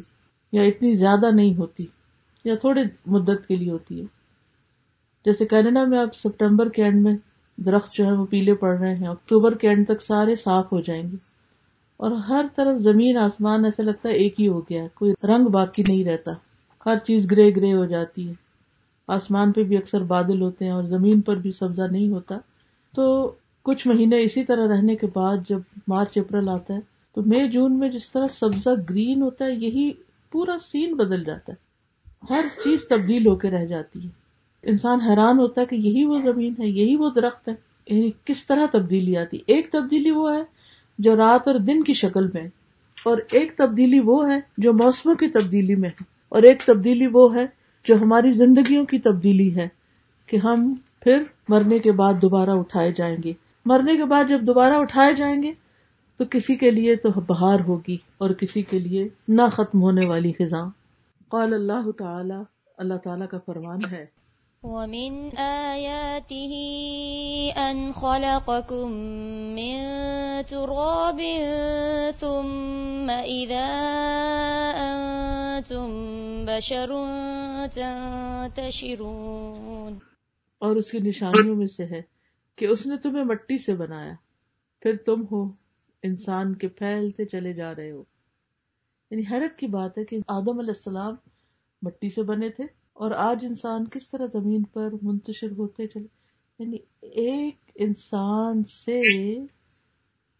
یا 0.51 0.61
اتنی 0.61 0.93
زیادہ 0.93 1.31
نہیں 1.35 1.57
ہوتی 1.57 1.85
یا 2.45 2.55
تھوڑے 2.55 2.83
مدت 3.05 3.47
کے 3.47 3.55
لیے 3.55 3.71
ہوتی 3.71 4.01
ہے۔ 4.01 4.05
جیسے 5.25 5.45
کینیڈا 5.45 5.83
میں 5.83 5.99
اب 5.99 6.15
سپٹمبر 6.15 6.69
کے 6.69 6.83
اینڈ 6.83 7.01
میں 7.01 7.15
درخت 7.57 7.97
جو 7.97 8.05
ہے 8.05 8.11
وہ 8.11 8.25
پیلے 8.25 8.53
پڑ 8.53 8.77
رہے 8.79 8.95
ہیں۔ 8.95 9.07
اکتوبر 9.07 9.57
کے 9.57 9.69
اینڈ 9.69 9.87
تک 9.87 10.01
سارے 10.01 10.35
صاف 10.35 10.71
ہو 10.71 10.81
جائیں 10.81 11.03
گے۔ 11.03 11.17
اور 11.97 12.11
ہر 12.11 12.45
طرف 12.55 12.77
زمین 12.77 13.17
آسمان 13.17 13.65
ایسا 13.65 13.83
لگتا 13.83 14.09
ہے 14.09 14.13
ایک 14.13 14.41
ہی 14.41 14.47
ہو 14.47 14.59
گیا 14.59 14.83
ہے۔ 14.83 14.87
کوئی 14.93 15.13
رنگ 15.29 15.45
باقی 15.45 15.83
نہیں 15.89 16.05
رہتا۔ 16.05 16.31
ہر 16.85 16.97
چیز 16.97 17.31
گرے 17.31 17.55
گرے 17.55 17.73
ہو 17.73 17.85
جاتی 17.85 18.27
ہے۔ 18.27 18.33
آسمان 19.07 19.51
پہ 19.51 19.63
بھی 19.63 19.77
اکثر 19.77 20.03
بادل 20.03 20.41
ہوتے 20.41 20.65
ہیں 20.65 20.71
اور 20.71 20.81
زمین 20.81 21.21
پر 21.21 21.35
بھی 21.35 21.51
سبزہ 21.51 21.83
نہیں 21.91 22.09
ہوتا۔ 22.09 22.35
تو 22.95 23.33
کچھ 23.61 23.87
مہینے 23.87 24.21
اسی 24.21 24.43
طرح 24.43 24.67
رہنے 24.67 24.95
کے 24.95 25.07
بعد 25.13 25.37
جب 25.49 25.59
مارچ 25.87 26.17
اپریل 26.17 26.49
آتا 26.49 26.73
ہے، 26.73 26.79
تو 27.13 27.21
مئی، 27.25 27.49
جون 27.49 27.79
میں 27.79 27.89
جس 27.89 28.11
طرح 28.11 28.27
سبزہ 28.27 28.69
گرین 28.89 29.21
ہوتا 29.21 29.45
ہے، 29.45 29.51
یہی 29.51 29.91
پورا 30.31 30.57
سین 30.61 30.95
بدل 30.95 31.23
جاتا 31.23 31.53
ہے۔ 31.53 31.65
ہر 32.29 32.45
چیز 32.63 32.87
تبدیل 32.87 33.27
ہو 33.27 33.35
کے 33.35 33.49
رہ 33.49 33.65
جاتی 33.65 34.03
ہے۔ 34.03 34.24
انسان 34.65 35.01
حیران 35.01 35.39
ہوتا 35.39 35.61
ہے 35.61 35.65
کہ 35.65 35.75
یہی 35.75 36.05
وہ 36.05 36.19
زمین 36.23 36.53
ہے، 36.59 36.67
یہی 36.67 36.95
وہ 36.95 37.09
درخت 37.15 37.49
ہے۔ 37.49 37.53
یعنی 37.87 38.11
کس 38.25 38.47
طرح 38.47 38.65
تبدیلی 38.71 39.17
آتی؟ 39.17 39.37
ایک 39.47 39.71
تبدیلی 39.71 40.11
وہ 40.11 40.35
ہے 40.35 40.43
جو 40.99 41.15
رات 41.15 41.47
اور 41.47 41.55
دن 41.55 41.83
کی 41.83 41.93
شکل 41.93 42.27
میں 42.27 42.47
اور 43.05 43.17
ایک 43.31 43.57
تبدیلی 43.57 43.99
وہ 43.99 44.31
ہے 44.31 44.39
جو 44.57 44.73
موسموں 44.73 45.15
کی 45.15 45.27
تبدیلی 45.27 45.75
میں 45.75 45.89
ہے، 45.89 46.03
اور 46.29 46.43
ایک 46.43 46.59
تبدیلی 46.59 47.05
وہ 47.13 47.35
ہے 47.35 47.45
جو 47.83 47.95
ہماری 47.95 48.31
زندگیوں 48.31 48.83
کی 48.83 48.99
تبدیلی 48.99 49.55
ہے 49.55 49.67
کہ 50.27 50.37
ہم 50.37 50.73
پھر 50.99 51.23
مرنے 51.49 51.79
کے 51.79 51.91
بعد 51.91 52.13
دوبارہ 52.21 52.49
اٹھائے 52.49 52.91
جائیں 52.91 53.17
گے۔ 53.23 53.33
مرنے 53.65 53.97
کے 53.97 54.05
بعد 54.05 54.23
جب 54.29 54.39
دوبارہ 54.47 54.73
اٹھائے 54.73 55.13
جائیں 55.13 55.43
گے 55.43 55.51
تو 56.17 56.25
کسی 56.31 56.55
کے 56.55 56.71
لیے 56.71 56.95
تو 56.95 57.09
بہار 57.21 57.59
ہوگی 57.67 57.97
اور 58.17 58.29
کسی 58.29 58.61
کے 58.61 58.79
لیے 58.79 59.07
نہ 59.27 59.41
ختم 59.51 59.81
ہونے 59.81 60.01
والی 60.09 60.31
خزاں۔ 60.31 60.69
قال 61.27 61.53
اللہ 61.53 61.91
تعالی، 61.91 62.43
اللہ 62.77 62.93
تعالیٰ 62.93 63.27
کا 63.27 63.37
فرمان 63.45 63.79
ہے۔ 63.93 64.24
ومن 64.67 65.37
آياته 65.37 66.53
أن 67.71 67.91
خلقكم 67.91 68.91
من 69.55 69.77
تراب 70.47 71.21
ثم 72.19 73.11
إذا 73.25 73.67
أنتم 74.77 76.45
بشر 76.45 76.89
تنتشرون 77.73 79.97
اور 80.59 80.75
اس 80.75 80.91
کی 80.91 80.99
نشانیوں 80.99 81.55
میں 81.55 81.67
سے 81.67 81.85
ہے 81.85 82.01
کہ 82.55 82.65
اس 82.65 82.85
نے 82.85 82.97
تمہیں 82.97 83.23
مٹی 83.23 83.57
سے 83.57 83.73
بنایا۔ 83.73 84.13
پھر 84.79 84.95
تم 85.05 85.25
ہو 85.31 85.49
انسان 86.03 86.55
کے 86.55 86.67
پھیلتے 86.67 87.25
چلے 87.25 87.53
جا 87.53 87.75
رہے 87.75 87.91
ہو۔ 87.91 88.03
یعنی 89.11 89.23
حیرت 89.31 89.59
کی 89.59 89.67
بات 89.67 89.97
ہے 89.97 90.05
کہ 90.05 90.17
آدم 90.27 90.59
علیہ 90.59 90.69
السلام 90.69 91.15
مٹی 91.81 92.09
سے 92.09 92.23
بنے 92.23 92.49
تھے۔ 92.49 92.84
اور 92.95 93.11
آج 93.11 93.45
انسان 93.49 93.87
کس 93.87 94.09
طرح 94.09 94.25
زمین 94.33 94.63
پر 94.63 94.89
منتشر 95.01 95.51
ہوتے 95.51 95.87
چلے؟ 95.87 96.07
یعنی 96.59 96.77
ایک 97.01 97.55
انسان 97.75 98.63
سے 98.63 98.99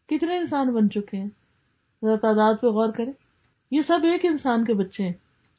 کتنے 0.05 0.37
انسان 0.37 0.73
بن 0.73 0.89
چکے 0.89 1.17
ہیں؟ 1.17 1.27
ذرا 2.05 2.15
تعداد 2.15 2.53
پہ 2.61 2.67
غور 2.67 2.89
کریں۔ 2.97 3.13
یہ 3.71 3.81
سب 3.81 3.99
ایک 4.03 4.25
انسان 4.25 4.65
کے 4.65 4.73
بچے 4.73 5.03
ہیں، 5.03 5.13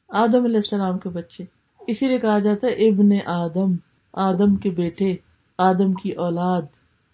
آدم 0.09 0.43
علیہ 0.43 0.55
السلام 0.55 0.99
کے 0.99 1.09
بچے۔ 1.09 1.43
اسی 1.87 2.07
لیے 2.07 2.17
کہا 2.17 2.39
جاتا 2.39 2.67
ہے 2.67 2.73
ابن 2.73 3.29
آدم 3.29 3.75
آدم 4.13 4.55
کے 4.55 4.69
بیٹے، 4.69 5.13
آدم 5.57 5.93
کی 5.93 6.11
اولاد۔ 6.11 6.61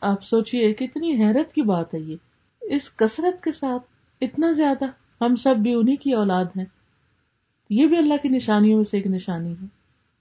آپ 0.02 0.24
سوچیے 0.24 0.74
کتنی 0.74 1.24
حیرت 1.24 1.54
کی 1.54 1.62
بات 1.62 1.96
ہے 1.96 2.00
یہ۔ 2.00 2.16
اس 2.62 2.96
کثرت 2.96 3.44
کے 3.44 3.52
ساتھ 3.52 3.84
اتنا 4.22 4.52
زیادہ 4.52 4.86
ہم 5.24 5.36
سب 5.36 5.56
بھی 5.58 5.74
انہیں 5.74 5.96
کی 5.96 6.14
اولاد 6.14 6.46
ہیں۔ 6.58 6.66
یہ 7.70 7.88
بھی 7.88 7.98
اللہ 7.98 8.14
کی 8.22 8.30
نشانیوں 8.30 8.76
میں 8.76 8.84
سے 8.84 8.98
ایک 8.98 9.08
نشانی 9.08 9.52
ہے۔ 9.52 9.66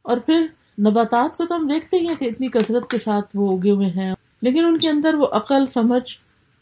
اور 0.03 0.17
پھر 0.17 0.47
نباتات 0.79 1.37
کو 1.37 1.47
تو 1.47 1.57
ہم 1.57 1.67
دیکھتے 1.67 1.97
ہی 1.97 2.09
ہیں 2.09 2.15
کہ 2.15 2.25
اتنی 2.25 2.49
کثرت 2.49 2.91
کے 2.91 2.99
ساتھ 2.99 3.27
وہ 3.35 3.59
اگے 3.59 3.71
ہوئے 3.71 3.87
ہیں، 3.87 4.15
لیکن 4.43 4.65
ان 4.65 4.79
کے 4.79 4.89
اندر 4.89 5.15
وہ 5.15 5.27
عقل، 5.33 5.67
سمجھ 5.67 6.13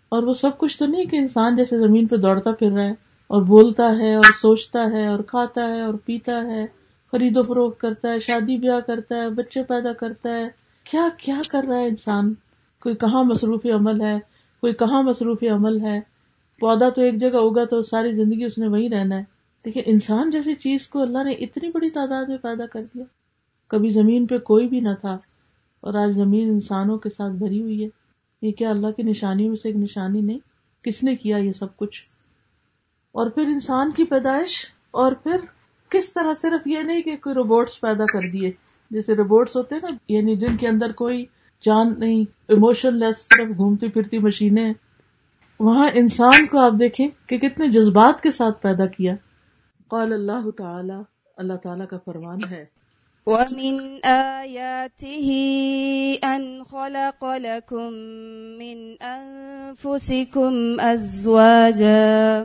اور 0.09 0.23
وہ 0.23 0.35
سب 0.35 0.59
کچھ 0.59 0.79
تو 0.79 0.87
نہیں 0.87 1.05
کہ 1.05 1.17
انسان 1.17 1.57
جیسے 1.57 1.79
زمین 1.79 2.07
پہ 2.07 2.17
دوڑتا 2.17 2.53
پھر 2.53 2.73
رہا 2.73 2.85
ہے 2.85 2.91
اور 3.27 3.43
بولتا 3.43 3.97
ہے 3.99 4.15
اور 4.15 4.25
سوچتا 4.25 4.83
ہے 4.93 5.07
اور 5.07 5.19
کھاتا 5.19 5.69
ہے 5.69 5.81
اور 5.81 5.95
پیتا 6.05 6.45
ہے، 6.45 6.67
خرید 7.13 7.37
و 7.37 7.43
فروخت 7.43 7.81
کرتا 7.81 8.09
ہے، 8.09 8.21
شادی 8.21 8.57
بیاہ 8.57 8.81
کرتا 8.81 9.17
ہے، 9.17 9.29
بچے 9.29 9.63
پیدا 9.63 9.93
کرتا 9.93 10.31
ہے۔ 10.31 10.49
کیا 10.85 11.09
کیا 11.19 11.39
کر 11.53 11.65
رہا 11.69 11.79
ہے 11.79 11.87
انسان؟ 11.87 12.35
کوئی 12.81 12.95
کہاں 12.95 13.25
مصروفی 13.25 13.71
عمل 13.71 14.01
ہے؟ 14.01 14.19
کوئی 14.61 14.73
کہاں 14.73 15.03
مصروفی 15.03 15.49
عمل 15.49 15.85
ہے؟ 15.85 16.01
پودا 16.61 16.89
تو 16.89 17.03
ایک 17.03 17.21
جگہ 17.21 17.39
ہوگا 17.39 17.65
تو 17.65 17.83
ساری 17.83 18.13
زندگی 18.13 18.45
اس 18.45 18.59
نے 18.59 18.69
وہیں 18.69 18.89
رہنا 18.89 19.19
ہے۔ 19.19 19.40
لیکن 19.65 19.81
انسان 19.87 20.31
جیسی 20.31 20.55
چیز 20.55 20.89
کو 20.89 21.03
اللہ 21.03 21.25
نے 21.25 21.33
اتنی 21.33 21.69
بڑی 21.75 21.91
تعداد 21.91 22.25
میں 22.29 22.37
پیدا 22.37 22.67
کر 22.67 22.81
دیا۔ 22.81 23.05
کبھی 23.69 23.91
زمین 23.91 24.27
پہ 24.27 24.39
کوئی 24.39 24.69
بھی 24.69 24.79
نہ 24.79 24.95
تھا، 25.01 25.13
اور 25.81 25.95
آج 25.95 26.15
زمین 26.15 26.49
انسانوں 26.49 26.99
کے 26.99 27.11
ساتھ 27.11 27.33
بھری 27.33 27.63
ہوئی 27.63 27.85
ہے۔ 27.85 27.89
یہ 28.43 28.53
کیا 28.53 28.71
اللہ 28.71 28.87
کی 28.87 29.03
نشانیوں 29.03 29.49
میں 29.49 29.57
سے 29.57 29.69
ایک 29.69 29.77
نشانی 29.77 30.21
نہیں؟ 30.21 30.39
کس 30.83 31.03
نے 31.03 31.17
کیا 31.17 31.37
یہ 31.37 31.53
سب 31.53 31.77
کچھ؟ 31.77 32.03
اور 33.13 33.31
پھر 33.31 33.43
انسان 33.43 33.91
کی 33.91 34.05
پیدائش؟ 34.05 34.67
اور 34.91 35.13
پھر 35.13 35.37
کس 35.89 36.13
طرح 36.13 36.35
صرف 36.35 36.67
یہ 36.67 36.79
نہیں 36.79 37.03
کہ 37.03 37.17
کوئی 37.17 37.35
روبوٹس 37.35 37.81
پیدا 37.81 38.05
کر 38.05 38.21
دیے۔ 38.33 38.51
جیسے 38.91 39.15
روبوٹس 39.15 39.57
ہوتے 39.57 39.75
ہیں 39.75 39.83
نا 39.91 39.97
یعنی 40.09 40.37
جن 40.37 40.57
کے 40.57 40.69
اندر 40.69 40.93
کوئی 40.93 41.25
جان 41.65 41.95
نہیں 41.99 42.25
ایموشن 42.49 42.99
لیس 42.99 43.17
صرف 43.19 43.57
گھومتی 43.57 43.89
پھرتی 43.89 44.19
مشینیں۔ 44.19 44.73
وہاں 45.61 45.89
انسان 45.95 46.47
کو 46.47 46.59
آپ 46.59 46.73
دیکھیں 46.81 47.09
کہ 47.27 47.39
کتنے 47.39 47.69
جذبات 47.69 48.21
کے 48.21 48.31
ساتھ 48.31 48.63
پیدا 48.63 48.87
کیا۔ 48.87 49.15
قال 49.91 50.13
اللہ 50.13 50.51
تعالی، 50.51 50.95
اللہ 51.37 51.53
تعالیٰ 51.63 51.87
کا 51.87 51.97
فرمان 52.05 52.39
ہے۔ 52.53 52.65
ومن 53.27 54.07
آياته 54.07 55.31
أن 56.23 56.65
خلق 56.65 57.25
لكم 57.25 57.95
من 58.59 58.95
أنفسكم 59.01 60.77
أزواجا 60.83 62.43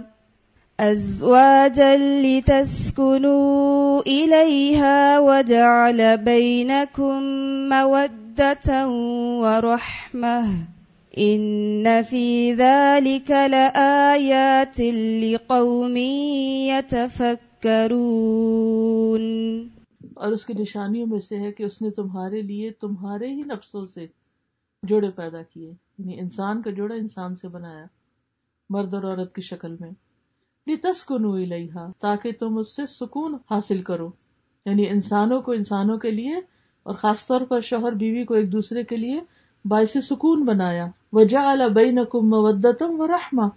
أزواجا 0.79 1.95
لتسكنوا 1.95 4.01
إليها 4.07 5.19
وجعل 5.19 6.01
بينكم 6.23 7.23
مودة 7.69 8.91
ورحمة۔ 9.41 10.74
إن 11.17 12.03
في 12.09 12.53
ذلك 12.53 13.31
لآيات 13.31 14.79
لقوم 15.21 15.97
يتفكرون 16.67 17.33
اور 20.13 20.31
اس 20.31 20.45
کی 20.45 20.53
نشانیوں 20.53 21.07
میں 21.07 21.19
سے 21.19 21.39
ہے 21.39 21.51
کہ 21.51 21.63
اس 21.63 21.81
نے 21.81 21.89
تمہارے 21.89 22.41
لیے 22.41 22.71
تمہارے 22.71 23.27
ہی 23.27 23.41
نفسوں 23.41 23.87
سے 23.87 24.07
جوڑے 24.83 25.09
پیدا 25.09 25.41
کیے 25.41 25.73
یعنی 25.97 26.19
انسان 26.19 26.61
کا 26.61 26.71
جوڑا 26.71 26.95
انسان 26.95 27.35
سے 27.35 27.47
بنایا، 27.47 27.85
مرد 28.69 28.93
اور 28.93 29.03
عورت 29.03 29.35
کی 29.35 29.41
شکل 29.41 29.73
میں۔ 29.79 29.91
لتسکنوا 30.67 31.39
الیہا 31.39 31.91
تاکہ 31.99 32.31
تم 32.39 32.57
اس 32.57 32.75
سے 32.75 32.81
سکون 32.87 33.35
حاصل 33.51 33.81
کرو۔ 33.81 34.11
یعنی 34.65 34.89
انسانوں 34.89 35.41
کو 35.41 35.51
انسانوں 35.51 35.97
کے 35.97 36.11
لیے 36.11 36.35
اور 36.83 36.95
خاص 36.95 37.27
طور 37.27 37.41
پر 37.41 37.61
شوہر 37.61 37.91
بیوی 37.91 38.23
کو 38.23 38.33
ایک 38.33 38.51
دوسرے 38.51 38.83
کے 38.83 38.95
لیے 38.95 39.19
باعث 39.65 39.95
سکون 40.03 40.45
بنایا۔ 40.47 40.85
وجعل 41.13 41.61
بینکم 41.73 42.29
مودتم 42.29 42.99
ورحمہ، 42.99 43.47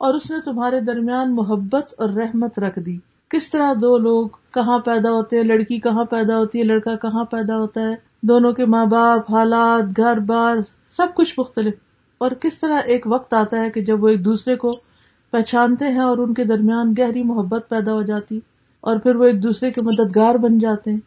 اور 0.00 0.14
اس 0.14 0.30
نے 0.30 0.40
تمہارے 0.40 0.80
درمیان 0.80 1.34
محبت 1.34 1.94
اور 1.98 2.08
رحمت 2.08 2.58
رکھ 2.58 2.78
دی۔ 2.78 2.96
کس 3.30 3.50
طرح 3.50 3.72
دو 3.82 3.96
لوگ 3.98 4.28
کہاں 4.54 4.78
پیدا 4.78 5.10
ہوتے 5.10 5.36
ہیں؟ 5.36 5.44
لڑکی 5.44 5.78
کہاں 5.80 6.04
پیدا 6.04 6.38
ہوتی 6.38 6.58
ہے؟ 6.58 6.64
لڑکا 6.64 6.94
کہاں 6.96 7.24
پیدا 7.24 7.58
ہوتا 7.58 7.80
ہے؟ 7.80 7.94
دونوں 8.22 8.52
کے 8.52 8.64
ماں 8.66 8.84
باپ، 8.86 9.30
حالات، 9.32 9.96
گھر 9.96 10.18
بار، 10.18 10.56
سب 10.90 11.14
کچھ 11.14 11.34
مختلف۔ 11.38 11.74
اور 12.20 12.30
کس 12.30 12.58
طرح 12.60 12.80
ایک 12.84 13.06
وقت 13.06 13.34
آتا 13.34 13.60
ہے 13.60 13.70
کہ 13.70 13.80
جب 13.80 14.02
وہ 14.04 14.08
ایک 14.08 14.24
دوسرے 14.24 14.56
کو 14.56 14.70
پہچانتے 15.32 15.88
ہیں 15.88 16.00
اور 16.00 16.18
ان 16.18 16.34
کے 16.34 16.44
درمیان 16.44 16.92
گہری 16.98 17.22
محبت 17.22 17.68
پیدا 17.68 17.92
ہو 17.92 18.02
جاتی، 18.02 18.40
اور 18.80 18.98
پھر 18.98 19.14
وہ 19.14 19.24
ایک 19.24 19.42
دوسرے 19.42 19.70
کے 19.70 19.80
مددگار 19.82 20.34
بن 20.34 20.58
جاتے 20.58 20.90
ہیں، 20.90 20.98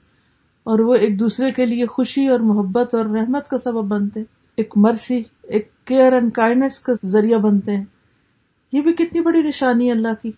اور 0.65 0.79
وہ 0.79 0.95
ایک 0.95 1.19
دوسرے 1.19 1.51
کے 1.51 1.65
لیے 1.65 1.85
خوشی 1.85 2.27
اور 2.27 2.39
محبت 2.39 2.95
اور 2.95 3.05
رحمت 3.05 3.47
کا 3.47 3.57
سبب 3.57 3.87
بنتے 3.87 4.19
ہیں۔ 4.19 4.42
ایک 4.57 4.73
مرسی 4.75 5.23
ایک 5.43 5.71
کیئر 5.85 6.13
اینڈ 6.13 6.33
کائنڈنس 6.33 6.79
کا 6.79 6.93
ذریعہ 7.05 7.37
بنتے 7.37 7.75
ہیں۔ 7.75 7.85
یہ 8.71 8.81
بھی 8.81 8.93
کتنی 8.93 9.21
بڑی 9.21 9.41
نشانی 9.41 9.87
ہے 9.87 9.91
اللہ 9.91 10.13
کی۔ 10.21 10.31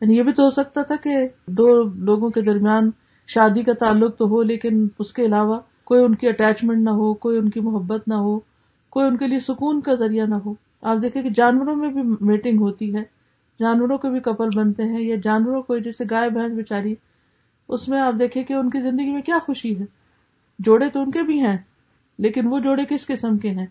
یعنی 0.00 0.16
یہ 0.16 0.22
بھی 0.22 0.32
تو 0.32 0.44
ہو 0.44 0.50
سکتا 0.50 0.82
تھا 0.82 0.94
کہ 1.02 1.28
دو 1.46 1.82
لوگوں 1.82 2.30
کے 2.30 2.40
درمیان 2.40 2.90
شادی 3.26 3.62
کا 3.62 3.72
تعلق 3.72 4.18
تو 4.18 4.24
ہو، 4.24 4.42
لیکن 4.42 4.88
اس 4.98 5.12
کے 5.12 5.24
علاوہ 5.24 5.60
کوئی 5.84 6.04
ان 6.04 6.14
کی 6.14 6.28
اٹیچمنٹ 6.28 6.84
نہ 6.84 6.90
ہو، 6.90 7.14
کوئی 7.14 7.38
ان 7.38 7.50
کی 7.50 7.60
محبت 7.60 8.08
نہ 8.08 8.14
ہو، 8.14 8.38
کوئی 8.90 9.06
ان 9.06 9.16
کے 9.16 9.26
لیے 9.26 9.40
سکون 9.40 9.80
کا 9.80 9.94
ذریعہ 9.94 10.26
نہ 10.26 10.34
ہو۔ 10.34 10.54
آپ 10.82 10.96
دیکھیں 10.96 11.22
کہ 11.22 11.30
جانوروں 11.30 11.76
میں 11.76 11.88
بھی 11.88 12.02
میٹنگ 12.20 12.60
ہوتی 12.60 12.94
ہے۔ 12.94 13.02
جانوروں 13.60 13.98
کے 13.98 14.10
بھی 14.10 14.20
کپل 14.20 14.48
بنتے 14.56 14.82
ہیں، 14.82 15.02
یا 15.02 15.16
جانوروں 15.22 15.62
کو 15.62 15.78
جیسے 15.78 16.04
گائے، 16.10 16.30
بھینس 16.30 16.52
بےچاری 16.52 16.94
اس 17.68 17.88
میں 17.88 18.00
آپ 18.00 18.14
دیکھیں 18.18 18.44
کہ 18.44 18.52
ان 18.52 18.70
کی 18.70 18.80
زندگی 18.80 19.12
میں 19.12 19.22
کیا 19.22 19.38
خوشی 19.46 19.80
ہے۔ 19.80 19.84
جوڑے 20.58 20.90
تو 20.90 21.00
ان 21.00 21.10
کے 21.10 21.22
بھی 21.22 21.40
ہیں۔ 21.40 21.56
لیکن 22.18 22.46
وہ 22.46 22.58
جوڑے 22.58 22.82
کس 22.88 23.06
قسم 23.06 23.38
کے 23.38 23.50
ہیں؟ 23.50 23.66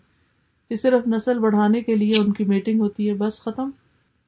کہ 0.68 0.76
صرف 0.76 1.08
نسل 1.08 1.38
بڑھانے 1.38 1.80
کے 1.80 1.94
لیے 1.94 2.12
ان 2.18 2.32
کی 2.32 2.44
میٹنگ 2.44 2.80
ہوتی 2.80 3.08
ہے، 3.08 3.14
بس 3.14 3.40
ختم۔ 3.40 3.70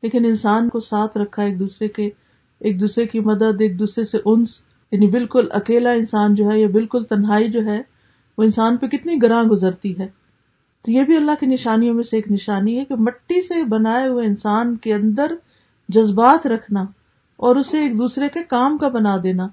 لیکن 0.03 0.25
انسان 0.25 0.69
کو 0.69 0.81
ساتھ 0.81 1.19
رکھا 1.19 1.43
ایک 1.43 1.59
دوسرے 1.59 1.89
کے، 1.89 2.11
ایک 2.61 2.81
دوسرے 2.81 3.07
کی 3.07 3.21
مدد، 3.21 3.61
ایک 3.61 3.79
دوسرے 3.79 4.05
سے 4.05 4.19
انس 4.25 4.61
یعنی 4.93 5.07
بالکل 5.07 5.47
اکیلا 5.51 5.91
انسان 5.91 6.35
جو 6.35 6.51
ہے 6.51 6.61
یا 6.61 6.69
بالکل 6.69 7.05
تنہائی 7.05 7.45
جو 7.45 7.61
ہے، 7.65 7.83
وہ 8.39 8.43
انسان 8.43 8.77
پہ 8.77 8.87
کتنی 8.87 9.23
گراں 9.23 9.45
گزرتی 9.45 9.99
ہے۔ 10.01 10.09
تو 10.85 10.91
یہ 10.91 11.03
بھی 11.03 11.17
اللہ 11.17 11.31
کی 11.41 11.47
نشانیوں 11.47 11.95
میں 11.95 12.03
سے 12.03 12.17
ایک 12.17 12.33
نشانی 12.33 12.79
ہے 12.79 12.85
کہ 12.85 12.95
مٹی 12.95 13.43
سے 13.43 13.65
بنائے 13.65 14.09
ہوئے 14.09 14.27
انسان 14.27 14.77
کے 14.77 14.95
اندر 14.95 15.35
جذبات 15.89 16.47
رکھنا 16.47 16.83
اور 17.37 17.57
اسے 17.57 17.79
ایک 17.79 17.99
دوسرے 17.99 18.29
کے 18.29 18.43
کام 18.43 18.79
کا 18.79 18.89
بنا 18.89 19.17
دینا 19.23 19.49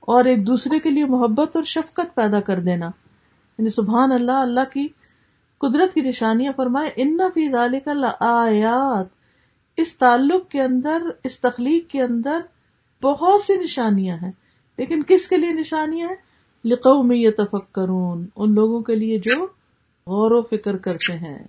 اور 0.00 0.24
ایک 0.24 0.46
دوسرے 0.46 0.78
کے 0.78 0.90
لیے 0.90 1.04
محبت 1.04 1.56
اور 1.56 1.64
شفقت 1.64 2.14
پیدا 2.14 2.40
کر 2.40 2.60
دینا۔ 2.60 2.90
یعنی 3.58 3.70
سبحان 3.70 4.12
اللہ 4.12 4.32
اللہ 4.32 4.60
کی 4.72 4.88
قدرت 5.58 5.94
کی 5.94 6.00
نشانیاں 6.00 6.52
فرمائے، 6.56 6.90
ان 6.96 7.18
فی 7.34 7.48
ذالک 7.48 7.88
آیات 8.20 9.06
اس 9.76 9.96
تعلق 9.96 10.48
کے 10.48 10.62
اندر، 10.62 11.02
اس 11.24 11.40
تخلیق 11.40 11.90
کے 11.90 12.02
اندر 12.02 12.40
بہت 13.02 13.42
سی 13.42 13.56
نشانیاں 13.56 14.16
ہیں۔ 14.22 14.32
لیکن 14.78 15.02
کس 15.02 15.28
کے 15.28 15.36
لیے 15.36 15.52
نشانیاں 15.52 16.08
ہیں؟ 16.08 16.16
لقوم 16.64 17.12
یتفکرون 17.12 18.26
ان 18.36 18.54
لوگوں 18.54 18.80
کے 18.80 18.94
لیے 18.94 19.18
جو 19.18 19.44
غور 20.06 20.30
و 20.30 20.42
فکر 20.42 20.76
کرتے 20.76 21.12
ہیں۔ 21.12 21.46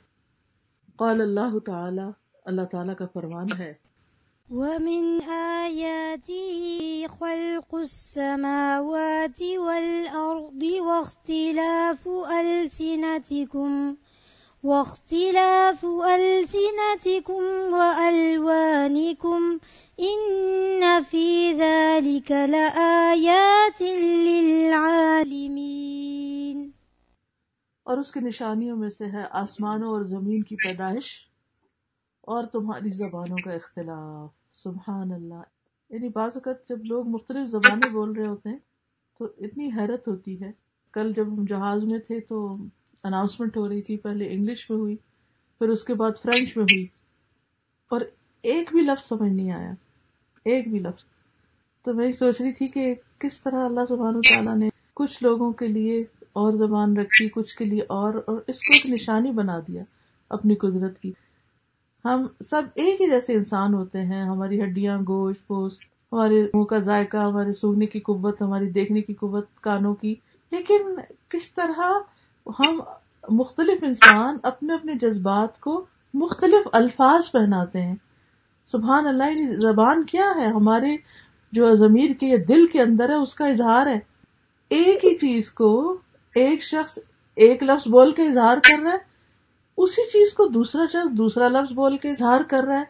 قال 0.95 1.21
اللہ 1.21 1.59
تعالی 1.65 2.09
اللہ 2.45 2.61
تعالی 2.61 2.93
کا 2.93 3.05
فرمان 3.13 3.45
ہے۔ 3.59 3.88
ومن 4.51 5.21
آياته 5.21 7.07
خلق 7.07 7.75
السماوات 7.75 9.41
والأرض 9.41 10.63
واختلاف 10.79 12.07
ألسنتكم 12.07 13.95
واختلاف 14.63 15.85
ألسنتكم 15.85 17.43
وألوانكم 17.73 19.41
إن 19.99 21.03
في 21.03 21.53
ذلك 21.53 22.31
لآيات 22.31 23.81
للعالمين 23.81 25.49
اور 27.83 27.97
اس 27.97 28.11
کی 28.11 28.19
نشانیوں 28.19 28.77
میں 28.77 28.89
سے 28.89 29.05
ہے 29.05 29.23
آسمانوں 29.31 29.89
اور 29.89 30.03
زمین 30.05 30.41
کی 30.41 30.55
پیدائش 30.55 31.13
اور 32.21 32.43
تمہاری 32.43 32.89
زبانوں 32.89 33.37
کا 33.45 33.53
اختلاف۔ 33.53 34.38
سبحان 34.63 35.11
اللہ۔ 35.11 35.41
یعنی 35.89 36.09
بعض 36.09 36.31
اوقات 36.35 36.67
جب 36.67 36.85
لوگ 36.85 37.07
مختلف 37.07 37.49
زبانیں 37.49 37.89
بول 37.89 38.11
رہے 38.11 38.27
ہوتے 38.27 38.49
ہیں 38.49 38.57
تو 39.19 39.25
اتنی 39.25 39.69
حیرت 39.77 40.07
ہوتی 40.07 40.41
ہے۔ 40.41 40.51
کل 40.93 41.13
جب 41.15 41.27
ہم 41.27 41.45
جہاز 41.45 41.83
میں 41.83 41.99
تھے 41.99 42.19
تو 42.19 42.55
اناؤنسمنٹ 43.03 43.57
ہو 43.57 43.69
رہی 43.69 43.81
تھی، 43.81 43.97
پہلے 43.97 44.33
انگلش 44.33 44.69
میں 44.69 44.79
ہوئی، 44.79 44.95
پھر 45.59 45.69
اس 45.69 45.83
کے 45.83 45.93
بعد 45.93 46.11
فرینچ 46.21 46.57
میں 46.57 46.65
ہوئی۔ 46.65 46.87
اور 47.89 48.01
ایک 48.41 48.69
بھی 48.71 48.81
لفظ 48.81 49.07
سمجھ 49.07 49.31
نہیں 49.31 49.51
آیا۔ 49.51 49.71
ایک 50.45 50.67
بھی 50.69 50.79
لفظ۔ 50.79 51.05
تو 51.85 51.93
میں 51.93 52.11
سوچ 52.11 52.41
رہی 52.41 52.53
تھی 52.53 52.67
کہ 52.67 52.93
کس 53.19 53.41
طرح 53.41 53.65
اللہ 53.65 53.79
سبحانہ 53.89 54.21
تعالیٰ 54.21 54.57
نے 54.57 54.69
کچھ 54.93 55.23
لوگوں 55.23 55.53
کے 55.53 55.67
لیے 55.67 55.93
اور 56.33 56.53
زبان 56.53 56.97
رکھی، 56.97 57.29
کچھ 57.29 57.57
کے 57.57 57.65
لیے 57.65 57.81
اور 57.81 58.13
اور 58.27 58.39
اس 58.47 58.61
کو 58.61 58.73
ایک 58.73 58.89
نشانی 58.89 59.31
بنا 59.31 59.59
دیا 59.59 59.81
اپنی 60.29 60.55
قدرت 60.55 60.99
کی۔ 60.99 61.11
ہم 62.05 62.27
سب 62.45 62.61
ایک 62.75 63.01
ہی 63.01 63.09
جیسے 63.09 63.33
انسان 63.33 63.73
ہوتے 63.73 64.01
ہیں، 64.01 64.25
ہماری 64.25 64.63
ہڈیاں، 64.63 64.97
گوشت، 65.07 65.47
پوست، 65.47 65.81
ہمارے 66.11 66.47
منہ 66.53 66.63
کا 66.63 66.79
ذائقہ، 66.79 67.17
ہمارے 67.17 67.53
سوگنے 67.53 67.85
کی 67.85 67.99
قوت، 67.99 68.41
ہماری 68.41 68.69
دیکھنے 68.69 69.01
کی 69.01 69.13
قوت، 69.13 69.55
کانوں 69.61 69.95
کی۔ 69.95 70.15
لیکن 70.51 70.99
کس 71.29 71.53
طرح 71.53 71.81
ہم 72.59 72.79
مختلف 73.29 73.83
انسان 73.83 74.37
اپنے 74.43 74.73
اپنے 74.73 74.93
جذبات 75.01 75.59
کو 75.59 75.85
مختلف 76.13 76.67
الفاظ 76.71 77.31
پہناتے 77.31 77.81
ہیں۔ 77.81 77.95
سبحان 78.65 79.07
اللہ 79.07 79.23
یعنی 79.23 79.57
زبان 79.57 80.03
کیا 80.03 80.25
ہے؟ 80.35 80.45
ہمارے 80.45 80.97
جو 81.51 81.75
ضمیر 81.75 82.11
کے 82.11 82.45
دل 82.45 82.67
کے 82.67 82.81
اندر 82.81 83.09
ہے، 83.09 83.15
اس 83.15 83.33
کا 83.33 83.45
اظہار 83.45 83.87
ہے۔ 83.87 83.99
ایک 84.69 85.05
ہی 85.05 85.17
چیز 85.17 85.51
کو 85.51 85.97
ایک 86.35 86.61
شخص 86.61 86.99
ایک 87.35 87.63
لفظ 87.63 87.87
بول 87.87 88.13
کے 88.13 88.23
اظہار 88.23 88.57
کر 88.57 88.83
رہا 88.83 88.91
ہے۔ 88.91 89.08
اسی 89.81 90.01
چیز 90.07 90.33
کو 90.33 90.45
دوسرا 90.45 90.85
شخص 90.93 91.17
دوسرا 91.17 91.47
لفظ 91.47 91.73
بول 91.73 91.97
کے 91.97 92.09
اظہار 92.09 92.41
کر 92.47 92.63
رہا 92.63 92.79
ہے؟ 92.79 92.83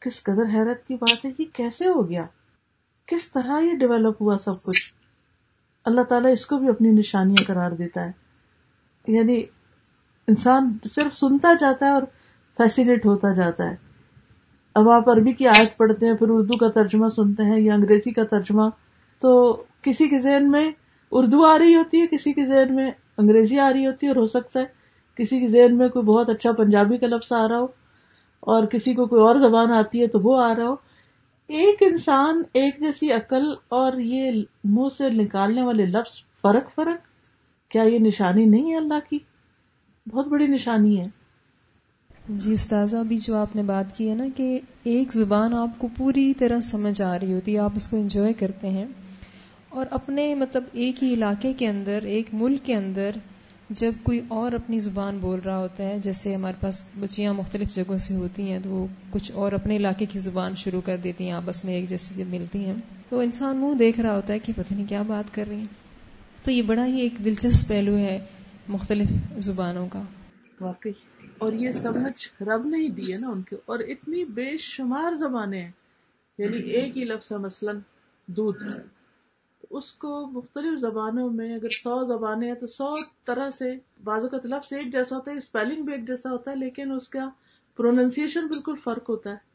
کس 0.00 0.22
قدر 0.22 0.42
حیرت 0.54 0.86
کی 0.86 0.94
بات 0.94 1.24
ہے، 1.24 1.30
یہ 1.38 1.44
کیسے 1.52 1.88
ہو 1.88 2.08
گیا؟ 2.08 2.24
کس 3.06 3.32
طرح 3.32 3.60
یہ 3.60 3.74
ڈیولپ 3.74 4.22
ہوا 4.22 4.36
سب 4.44 4.52
کچھ؟ 4.52 4.92
اللہ 5.84 6.00
تعالیٰ 6.00 6.32
اس 6.32 6.46
کو 6.46 6.58
بھی 6.58 6.68
اپنی 6.68 6.88
نشانیاں 6.90 7.44
قرار 7.46 7.70
دیتا 7.70 8.06
ہے۔ 8.06 8.12
یعنی 9.08 9.42
انسان 10.28 10.78
صرف 10.90 11.14
سنتا 11.14 11.54
جاتا 11.54 11.86
ہے 11.86 11.90
اور 11.90 12.02
فیسینیٹ 12.56 13.06
ہوتا 13.06 13.34
جاتا 13.34 13.70
ہے۔ 13.70 13.76
اب 14.74 14.90
آپ 14.90 15.08
عربی 15.08 15.32
کی 15.32 15.48
آیت 15.48 15.78
پڑھتے 15.78 16.06
ہیں، 16.06 16.14
پھر 16.14 16.26
اردو 16.30 16.58
کا 16.58 16.68
ترجمہ 16.68 17.08
سنتے 17.08 17.42
ہیں 17.42 17.60
یا 17.60 17.74
انگریزی 17.74 18.12
کا 18.12 18.24
ترجمہ، 18.24 18.62
تو 19.18 19.62
کسی 19.82 20.08
کے 20.08 20.18
ذہن 20.18 20.50
میں 20.50 20.70
اردو 21.12 21.44
آ 21.44 21.58
رہی 21.58 21.74
ہوتی 21.74 22.00
ہے، 22.00 22.06
کسی 22.06 22.32
کے 22.32 22.46
ذہن 22.46 22.74
میں 22.74 22.90
انگریزی 23.16 23.58
آ 23.58 23.72
رہی 23.72 23.86
ہوتی 23.86 24.06
ہے 24.06 24.10
اور 24.10 24.16
ہو 24.16 24.26
سکتا 24.26 24.60
ہے 24.60 24.77
کسی 25.18 25.40
کے 25.40 25.46
ذہن 25.46 25.76
میں 25.76 25.88
کوئی 25.88 26.04
بہت 26.04 26.28
اچھا 26.28 26.50
پنجابی 26.58 26.98
کا 26.98 27.06
لفظ 27.06 27.32
آ 27.32 27.46
رہا 27.48 27.58
ہو 27.58 27.66
اور 28.42 28.66
کسی 28.66 28.94
کو 28.94 29.06
کوئی 29.06 29.22
اور 29.22 29.36
زبان 29.36 29.72
آتی 29.72 30.02
ہے 30.02 30.06
تو 30.06 30.18
وہ 30.22 30.40
آ 30.42 30.54
رہا 30.54 30.68
ہو، 30.68 30.74
ایک 31.50 31.82
انسان 31.82 32.42
ایک 32.52 32.80
جیسی 32.80 33.12
عقل 33.12 33.52
اور 33.68 33.92
یہ 33.98 34.42
منہ 34.64 34.88
سے 34.98 35.08
نکالنے 35.10 35.62
والے 35.62 35.86
لفظ 35.86 36.14
فرق 36.42 36.74
فرق، 36.74 37.00
کیا 37.70 37.82
یہ 37.82 37.98
نشانی 37.98 38.44
نہیں 38.44 38.70
ہے 38.72 38.76
اللہ 38.76 39.08
کی؟ 39.10 39.18
بہت 40.06 40.26
بڑی 40.26 40.46
نشانی 40.46 41.00
ہے۔ 41.00 41.06
جی 42.28 42.52
استاذہ، 42.52 42.96
ابھی 42.96 43.16
جو 43.16 43.36
آپ 43.36 43.56
نے 43.56 43.62
بات 43.62 43.96
کی 43.96 44.08
ہے 44.10 44.14
نا 44.14 44.26
کہ 44.36 44.58
ایک 44.84 45.14
زبان 45.14 45.54
آپ 45.54 45.78
کو 45.78 45.88
پوری 45.96 46.32
طرح 46.34 46.60
سمجھ 46.60 47.00
آ 47.02 47.16
رہی 47.18 47.32
ہوتی 47.34 47.54
ہے، 47.54 47.58
آپ 47.58 47.72
اس 47.76 47.86
کو 47.88 47.96
انجوائے 47.96 48.32
کرتے 48.32 48.68
ہیں 48.68 48.86
اور 49.68 49.86
اپنے 49.90 50.34
مطلب 50.34 50.64
ایک 50.72 51.02
ہی 51.04 51.14
علاقے 51.14 51.52
کے 51.52 51.68
اندر، 51.68 51.98
ایک 52.02 52.26
ملک 52.32 52.66
کے 52.66 52.74
اندر 52.74 53.10
جب 53.70 53.92
کوئی 54.02 54.20
اور 54.28 54.52
اپنی 54.52 54.80
زبان 54.80 55.18
بول 55.18 55.40
رہا 55.40 55.58
ہوتا 55.58 55.84
ہے، 55.84 55.98
جیسے 55.98 56.34
ہمارے 56.34 56.56
پاس 56.60 56.84
بچیاں 57.00 57.34
مختلف 57.34 57.74
جگہوں 57.74 57.98
سے 57.98 58.16
ہوتی 58.16 58.50
ہیں، 58.52 58.58
تو 58.64 58.70
وہ 58.70 58.86
کچھ 59.10 59.32
اور 59.32 59.52
اپنے 59.52 59.76
علاقے 59.76 60.06
کی 60.06 60.18
زبان 60.18 60.56
شروع 60.56 60.80
کر 60.80 60.96
دیتی 60.96 61.24
ہیں، 61.24 61.32
آپس 61.32 61.64
میں 61.64 61.74
ایک 61.74 61.88
جیسے 61.88 62.14
جب 62.16 62.30
ملتی 62.30 62.64
ہیں۔ 62.64 62.74
تو 63.08 63.20
انسان 63.20 63.56
منہ 63.56 63.74
دیکھ 63.74 64.00
رہا 64.00 64.16
ہوتا 64.16 64.32
ہے 64.32 64.38
کہ 64.38 64.52
پتہ 64.56 64.74
نہیں 64.74 64.86
کیا 64.88 65.02
بات 65.02 65.34
کر 65.34 65.44
رہی 65.48 65.56
ہیں۔ 65.56 65.88
تو 66.42 66.50
یہ 66.50 66.62
بڑا 66.62 66.86
ہی 66.86 67.00
ایک 67.00 67.14
دلچسپ 67.24 67.68
پہلو 67.68 67.96
ہے 67.96 68.24
مختلف 68.68 69.08
زبانوں 69.38 69.88
کا۔ 69.92 70.02
واقعی۔ 70.60 70.92
اور 71.38 71.52
یہ 71.52 71.72
سمجھ 71.72 72.42
رب 72.42 72.66
نہیں 72.66 72.88
دی 72.88 73.12
ہے 73.12 73.16
نا 73.20 73.28
ان 73.28 73.42
کے۔ 73.42 73.56
اور 73.66 73.78
اتنی 73.78 74.24
بے 74.24 74.56
شمار 74.56 75.12
زبانیں 75.12 75.64
ہیں۔ 75.64 75.72
یعنی 76.38 76.56
ایک 76.56 76.96
ہی 76.98 77.04
لفظ 77.04 77.32
ہے، 77.32 77.36
مثلاً 77.36 77.78
دودھ۔ 78.26 78.64
اس 79.70 79.92
کو 79.92 80.10
مختلف 80.26 80.78
زبانوں 80.80 81.28
میں، 81.30 81.54
اگر 81.54 81.68
سو 81.72 82.04
زبانیں 82.06 82.46
ہیں 82.48 82.54
تو 82.54 82.66
سو 82.66 82.92
طرح 83.26 83.50
سے 83.50 83.72
بعض 84.04 84.22
اوقات 84.22 84.46
لفظ 84.46 84.72
ایک 84.72 84.92
جیسا 84.92 85.16
ہوتا 85.16 85.30
ہے 85.30 85.36
اسپیلنگ 85.36 85.84
بھی 85.84 85.92
ایک 85.92 86.06
جیسا 86.06 86.30
ہوتا 86.30 86.50
ہے، 86.50 86.56
لیکن 86.56 86.92
اس 86.92 87.08
کا 87.08 87.28
پروننسیشن 87.78 88.46
بالکل 88.46 88.74
فرق 88.84 89.10
ہوتا 89.10 89.30
ہے۔ 89.30 89.46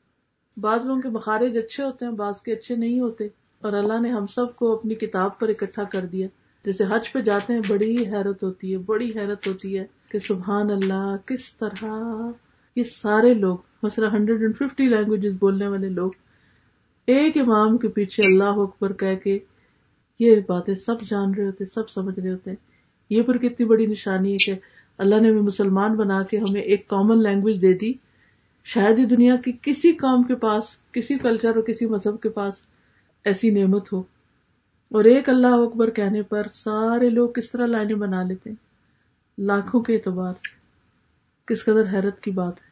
بعض 0.58 0.86
لوگوں 0.86 1.02
کے 1.02 1.10
مخارج 1.10 1.58
اچھے 1.58 1.84
ہوتے 1.84 2.06
ہیں، 2.06 2.12
بعض 2.14 2.42
کے 2.42 2.54
اچھے 2.54 2.76
نہیں 2.76 3.00
ہوتے، 3.00 3.28
اور 3.62 3.74
اللہ 3.74 4.00
نے 4.00 4.10
ہم 4.10 4.26
سب 4.26 4.56
کو 4.56 4.74
اپنی 4.74 4.96
کتاب 4.96 5.38
پر 5.40 5.50
اکٹھا 5.50 5.84
کر 5.84 6.06
دیا۔ 6.06 6.28
جیسے 6.66 6.84
حج 6.90 7.12
پہ 7.14 7.20
جاتے 7.20 7.54
ہیں، 7.54 7.62
بڑی 7.68 7.90
ہی 7.92 8.06
حیرت 8.08 8.44
ہوتی 8.44 8.74
ہے، 8.74 8.78
بڑی 8.86 9.10
حیرت 9.16 9.48
ہوتی 9.48 9.78
ہے 9.80 9.86
کہ 10.10 10.20
سبحان 10.20 10.72
اللہ، 10.72 11.16
کس 11.26 11.54
طرح 11.56 12.30
یہ 12.76 12.84
سارے 12.84 13.34
لوگ، 13.34 13.58
مثلا 13.84 14.08
ہنڈریڈ 14.08 14.42
اینڈ 14.42 14.58
ففٹی 14.58 14.88
لینگویجز 14.88 15.34
بولنے 15.40 15.68
والے 15.68 15.90
لوگ، 15.90 16.12
ایک 17.08 17.38
امام 17.38 17.78
کے 17.78 17.88
پیچھے 17.88 18.24
اللہ 18.26 18.62
اکبر 18.62 18.94
کہہ 18.94 19.16
کے 19.16 19.38
یہ 20.20 20.36
باتیں 20.48 20.76
سب 20.76 21.02
جان 21.02 21.34
رہے 21.34 21.46
ہوتے، 21.46 21.66
سب 21.66 21.90
سمجھ 21.90 22.20
رہے 22.20 22.32
ہوتے۔ 22.32 22.50
ہیں 22.50 22.58
یہ 23.10 23.22
پر 23.22 23.38
کتنی 23.38 23.66
بڑی 23.66 23.86
نشانی 23.86 24.32
ہے 24.34 24.38
کہ 24.38 24.54
اللہ 24.98 25.16
نے 25.16 25.30
ہمیں 25.30 25.42
مسلمان 25.42 25.94
بنا 25.94 26.22
کے 26.22 26.38
ہمیں 26.38 26.62
ایک 26.62 26.88
کامن 26.88 27.24
لینگویج 27.24 27.62
دے 27.62 27.74
دی۔ 27.74 27.94
شاید 28.64 29.00
ہی 29.00 29.06
دنیا 29.06 29.36
کی 29.36 29.52
کسی 29.62 29.92
قوم 29.92 30.24
کے 30.24 30.36
پاس، 30.36 30.78
کسی 30.92 31.18
کلچر 31.18 31.56
اور 31.56 31.64
کسی 31.64 31.86
مذہب 31.86 32.22
کے 32.22 32.30
پاس 32.30 32.54
ایسی 33.26 33.50
نعمت 33.50 33.94
ہو۔ 33.94 34.00
اور 34.92 35.04
ایک 35.04 35.30
اللہ 35.30 35.48
اکبر 35.48 35.90
کہنے 35.90 36.22
پر 36.22 36.48
سارے 36.54 37.10
لوگ 37.10 37.30
کس 37.30 37.52
طرح 37.52 37.66
لائنیں 37.66 37.96
بنا 37.96 38.24
لیتے 38.24 38.50
ہیں؟ 38.50 38.58
لاکھوں 39.38 39.82
کے 39.82 39.96
اعتبار 39.96 40.34
سے۔ 40.34 40.64
کس 41.46 41.64
قدر 41.64 41.94
حیرت 41.94 42.22
کی 42.22 42.32
بات 42.32 42.54
ہے۔ 42.54 42.68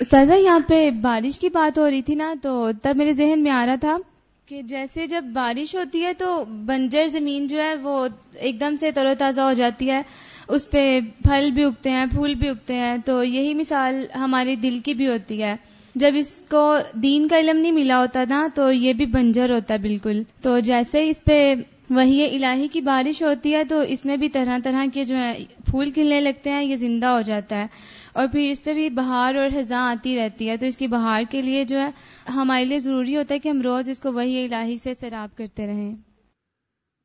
استاذہ، 0.00 0.32
یہاں 0.32 0.60
پہ 0.68 0.90
بارش 0.90 1.38
کی 1.38 1.48
بات 1.48 1.78
ہو 1.78 1.90
رہی 1.90 2.02
تھی 2.02 2.14
نا، 2.14 2.34
تو 2.42 2.70
تب 2.82 2.96
میرے 2.96 3.12
ذہن 3.12 3.42
میں 3.42 3.50
آ 3.50 3.66
رہا 3.66 3.74
تھا 3.74 3.98
کہ 4.46 4.62
جیسے 4.62 5.06
جب 5.06 5.24
بارش 5.32 5.74
ہوتی 5.74 6.04
ہے 6.04 6.14
تو 6.14 6.44
بنجر 6.44 7.06
زمین 7.06 7.46
جو 7.46 7.62
ہے 7.62 7.74
وہ 7.74 8.08
ایک 8.34 8.60
دم 8.60 8.76
سے 8.80 8.90
تر 8.90 9.06
و 9.06 9.12
تازہ 9.18 9.40
ہو 9.40 9.52
جاتی 9.52 9.90
ہے، 9.90 10.02
اس 10.48 10.70
پہ 10.70 11.00
پھل 11.24 11.50
بھی 11.50 11.64
اگتے 11.64 11.90
ہیں، 11.90 12.06
پھول 12.06 12.34
بھی 12.34 12.48
اگتے 12.48 12.74
ہیں۔ 12.74 12.96
تو 13.04 13.24
یہی 13.24 13.54
مثال 13.54 14.06
ہمارے 14.14 14.56
دل 14.56 14.78
کی 14.84 14.94
بھی 14.94 15.06
ہوتی 15.06 15.42
ہے۔ 15.42 15.56
جب 15.94 16.10
اس 16.16 16.44
کو 16.50 16.78
دین 16.94 17.28
کا 17.28 17.38
علم 17.38 17.56
نہیں 17.56 17.72
ملا 17.72 17.98
ہوتا 17.98 18.24
نا، 18.28 18.48
تو 18.54 18.72
یہ 18.72 18.92
بھی 18.92 19.06
بنجر 19.06 19.50
ہوتا 19.50 19.74
ہے 19.74 19.78
بالکل۔ 19.78 20.22
تو 20.42 20.58
جیسے 20.58 21.08
اس 21.08 21.24
پہ 21.24 21.54
وہی 21.96 22.44
الہی 22.44 22.68
کی 22.68 22.80
بارش 22.80 23.22
ہوتی 23.22 23.54
ہے 23.54 23.64
تو 23.64 23.80
اس 23.80 24.04
میں 24.04 24.16
بھی 24.16 24.28
طرح 24.28 24.58
طرح 24.64 24.84
کے 24.94 25.04
جو 25.04 25.16
ہے 25.16 25.44
پھول 25.70 25.90
کھلنے 25.90 26.20
لگتے 26.20 26.50
ہیں، 26.50 26.64
یہ 26.64 26.76
زندہ 26.76 27.06
ہو 27.06 27.20
جاتا 27.20 27.56
ہے۔ 27.56 27.66
اور 28.12 28.26
پھر 28.32 28.40
اس 28.40 28.64
پہ 28.64 28.74
بھی 28.74 28.90
بہار 28.90 29.34
اور 29.34 29.48
خزاں 29.48 29.90
آتی 29.90 30.16
رہتی 30.16 30.50
ہے۔ 30.50 30.56
تو 30.56 30.66
اس 30.66 30.76
کی 30.76 30.86
بہار 30.86 31.22
کے 31.30 31.42
لیے 31.42 31.64
جو 31.64 31.80
ہے 31.80 31.90
ہمارے 32.28 32.64
لیے 32.64 32.78
ضروری 32.78 33.16
ہوتا 33.16 33.34
ہے 33.34 33.38
کہ 33.38 33.48
ہم 33.48 33.62
روز 33.62 33.90
اس 33.90 34.00
کو 34.00 34.12
وہی 34.12 34.44
الہی 34.44 34.76
سے 34.76 34.94
سیراب 34.94 35.36
کرتے 35.36 35.66
رہیں۔ 35.66 35.96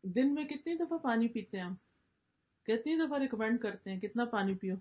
دن 0.03 0.33
میں 0.33 0.43
کتنی 0.43 0.75
دفعہ 0.75 0.97
پانی 0.97 1.27
پیتے 1.27 1.57
ہیں 1.57 1.65
ہم؟ 1.65 1.73
کتنی 2.63 2.95
دفعہ 2.95 3.19
ریکمینڈ 3.19 3.59
کرتے 3.59 3.91
ہیں 3.91 3.99
کتنا 3.99 4.25
پانی 4.25 4.53
پیو؟ 4.53 4.75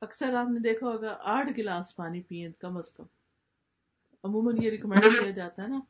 اکثر 0.00 0.34
آپ 0.34 0.48
نے 0.48 0.60
دیکھا 0.60 0.86
ہوگا 0.86 1.16
آٹھ 1.24 1.52
گلاس 1.58 1.96
پانی 1.96 2.20
پیئے 2.20 2.48
کم 2.58 2.76
از 2.76 2.92
کم۔ 2.92 3.04
عموماً 4.24 4.56
یہ 4.62 4.70
ریکمینڈ 4.70 5.04
کیا 5.04 5.30
جاتا 5.30 5.62
ہے 5.62 5.68
نا۔ 5.68 5.80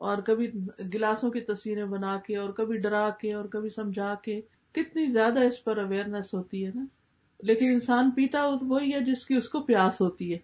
اور 0.00 0.18
کبھی 0.18 0.50
گلاسوں 0.94 1.30
کی 1.30 1.40
تصویریں 1.40 1.84
بنا 1.84 2.16
کے 2.16 2.36
اور 2.36 2.50
کبھی 2.50 2.76
ڈرا 2.82 3.08
کے 3.20 3.34
اور 3.34 3.44
کبھی 3.44 3.70
سمجھا 3.70 4.14
کے، 4.14 4.40
کتنی 4.72 5.06
زیادہ 5.06 5.40
اس 5.40 5.64
پر 5.64 5.76
اویئرنیس 5.76 6.34
ہوتی 6.34 6.66
ہے 6.66 6.70
نا؟ 6.74 6.84
لیکن 7.40 7.66
انسان 7.72 8.10
پیتا 8.10 8.50
وہی 8.62 8.92
ہے 8.92 9.00
جس 9.00 9.26
کی 9.26 9.34
اس 9.34 9.48
کو 9.48 9.60
پیاس 9.60 10.00
ہوتی 10.00 10.32
ہے۔ 10.32 10.36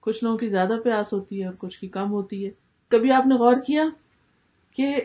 کچھ 0.00 0.24
لوگوں 0.24 0.38
کی 0.38 0.48
زیادہ 0.48 0.72
پیاس 0.84 1.12
ہوتی 1.12 1.40
ہے 1.40 1.46
اور 1.46 1.54
کچھ 1.58 1.78
کی 1.78 1.88
کم 1.88 2.10
ہوتی 2.10 2.46
ہے۔ 2.46 2.50
کبھی 2.88 3.12
آپ 3.12 3.26
نے 3.26 3.34
غور 3.34 3.54
کیا 3.66 3.84
کہ 4.72 5.00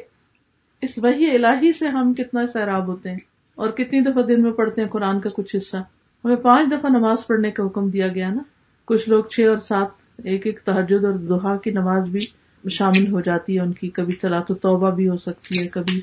اس 0.81 0.97
وحی 0.97 1.35
الہی 1.35 1.73
سے 1.73 1.87
ہم 1.87 2.13
کتنا 2.13 2.45
سیراب 2.45 2.87
ہوتے 2.87 3.09
ہیں 3.09 3.17
اور 3.55 3.69
کتنی 3.69 4.01
دفعہ 4.01 4.21
دن 4.21 4.41
میں 4.41 4.51
پڑھتے 4.51 4.81
ہیں 4.81 4.89
قرآن 4.89 5.19
کا 5.19 5.29
کچھ 5.35 5.55
حصہ؟ 5.55 5.77
ہمیں 6.25 6.35
پانچ 6.35 6.71
دفعہ 6.71 6.89
نماز 6.89 7.27
پڑھنے 7.27 7.51
کا 7.51 7.65
حکم 7.65 7.89
دیا 7.89 8.07
گیا 8.07 8.29
نا۔ 8.29 8.41
کچھ 8.85 9.09
لوگ 9.09 9.23
چھ 9.23 9.41
اور 9.49 9.57
سات، 9.57 9.87
ایک 10.25 10.45
ایک 10.45 10.59
تحجد 10.65 11.05
اور 11.05 11.13
دوہا 11.13 11.57
کی 11.57 11.71
نماز 11.71 12.07
بھی 12.07 12.25
شامل 12.69 13.11
ہو 13.11 13.21
جاتی 13.21 13.55
ہے 13.55 13.61
ان 13.61 13.73
کی، 13.73 13.89
کبھی 13.89 14.13
چلا 14.13 14.39
تو 14.39 14.53
توبہ 14.53 14.89
بھی 14.89 15.09
ہو 15.09 15.17
سکتی 15.17 15.63
ہے، 15.63 15.67
کبھی 15.67 16.01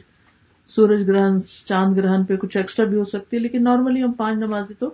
سورج 0.69 1.09
گرہن، 1.09 1.43
چاند 1.43 1.99
گرہن 1.99 2.25
پہ 2.25 2.37
کچھ 2.37 2.57
ایکسٹرا 2.57 2.87
بھی 2.87 2.97
ہو 2.97 3.05
سکتی 3.05 3.37
ہے، 3.37 3.43
لیکن 3.43 3.65
نارملی 3.65 4.03
ہم 4.03 4.13
پانچ 4.13 4.39
نمازیں 4.39 4.81
تو 4.81 4.91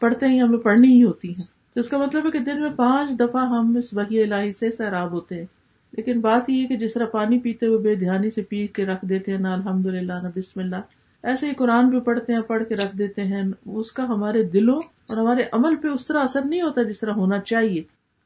پڑھتے 0.00 0.26
ہی 0.26 0.40
ہمیں 0.40 0.58
پڑھنی 0.58 0.88
ہی 0.88 1.04
ہوتی 1.04 1.28
ہیں۔ 1.28 1.74
تو 1.74 1.80
اس 1.80 1.88
کا 1.88 1.98
مطلب 1.98 2.26
ہے 2.26 2.30
کہ 2.30 2.38
دن 2.38 2.60
میں 2.60 2.70
پانچ 2.70 3.10
دفعہ 3.20 3.44
ہم 3.44 3.76
اس 3.76 3.84
وحی 3.92 4.22
الہی 4.22 4.52
سے 4.52 4.70
سیراب 4.70 5.12
ہوتے 5.12 5.34
ہیں۔ 5.34 5.46
لیکن 5.92 6.20
بات 6.20 6.50
یہ 6.50 6.62
ہے 6.62 6.66
کہ 6.66 6.76
جس 6.76 6.92
طرح 6.92 7.04
پانی 7.04 7.38
پیتے 7.38 7.66
ہوئے 7.66 7.78
بے 7.78 7.94
دھیانی 7.94 8.30
سے 8.30 8.42
پی 8.42 8.66
کے 8.66 8.84
رکھ 8.84 9.04
دیتے 9.06 9.32
ہیں، 9.32 9.38
نہ 9.38 9.48
الحمد 9.48 9.86
للہ 9.86 10.12
نہ 10.24 10.28
بسم 10.36 10.60
اللہ۔ 10.60 10.76
ایسے 11.22 11.46
ہی 11.46 11.54
قرآن 11.54 11.88
بھی 11.88 12.00
پڑھتے 12.00 12.32
ہیں، 12.32 12.40
پڑھ 12.48 12.62
کے 12.68 12.74
رکھ 12.74 12.96
دیتے 12.96 13.22
ہیں۔ 13.22 13.42
اس 13.66 13.92
کا 13.92 14.04
ہمارے 14.04 14.42
دلوں 14.42 14.76
اور 14.76 15.16
ہمارے 15.16 15.42
عمل 15.52 15.76
پہ 15.76 15.88
اس 15.88 16.06
طرح 16.06 16.18
اثر 16.18 16.40
نہیں 16.44 16.62
ہوتا 16.62 16.82
جس 16.82 17.00
طرح 17.00 17.10
ہونا 17.10 17.38
چاہیے۔ 17.38 17.82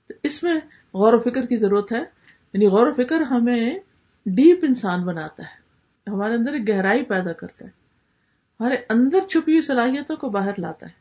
تو 0.08 0.14
اس 0.22 0.42
میں 0.42 0.54
غور 0.94 1.12
و 1.12 1.18
فکر 1.18 1.46
کی 1.46 1.56
ضرورت 1.56 1.92
ہے۔ 1.92 2.15
یعنی 2.56 2.66
غور 2.66 2.86
و 2.86 2.94
فکر 2.94 3.20
ہمیں 3.20 3.74
ڈیپ 4.26 4.58
انسان 4.62 5.04
بناتا 5.04 5.42
ہے، 5.42 6.10
ہمارے 6.10 6.34
اندر 6.34 6.52
ایک 6.52 6.68
گہرائی 6.68 7.02
پیدا 7.02 7.32
کرتا 7.32 7.64
ہے، 7.64 7.70
ہمارے 8.60 8.76
اندر 8.88 9.18
چھپی 9.20 9.52
ہوئی 9.52 9.62
صلاحیتوں 9.62 10.16
کو 10.16 10.30
باہر 10.30 10.50
لاتا 10.58 10.86
ہے 10.86 10.92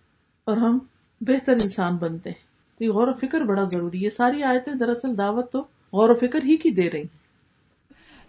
اور 0.46 0.58
ہم 0.58 0.80
بہتر 1.22 1.54
انسان 1.54 1.96
بنتے 1.96 2.30
ہیں۔ 2.30 2.44
یہ 2.80 2.90
غور 2.90 3.08
و 3.08 3.14
فکر 3.14 3.42
بڑا 3.42 3.64
ضروری 3.64 4.06
ہے۔ 4.06 4.10
ساری 4.10 4.44
آیتیں 4.44 4.74
دراصل 4.74 5.18
دعوت 5.18 5.52
تو 5.52 5.60
غور 5.94 6.10
و 6.10 6.14
فکر 6.14 6.40
ہی 6.44 6.58
کی 6.58 6.82
دے 6.82 6.90
رہی 6.90 7.02
ہیں۔ 7.02 7.24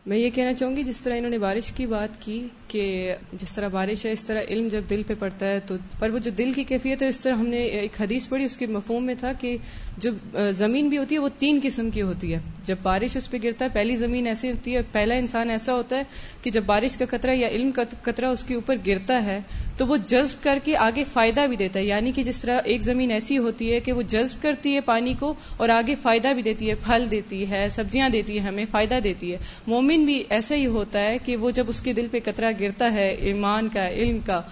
میں 0.07 0.17
یہ 0.17 0.31
کہنا 0.31 0.55
چاہوں 0.55 0.77
گی، 0.77 0.83
جس 0.83 1.01
طرح 1.01 1.17
انہوں 1.17 1.31
نے 1.31 1.39
بارش 1.39 1.73
کی 1.73 1.87
بات 1.87 2.21
کی 2.21 2.49
کہ 2.69 3.15
جس 3.33 3.55
طرح 3.55 3.69
بارش 3.69 4.07
ہے، 4.07 4.13
اس 4.13 4.25
طرح 4.25 4.41
علم 4.49 4.69
جب 4.69 4.83
دل 4.91 5.03
پہ 5.07 5.15
پڑتا 5.19 5.47
ہے 5.47 5.61
تو 5.67 5.75
پر 5.99 6.11
وہ 6.11 6.19
جو 6.19 6.31
دل 6.31 6.53
کی 6.53 6.65
کیفیت 6.65 7.03
ہے، 7.03 7.09
اس 7.09 7.21
طرح 7.21 7.33
ہم 7.33 7.47
نے 7.47 7.57
ایک 7.57 8.01
حدیث 8.01 8.29
پڑھی، 8.29 8.45
اس 8.45 8.57
کے 8.57 8.67
مفہوم 8.67 9.05
میں 9.05 9.15
تھا 9.21 9.33
کہ 9.33 9.57
جو 9.99 10.11
زمین 10.51 10.89
بھی 10.89 10.99
ہوتی 10.99 11.15
ہے، 11.15 11.21
وہ 11.21 11.29
تین 11.39 11.61
قسم 11.63 11.91
کی 11.91 12.03
ہوتی 12.03 12.35
ہے۔ 12.35 12.39
جب 12.65 12.77
بارش 12.83 13.17
اس 13.17 13.31
پہ 13.31 13.37
گرتا 13.43 13.65
ہے، 13.65 13.71
پہلی 13.73 13.97
زمین 13.97 14.27
ایسی 14.27 14.51
ہوتی 14.51 14.77
ہے، 14.77 14.81
پہلا 14.93 15.15
انسان 15.15 15.51
ایسا 15.51 15.75
ہوتا 15.75 15.97
ہے 15.97 16.03
کہ 16.43 16.51
جب 16.51 16.63
بارش 16.67 16.97
کا 16.97 17.05
قطرہ 17.11 17.35
یا 17.35 17.49
علم 17.49 17.71
کا 17.71 17.83
قطرہ 18.03 18.27
اس 18.27 18.45
کے 18.45 18.55
اوپر 18.55 18.77
گرتا 18.87 19.25
ہے، 19.25 19.41
تو 19.77 19.87
وہ 19.87 19.97
جذب 19.97 20.45
کر 20.45 20.59
کے 20.65 20.77
آگے 20.77 21.05
فائدہ 21.13 21.47
بھی 21.49 21.57
دیتا 21.57 21.81
ہے۔ 21.81 21.85
یعنی 21.85 22.13
کہ 22.13 22.23
جس 22.23 22.41
طرح 22.41 22.61
ایک 22.65 22.83
زمین 22.83 23.11
ایسی 23.11 23.39
ہوتی 23.39 23.73
ہے 23.73 23.81
کہ 23.81 23.93
وہ 23.93 24.03
جذب 24.03 24.43
کرتی 24.43 24.75
ہے 24.75 24.81
پانی 24.81 25.15
کو 25.19 25.35
اور 25.57 25.69
آگے 25.69 25.95
فائدہ 26.03 26.29
بھی 26.35 26.43
دیتی 26.43 26.71
ہے، 26.71 26.75
پھل 26.75 27.07
دیتی 27.11 27.51
ہے، 27.51 27.67
سبزیاں 27.71 28.09
دیتی 28.09 28.35
ہے، 28.35 28.41
ہمیں 28.41 28.65
فائدہ 28.71 28.99
دیتی 29.05 29.33
ہے۔ 29.33 29.39
مومن 29.67 30.05
بھی 30.05 30.25
ایسا 30.29 30.55
ہی 30.55 30.67
ہوتا 30.67 31.03
ہے 31.03 31.19
کہ 31.19 31.37
وہ 31.37 31.51
جب 31.51 31.65
اس 31.69 31.81
کے 31.81 31.93
دل 31.93 32.07
پہ 32.11 32.19
قطرہ 32.25 32.53
گرتا 32.61 32.93
ہے، 32.93 33.09
ایمان 33.09 33.69
کا، 33.69 33.89
علم 33.89 34.19
کا، 34.19 34.43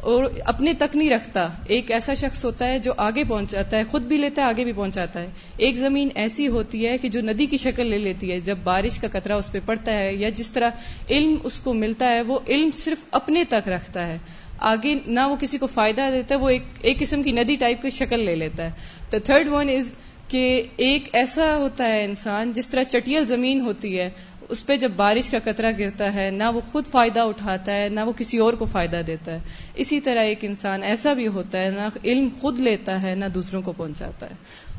اور 0.00 0.24
اپنے 0.44 0.72
تک 0.72 0.96
نہیں 0.96 1.10
رکھتا۔ 1.10 1.48
ایک 1.66 1.90
ایسا 1.90 2.14
شخص 2.14 2.44
ہوتا 2.44 2.68
ہے 2.68 2.78
جو 2.78 2.92
آگے 2.96 3.24
پہنچاتا 3.24 3.76
ہے، 3.76 3.82
خود 3.90 4.02
بھی 4.02 4.16
لیتا 4.16 4.42
ہے، 4.42 4.46
آگے 4.46 4.64
بھی 4.64 4.72
پہنچاتا 4.72 5.20
ہے۔ 5.20 5.26
ایک 5.56 5.76
زمین 5.76 6.08
ایسی 6.14 6.48
ہوتی 6.48 6.86
ہے 6.86 6.98
کہ 6.98 7.08
جو 7.08 7.20
ندی 7.22 7.46
کی 7.46 7.56
شکل 7.56 7.86
لے 7.86 7.98
لیتی 7.98 8.32
ہے۔ 8.32 8.40
جب 8.40 8.58
بارش 8.64 8.98
کا 8.98 9.08
قطرہ 9.12 9.32
اس 9.32 9.52
پہ 9.52 9.58
پڑتا 9.66 9.92
ہے 9.92 10.14
یا 10.14 10.28
جس 10.28 10.50
طرح 10.50 10.70
علم 11.10 11.34
اس 11.44 11.60
کو 11.60 11.72
ملتا 11.72 12.10
ہے، 12.10 12.22
وہ 12.22 12.38
علم 12.48 12.70
صرف 12.74 13.04
اپنے 13.10 13.44
تک 13.48 13.68
رکھتا 13.68 14.06
ہے۔ 14.06 14.18
آگے 14.58 14.94
نہ 15.06 15.20
وہ 15.20 15.36
کسی 15.40 15.58
کو 15.58 15.66
فائدہ 15.66 16.08
دیتا 16.12 16.34
ہے 16.34 16.40
وہ 16.40 16.48
ایک 16.48 16.62
ایک 16.82 16.98
قسم 16.98 17.22
کی 17.22 17.32
ندی 17.32 17.54
ٹائپ 17.54 17.82
کی 17.82 17.90
شکل 17.90 18.20
لے 18.20 18.36
لیتا 18.36 18.64
ہے۔ 18.64 18.70
دا 19.12 19.18
تھرڈ 19.18 19.48
ون 19.48 19.68
از 19.68 19.94
کہ 20.28 20.62
ایک 20.76 21.08
ایسا 21.12 21.56
ہوتا 21.56 21.88
ہے 21.88 22.04
انسان 22.04 22.52
جس 22.52 22.68
طرح 22.68 22.82
چٹیل 22.82 23.24
زمین 23.24 23.60
ہوتی 23.60 23.98
ہے۔ 23.98 24.10
اس 24.48 24.66
پہ 24.66 24.76
جب 24.76 24.90
بارش 24.96 25.30
کا 25.30 25.38
قطرہ 25.44 25.72
گرتا 25.78 26.14
ہے 26.14 26.30
نہ 26.30 26.44
وہ 26.54 26.60
خود 26.72 26.86
فائدہ 26.86 27.20
اٹھاتا 27.20 27.74
ہے 27.74 27.88
نہ 27.88 28.00
وہ 28.00 28.12
کسی 28.16 28.38
اور 28.38 28.52
کو 28.52 28.64
فائدہ 28.64 29.02
دیتا 29.06 29.32
ہے۔ 29.32 29.38
اسی 29.74 30.00
طرح 30.00 30.20
ایک 30.20 30.38
انسان 30.42 30.82
ایسا 30.82 31.12
بھی 31.12 31.26
ہوتا 31.26 31.60
ہے 31.60 31.70
نہ 31.70 31.98
علم 32.04 32.28
خود 32.40 32.58
لیتا 32.58 33.02
ہے 33.02 33.14
نہ 33.14 33.24
دوسروں 33.34 33.62
کو 33.62 33.72
پہنچاتا 33.72 34.30
ہے۔ 34.30 34.34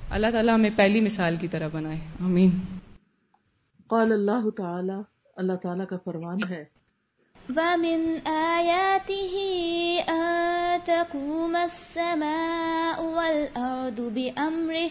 اللہ 0.09 0.27
تعالیٰ 0.31 0.53
ہمیں 0.53 0.69
پہلی 0.75 1.01
مثال 1.01 1.35
کی 1.35 1.47
طرح 1.47 1.67
بنائے۔ 1.67 1.97
امین 2.19 2.49
قال 3.87 4.11
اللہ 4.11 4.49
تعالی 4.57 5.01
اللہ 5.35 5.53
تعالیٰ 5.53 5.87
کا 5.87 5.97
فرمان 6.05 6.37
ہے۔ 6.51 6.63
ومن 7.55 8.17
آياته 8.25 9.37
أن 10.07 10.21
تقوم 10.85 11.55
السماء 11.55 13.01
والأرض 13.01 13.99
بأمره 13.99 14.87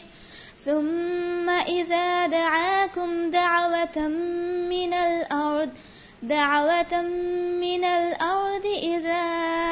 ثم 0.64 1.50
إذا 1.68 2.26
دعاكم 2.26 3.30
دعوة 3.30 4.08
من 4.68 4.92
الأرض، 4.92 5.68
دعوة 6.28 6.94
من 7.60 7.84
الأرض 7.84 8.66
إذا 8.82 9.24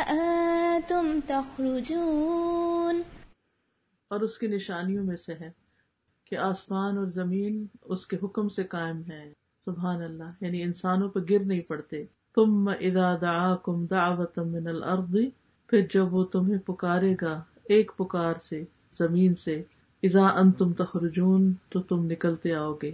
أنتم 0.09 1.20
تخرجون. 1.26 3.03
اور 4.09 4.20
اس 4.20 4.38
کی 4.38 4.47
نشانیوں 4.47 5.05
میں 5.05 5.16
سے 5.16 5.32
ہے 5.32 5.51
کہ 6.24 6.36
آسمان 6.36 6.99
اور 6.99 7.05
زمین 7.05 7.66
اس 7.82 8.07
کے 8.07 8.16
حکم 8.22 8.49
سے 8.49 8.64
قائم 8.64 9.03
ہے 9.11 9.32
سبحان 9.64 10.03
اللہ 10.03 10.24
یعنی 10.40 10.62
انسانوں 10.62 11.09
پہ 11.09 11.20
گر 11.30 11.45
نہیں 11.45 11.68
پڑتے۔ 11.68 12.05
تم 12.34 12.68
اذا 12.80 13.16
دعاکم 13.20 13.86
دعوت 13.86 14.38
من 14.38 14.66
الارض 14.68 15.16
پھر 15.66 15.80
جب 15.95 16.14
وہ 16.14 16.24
تمہیں 16.24 16.59
پکارے 16.59 17.14
گا، 17.22 17.40
ایک 17.64 17.93
پکار 17.97 18.34
سے، 18.49 18.64
زمین 18.99 19.34
سے 19.34 19.62
اذا 20.03 20.23
انتم 20.23 20.73
تخرجون 20.73 21.53
تو 21.71 21.81
تم 21.81 22.05
نکلتے 22.05 22.55
آؤ 22.55 22.75
گے۔ 22.83 22.91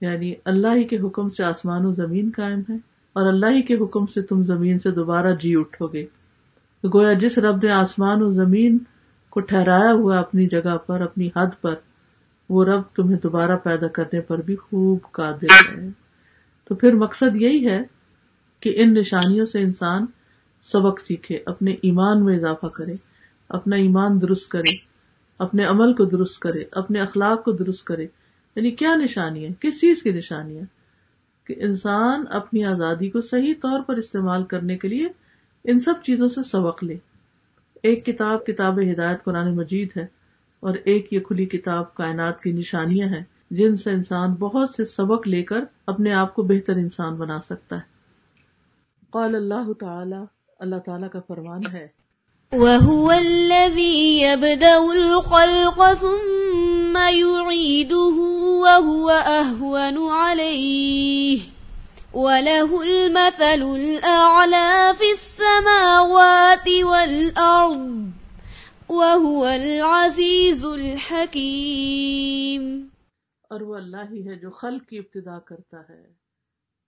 یعنی 0.00 0.34
اللہ 0.44 0.68
ہی 0.68 0.84
کے 0.84 0.98
حکم 0.98 1.28
سے 1.28 1.44
آسمان 1.44 1.86
و 1.86 1.92
زمین 1.92 2.30
قائم 2.36 2.60
ہے 2.68 2.74
اور 3.12 3.26
اللہ 3.26 3.46
ہی 3.46 3.62
کے 3.62 3.74
حکم 3.74 4.06
سے 4.06 4.22
تم 4.22 4.44
زمین 4.44 4.78
سے 4.78 4.90
دوبارہ 4.90 5.34
جی 5.34 5.56
اٹھو 5.56 5.86
گے۔ 5.86 6.06
تو 6.82 6.98
گویا 6.98 7.12
جس 7.12 7.38
رب 7.38 7.56
نے 7.62 7.70
آسمان 7.70 8.22
و 8.22 8.32
زمین 8.32 8.78
کو 9.30 9.40
ٹھہرایا 9.40 9.92
ہوا 9.92 10.18
اپنی 10.18 10.46
جگہ 10.46 10.76
پر، 10.86 11.00
اپنی 11.00 11.28
حد 11.36 11.46
پر، 11.60 11.74
وہ 12.48 12.64
رب 12.64 12.82
تمہیں 12.96 13.16
دوبارہ 13.16 13.56
پیدا 13.56 13.86
کرنے 13.86 14.20
پر 14.20 14.38
بھی 14.38 14.56
خوب 14.56 14.98
قادر 15.12 15.78
ہے۔ 15.78 15.88
تو 16.68 16.74
پھر 16.74 16.92
مقصد 16.92 17.42
یہی 17.42 17.68
ہے 17.68 17.82
کہ 18.60 18.72
ان 18.76 18.94
نشانیوں 18.94 19.44
سے 19.44 19.60
انسان 19.60 20.06
سبق 20.62 21.00
سیکھے، 21.00 21.38
اپنے 21.46 21.70
ایمان 21.70 22.24
میں 22.24 22.36
اضافہ 22.36 22.66
کرے، 22.66 22.92
اپنا 23.48 23.76
ایمان 23.76 24.22
درست 24.22 24.48
کرے۔ 24.48 24.89
اپنے 25.40 25.64
عمل 25.64 25.94
کو 25.94 26.04
درست 26.04 26.40
کرے، 26.40 26.64
اپنے 26.72 27.00
اخلاق 27.00 27.44
کو 27.44 27.52
درست 27.52 27.84
کرے۔ 27.84 28.06
یعنی 28.56 28.70
کیا 28.70 28.94
نشانی 28.94 29.44
ہے؟ 29.44 29.50
کس 29.60 29.80
چیز 29.80 30.02
کی 30.02 30.12
نشانی 30.12 30.56
ہے؟ 30.56 30.62
کہ 31.44 31.54
انسان 31.58 32.24
اپنی 32.30 32.64
آزادی 32.64 33.10
کو 33.10 33.20
صحیح 33.20 33.54
طور 33.62 33.80
پر 33.80 33.96
استعمال 33.96 34.44
کرنے 34.44 34.78
کے 34.78 34.88
لیے 34.88 35.08
ان 35.64 35.80
سب 35.80 35.94
چیزوں 36.04 36.28
سے 36.28 36.42
سبق 36.42 36.84
لے۔ 36.84 36.96
ایک 37.82 38.06
کتاب 38.06 38.46
کتاب 38.46 38.80
ہدایت 38.92 39.24
قرآن 39.24 39.56
مجید 39.56 39.88
ہے 39.96 40.06
اور 40.60 40.74
ایک 40.84 41.12
یہ 41.12 41.20
کھلی 41.20 41.46
کتاب 41.46 41.94
کائنات 41.94 42.40
کی 42.40 42.52
نشانیاں 42.52 43.08
ہیں 43.08 43.24
جن 43.50 43.76
سے 43.76 43.90
انسان 43.90 44.34
بہت 44.34 44.70
سے 44.70 44.84
سبق 44.84 45.28
لے 45.28 45.42
کر 45.42 45.64
اپنے 45.86 46.12
آپ 46.12 46.34
کو 46.34 46.42
بہتر 46.42 46.72
انسان 46.72 47.12
بنا 47.20 47.40
سکتا 47.40 47.76
ہے۔ 47.76 47.82
قال 49.10 49.34
اللہ 49.34 49.72
تعالی، 49.72 50.24
اللہ 50.58 50.76
تعالیٰ 50.76 51.10
کا 51.10 51.20
فرمان 51.20 51.60
ہے 51.74 51.99
وهو 52.54 53.10
الذي 53.10 54.22
يبدأ 54.22 54.92
الخلق 54.92 55.94
ثم 55.94 56.96
يعيده 56.96 58.16
وهو 58.62 59.10
أهون 59.10 60.10
عليه. 60.10 61.40
وله 62.14 62.82
المثل 62.82 63.62
الأعلى 63.62 64.94
في 64.98 65.10
السماوات 65.10 66.68
والأرض 66.82 68.10
وهو 68.90 69.46
العزيز 69.46 70.64
الحكيم. 70.64 72.88
اور 73.42 73.60
وہ 73.60 73.76
اللہ 73.76 73.96
ہی 73.96 74.28
ہے 74.28 74.34
جو 74.34 74.50
خلق 74.50 74.88
کی 74.88 74.98
ابتدا 74.98 75.38
کرتا 75.38 75.78
ہے 75.88 76.12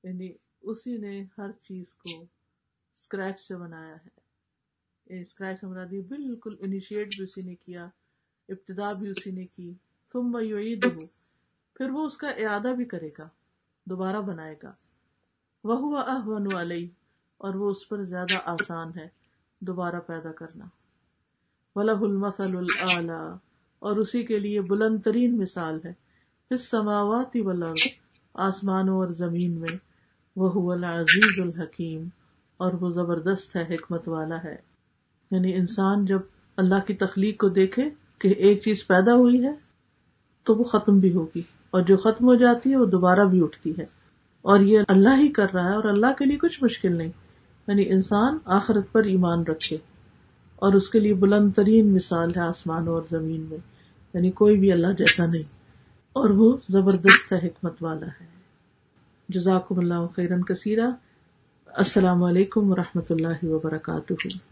یعنی 0.04 0.32
اسی 0.62 0.96
نے 0.96 1.24
ہر 1.38 1.52
چیز 1.52 1.94
کو 1.94 2.24
اسکریچ 2.96 3.40
سے 3.40 3.56
بنایا 3.56 3.94
ہے۔ 3.94 4.21
اسکریچ 5.06 5.60
سے 5.60 5.86
دی، 5.86 6.00
بالکل 6.00 6.54
انیشیٹ 6.60 7.16
بھی 7.16 7.24
اسی 7.24 7.42
نے 7.42 7.54
کیا، 7.54 7.84
ابتدا 8.48 8.88
بھی 9.00 9.08
اسی 9.08 9.30
نے 9.30 9.44
کی 9.44 9.74
تم 10.12 10.30
میعید 10.32 10.84
ہو 10.84 10.98
پھر 11.76 11.90
وہ 11.90 12.06
اس 12.06 12.16
کا 12.16 12.28
اعادہ 12.28 12.72
بھی 12.76 12.84
کرے 12.84 13.08
گا، 13.18 13.28
دوبارہ 13.86 14.16
بنائے 14.16 14.54
گا۔ 14.62 14.70
وہ 15.64 15.96
احون 15.98 16.54
علیہ 16.54 16.86
اور 17.38 17.54
وہ 17.54 17.70
اس 17.70 17.88
پر 17.88 18.04
زیادہ 18.04 18.38
آسان 18.44 18.98
ہے، 18.98 19.08
دوبارہ 19.60 20.00
پیدا 20.06 20.32
کرنا۔ 20.32 20.64
ولہ 21.76 22.00
المثل 22.00 22.56
العلی 22.56 23.12
اور 23.78 23.96
اسی 23.96 24.22
کے 24.22 24.38
لیے 24.38 24.60
بلند 24.60 25.00
ترین 25.00 25.38
مثال 25.38 25.80
ہے۔ 25.84 25.92
اس 26.50 26.68
سماواتی 26.68 27.40
والارض 27.40 27.82
آسمانوں 28.34 28.96
اور 28.96 29.06
زمین 29.06 29.52
میں۔ 29.52 29.76
وہ 30.36 30.72
العزیز 30.72 31.40
الحکیم، 31.40 32.08
اور 32.56 32.72
وہ 32.72 32.88
زبردست 32.90 33.56
ہے، 33.56 33.62
حکمت 33.62 34.08
والا 34.08 34.44
ہے۔ 34.44 34.71
یعنی 35.32 35.54
انسان 35.54 36.04
جب 36.04 36.18
اللہ 36.56 36.74
کی 36.86 36.94
تخلیق 36.94 37.40
کو 37.40 37.48
دیکھے 37.48 37.90
کہ 38.18 38.28
ایک 38.28 38.62
چیز 38.62 38.86
پیدا 38.86 39.14
ہوئی 39.14 39.44
ہے، 39.44 39.52
تو 40.42 40.54
وہ 40.54 40.64
ختم 40.64 40.98
بھی 40.98 41.12
ہوگی۔ 41.14 41.42
اور 41.70 41.82
جو 41.82 41.96
ختم 41.96 42.24
ہو 42.24 42.34
جاتی 42.34 42.70
ہے، 42.70 42.76
وہ 42.76 42.86
دوبارہ 42.86 43.24
بھی 43.24 43.42
اٹھتی 43.42 43.70
ہے۔ 43.70 43.82
اور 44.42 44.60
یہ 44.60 44.80
اللہ 44.88 45.08
ہی 45.08 45.28
کر 45.28 45.46
رہا 45.54 45.70
ہے 45.70 45.74
اور 45.74 45.84
اللہ 45.84 46.06
کے 46.18 46.24
لیے 46.24 46.36
کچھ 46.36 46.64
مشکل 46.64 46.96
نہیں۔ 46.96 47.10
یعنی 47.68 47.88
انسان 47.88 48.34
آخرت 48.44 48.92
پر 48.92 49.04
ایمان 49.04 49.42
رکھے۔ 49.42 49.76
اور 50.56 50.72
اس 50.72 50.88
کے 50.88 51.00
لیے 51.00 51.14
بلند 51.14 51.52
ترین 51.52 51.94
مثال 51.94 52.30
ہے 52.36 52.40
آسمان 52.40 52.88
اور 52.88 53.02
زمین 53.10 53.40
میں۔ 53.40 53.58
یعنی 54.14 54.30
کوئی 54.30 54.58
بھی 54.58 54.72
اللہ 54.72 54.86
جیسا 54.86 55.26
نہیں۔ 55.26 55.58
اور 56.12 56.30
وہ 56.30 56.56
زبردست 56.68 57.32
حکمت 57.32 57.74
والا 57.80 58.06
ہے۔ 58.06 58.26
جزاکم 59.28 59.78
اللہ 59.78 60.06
خیرن 60.16 60.42
کثیرہ 60.42 60.90
السلام 61.66 62.24
علیکم 62.24 62.70
و 62.70 62.76
رحمۃ 62.76 63.06
اللہ 63.10 63.44
وبرکاتہ۔ 63.44 64.51